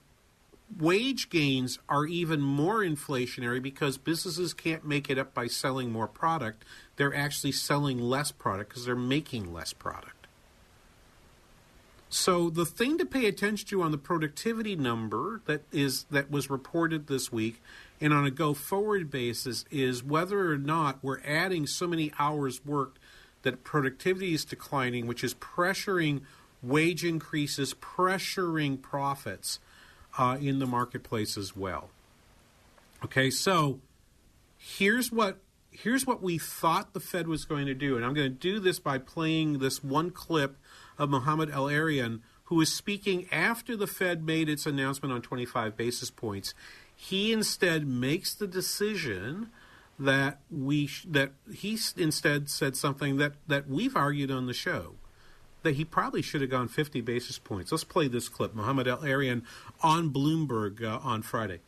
wage 0.79 1.31
gains 1.31 1.79
are 1.89 2.07
even 2.07 2.41
more 2.41 2.81
inflationary 2.81 3.63
because 3.63 3.99
businesses 3.99 4.53
can't 4.53 4.85
make 4.85 5.09
it 5.09 5.19
up 5.19 5.33
by 5.33 5.47
selling 5.47 5.93
more 5.93 6.09
product. 6.09 6.65
They're 6.97 7.15
actually 7.15 7.53
selling 7.53 8.01
less 8.01 8.33
product 8.33 8.71
because 8.71 8.85
they're 8.85 8.97
making 8.97 9.53
less 9.53 9.73
product. 9.73 10.27
So 12.09 12.51
the 12.51 12.65
thing 12.65 12.99
to 12.99 13.05
pay 13.05 13.27
attention 13.27 13.69
to 13.69 13.83
on 13.83 13.91
the 13.91 13.99
productivity 13.99 14.77
number 14.77 15.43
that 15.47 15.63
is 15.73 16.05
that 16.05 16.31
was 16.31 16.49
reported 16.51 17.07
this 17.07 17.31
week 17.31 17.61
and 18.01 18.13
on 18.13 18.25
a 18.25 18.31
go 18.31 18.55
forward 18.55 19.11
basis 19.11 19.65
is 19.71 20.03
whether 20.03 20.53
or 20.53 20.59
not 20.59 20.99
we're 21.03 21.21
adding 21.25 21.67
so 21.67 21.87
many 21.87 22.13
hours 22.19 22.65
worked 22.65 22.99
that 23.47 23.63
productivity 23.63 24.35
is 24.35 24.45
declining, 24.45 25.07
which 25.07 25.23
is 25.23 25.35
pressuring 25.35 26.23
wage 26.63 27.05
increases, 27.05 27.75
pressuring 27.75 28.83
profits 28.83 29.61
uh, 30.19 30.37
in 30.41 30.59
the 30.59 30.67
marketplace 30.67 31.39
as 31.39 31.57
well. 31.57 31.91
Okay, 33.05 33.31
so 33.31 33.79
here's 34.59 35.13
what 35.13 35.39
here's 35.71 36.05
what 36.07 36.23
we 36.23 36.39
thought 36.39 36.93
the 36.93 37.01
Fed 37.01 37.29
was 37.29 37.45
going 37.45 37.67
to 37.67 37.75
do, 37.75 37.95
and 37.97 38.05
I'm 38.05 38.15
going 38.15 38.33
to 38.33 38.39
do 38.39 38.59
this 38.59 38.81
by 38.81 38.99
playing 38.99 39.59
this 39.59 39.85
one 39.85 40.11
clip 40.11 40.57
of 40.99 41.09
Mohamed 41.09 41.51
El-Erian, 41.51 42.21
who 42.45 42.57
was 42.57 42.73
speaking 42.73 43.29
after 43.31 43.77
the 43.77 43.87
Fed 43.87 44.25
made 44.25 44.49
its 44.49 44.67
announcement 44.67 45.13
on 45.13 45.23
25 45.23 45.77
basis 45.77 46.11
points. 46.11 46.53
He 46.97 47.33
instead 47.33 47.87
makes 47.87 48.35
the 48.35 48.47
decision 48.47 49.51
that 49.99 50.41
we 50.51 50.87
sh- 50.87 51.07
that 51.09 51.33
he 51.53 51.79
instead 51.97 52.49
said 52.51 52.77
something 52.77 53.17
that 53.17 53.33
that 53.47 53.69
we've 53.69 53.97
argued 53.97 54.31
on 54.31 54.47
the 54.47 54.55
show 54.55 54.95
that 55.63 55.75
he 55.75 55.85
probably 55.85 56.23
should 56.23 56.41
have 56.41 56.51
gone 56.51 56.69
50 56.69 57.01
basis 57.01 57.41
points. 57.41 57.73
Let's 57.73 57.83
play 57.83 58.07
this 58.07 58.29
clip. 58.29 58.55
Mohamed 58.55 58.87
El-Erian 58.87 59.43
on 59.83 60.11
Bloomberg 60.11 60.81
uh, 60.83 61.01
on 61.03 61.23
Friday. 61.23 61.59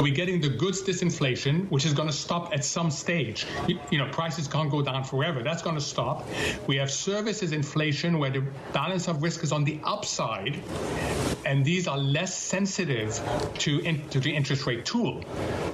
We're 0.00 0.14
getting 0.14 0.40
the 0.40 0.48
goods 0.48 0.82
disinflation, 0.82 1.70
which 1.70 1.84
is 1.84 1.92
going 1.92 2.08
to 2.08 2.14
stop 2.14 2.54
at 2.54 2.64
some 2.64 2.90
stage. 2.90 3.46
You, 3.68 3.78
you 3.90 3.98
know, 3.98 4.08
prices 4.10 4.48
can't 4.48 4.70
go 4.70 4.80
down 4.80 5.04
forever. 5.04 5.42
That's 5.42 5.60
going 5.60 5.76
to 5.76 5.82
stop. 5.82 6.26
We 6.66 6.76
have 6.76 6.90
services 6.90 7.52
inflation 7.52 8.18
where 8.18 8.30
the 8.30 8.42
balance 8.72 9.08
of 9.08 9.22
risk 9.22 9.44
is 9.44 9.52
on 9.52 9.64
the 9.64 9.78
upside, 9.84 10.58
and 11.44 11.64
these 11.64 11.86
are 11.86 11.98
less 11.98 12.34
sensitive 12.34 13.20
to, 13.58 13.80
in, 13.80 14.08
to 14.08 14.20
the 14.20 14.34
interest 14.34 14.66
rate 14.66 14.86
tool. 14.86 15.22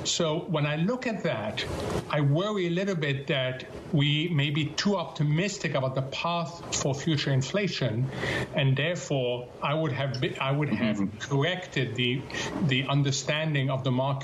So 0.02 0.40
when 0.48 0.66
I 0.66 0.76
look 0.76 1.06
at 1.06 1.22
that, 1.22 1.64
I 2.10 2.20
worry 2.20 2.66
a 2.66 2.70
little 2.70 2.94
bit 2.96 3.28
that 3.28 3.64
we 3.92 4.28
may 4.28 4.50
be 4.50 4.66
too 4.66 4.96
optimistic 4.96 5.74
about 5.74 5.94
the 5.94 6.02
path 6.02 6.74
for 6.74 6.94
future 6.94 7.30
inflation, 7.32 8.10
and 8.54 8.76
therefore 8.76 9.48
I 9.62 9.74
would 9.74 9.92
have 9.92 10.22
I 10.40 10.50
would 10.50 10.68
have 10.68 10.96
mm-hmm. 10.96 11.18
corrected 11.18 11.94
the 11.94 12.22
the 12.66 12.86
understanding 12.88 13.70
of 13.70 13.84
the 13.84 13.90
market. 13.90 14.15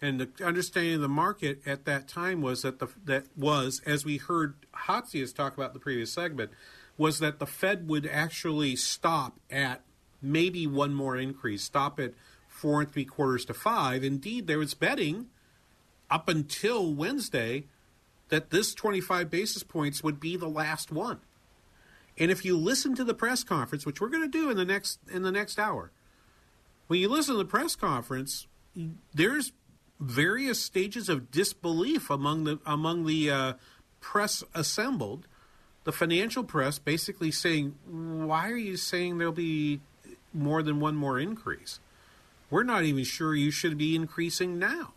And 0.00 0.20
the 0.20 0.44
understanding 0.44 0.94
of 0.94 1.00
the 1.00 1.08
market 1.08 1.60
at 1.66 1.84
that 1.86 2.06
time 2.06 2.42
was 2.42 2.62
that 2.62 2.78
the 2.78 2.88
that 3.04 3.24
was, 3.36 3.80
as 3.86 4.04
we 4.04 4.18
heard 4.18 4.54
Hatzius 4.86 5.34
talk 5.34 5.56
about 5.56 5.72
the 5.72 5.80
previous 5.80 6.12
segment, 6.12 6.50
was 6.98 7.18
that 7.20 7.38
the 7.38 7.46
Fed 7.46 7.88
would 7.88 8.06
actually 8.06 8.76
stop 8.76 9.40
at 9.50 9.82
maybe 10.20 10.66
one 10.66 10.94
more 10.94 11.16
increase, 11.16 11.62
stop 11.62 11.98
at 11.98 12.12
four 12.46 12.80
and 12.80 12.90
three 12.90 13.04
quarters 13.04 13.44
to 13.46 13.54
five. 13.54 14.04
Indeed, 14.04 14.46
there 14.46 14.58
was 14.58 14.74
betting 14.74 15.26
up 16.10 16.28
until 16.28 16.92
Wednesday 16.92 17.64
that 18.28 18.50
this 18.50 18.74
25 18.74 19.30
basis 19.30 19.62
points 19.62 20.02
would 20.02 20.20
be 20.20 20.36
the 20.36 20.48
last 20.48 20.90
one. 20.90 21.20
And 22.18 22.30
if 22.30 22.44
you 22.44 22.56
listen 22.56 22.94
to 22.96 23.04
the 23.04 23.14
press 23.14 23.44
conference, 23.44 23.84
which 23.84 24.00
we're 24.00 24.08
going 24.08 24.30
to 24.30 24.38
do 24.38 24.50
in 24.50 24.56
the 24.56 24.64
next 24.64 24.98
in 25.10 25.22
the 25.22 25.32
next 25.32 25.58
hour, 25.58 25.90
when 26.86 27.00
you 27.00 27.08
listen 27.08 27.34
to 27.34 27.38
the 27.38 27.44
press 27.44 27.74
conference, 27.74 28.46
there's 29.14 29.52
various 29.98 30.60
stages 30.60 31.08
of 31.08 31.30
disbelief 31.30 32.10
among 32.10 32.44
the 32.44 32.58
among 32.66 33.06
the 33.06 33.30
uh, 33.30 33.52
press 34.00 34.44
assembled. 34.54 35.26
The 35.84 35.92
financial 35.92 36.44
press 36.44 36.78
basically 36.78 37.30
saying, 37.30 37.74
"Why 37.86 38.50
are 38.50 38.56
you 38.56 38.76
saying 38.76 39.18
there'll 39.18 39.32
be 39.32 39.80
more 40.32 40.62
than 40.62 40.80
one 40.80 40.96
more 40.96 41.18
increase? 41.18 41.80
We're 42.50 42.62
not 42.62 42.84
even 42.84 43.04
sure 43.04 43.34
you 43.34 43.50
should 43.50 43.78
be 43.78 43.96
increasing 43.96 44.58
now." 44.58 44.92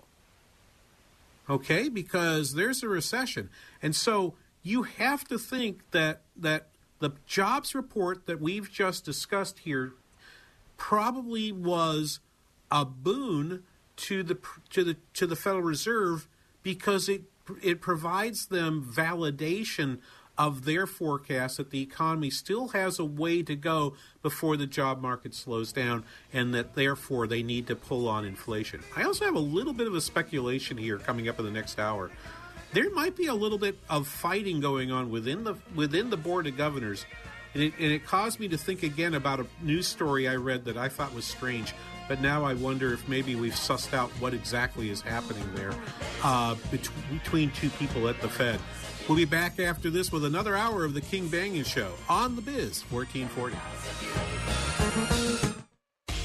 Okay, 1.49 1.89
because 1.89 2.53
there's 2.53 2.83
a 2.83 2.87
recession, 2.87 3.49
and 3.81 3.95
so 3.95 4.35
you 4.61 4.83
have 4.83 5.23
to 5.25 5.39
think 5.39 5.89
that 5.91 6.21
that 6.35 6.67
the 6.99 7.11
jobs 7.25 7.73
report 7.73 8.25
that 8.25 8.41
we've 8.41 8.69
just 8.69 9.05
discussed 9.05 9.59
here 9.59 9.93
probably 10.80 11.51
was 11.51 12.19
a 12.71 12.84
boon 12.84 13.63
to 13.95 14.23
the 14.23 14.39
to 14.71 14.84
the 14.84 14.97
to 15.13 15.27
the 15.27 15.36
Federal 15.36 15.61
Reserve 15.61 16.27
because 16.63 17.07
it 17.07 17.23
it 17.61 17.82
provides 17.82 18.47
them 18.47 18.84
validation 18.91 19.99
of 20.38 20.63
their 20.63 20.88
forecast 20.88 21.57
that 21.57 21.69
the 21.69 21.82
economy 21.82 22.30
still 22.30 22.69
has 22.69 22.97
a 22.97 23.03
way 23.03 23.43
to 23.43 23.55
go 23.55 23.93
before 24.21 24.55
the 24.55 24.65
job 24.65 25.01
market 25.01 25.36
slows 25.36 25.73
down 25.73 26.01
and 26.32 26.53
that 26.53 26.75
therefore 26.75 27.27
they 27.27 27.43
need 27.43 27.67
to 27.67 27.75
pull 27.75 28.07
on 28.07 28.23
inflation. 28.23 28.82
I 28.95 29.03
also 29.03 29.25
have 29.25 29.36
a 29.36 29.39
little 29.39 29.73
bit 29.73 29.86
of 29.86 29.93
a 29.93 30.01
speculation 30.01 30.77
here 30.77 30.97
coming 30.97 31.27
up 31.27 31.39
in 31.39 31.45
the 31.45 31.51
next 31.51 31.77
hour. 31.77 32.09
There 32.71 32.89
might 32.91 33.17
be 33.17 33.25
a 33.25 33.34
little 33.34 33.57
bit 33.57 33.77
of 33.89 34.07
fighting 34.07 34.61
going 34.61 34.91
on 34.91 35.11
within 35.11 35.43
the 35.43 35.55
within 35.75 36.09
the 36.09 36.17
board 36.17 36.47
of 36.47 36.55
governors 36.55 37.05
and 37.53 37.63
it, 37.63 37.73
and 37.79 37.91
it 37.91 38.05
caused 38.05 38.39
me 38.39 38.47
to 38.49 38.57
think 38.57 38.83
again 38.83 39.13
about 39.15 39.39
a 39.39 39.45
news 39.61 39.87
story 39.87 40.27
I 40.27 40.35
read 40.35 40.65
that 40.65 40.77
I 40.77 40.89
thought 40.89 41.13
was 41.13 41.25
strange. 41.25 41.73
But 42.07 42.21
now 42.21 42.43
I 42.43 42.55
wonder 42.55 42.91
if 42.93 43.07
maybe 43.07 43.35
we've 43.35 43.53
sussed 43.53 43.93
out 43.93 44.09
what 44.19 44.33
exactly 44.33 44.89
is 44.89 45.01
happening 45.01 45.47
there 45.53 45.73
uh, 46.23 46.55
bet- 46.71 46.89
between 47.11 47.51
two 47.51 47.69
people 47.71 48.07
at 48.09 48.19
the 48.21 48.27
Fed. 48.27 48.59
We'll 49.07 49.17
be 49.17 49.25
back 49.25 49.59
after 49.59 49.89
this 49.89 50.11
with 50.11 50.25
another 50.25 50.55
hour 50.55 50.85
of 50.85 50.93
the 50.93 51.01
King 51.01 51.27
Banaian 51.29 51.65
Show 51.65 51.93
on 52.07 52.35
the 52.35 52.41
Biz 52.41 52.83
1440. 52.91 53.55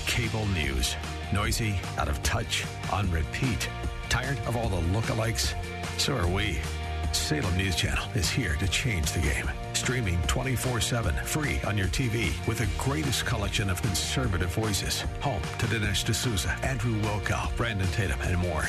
Cable 0.06 0.46
news. 0.48 0.94
Noisy, 1.32 1.74
out 1.98 2.08
of 2.08 2.22
touch, 2.22 2.64
on 2.92 3.10
repeat. 3.10 3.68
Tired 4.08 4.38
of 4.46 4.56
all 4.56 4.68
the 4.68 4.80
lookalikes? 4.88 5.54
So 5.98 6.16
are 6.16 6.28
we. 6.28 6.58
Salem 7.12 7.56
News 7.56 7.76
Channel 7.76 8.04
is 8.14 8.28
here 8.28 8.56
to 8.56 8.68
change 8.68 9.12
the 9.12 9.20
game. 9.20 9.50
Streaming 9.84 10.18
24 10.28 10.80
7, 10.80 11.14
free 11.26 11.60
on 11.66 11.76
your 11.76 11.88
TV, 11.88 12.32
with 12.46 12.56
the 12.56 12.68
greatest 12.78 13.26
collection 13.26 13.68
of 13.68 13.82
conservative 13.82 14.48
voices. 14.48 15.02
Home 15.20 15.42
to 15.58 15.66
Dinesh 15.66 16.10
D'Souza, 16.10 16.56
Andrew 16.62 16.98
Wilkow, 17.02 17.54
Brandon 17.54 17.86
Tatum, 17.88 18.18
and 18.22 18.38
more. 18.38 18.64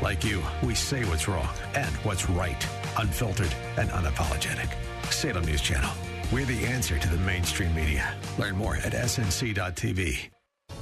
Like 0.00 0.24
you, 0.24 0.42
we 0.62 0.74
say 0.74 1.04
what's 1.04 1.28
wrong 1.28 1.54
and 1.74 1.94
what's 1.96 2.30
right, 2.30 2.66
unfiltered 2.96 3.54
and 3.76 3.90
unapologetic. 3.90 4.74
Salem 5.12 5.44
News 5.44 5.60
Channel. 5.60 5.92
We're 6.32 6.46
the 6.46 6.64
answer 6.64 6.98
to 6.98 7.08
the 7.10 7.18
mainstream 7.18 7.74
media. 7.74 8.14
Learn 8.38 8.56
more 8.56 8.76
at 8.76 8.94
snc.tv. 8.94 10.33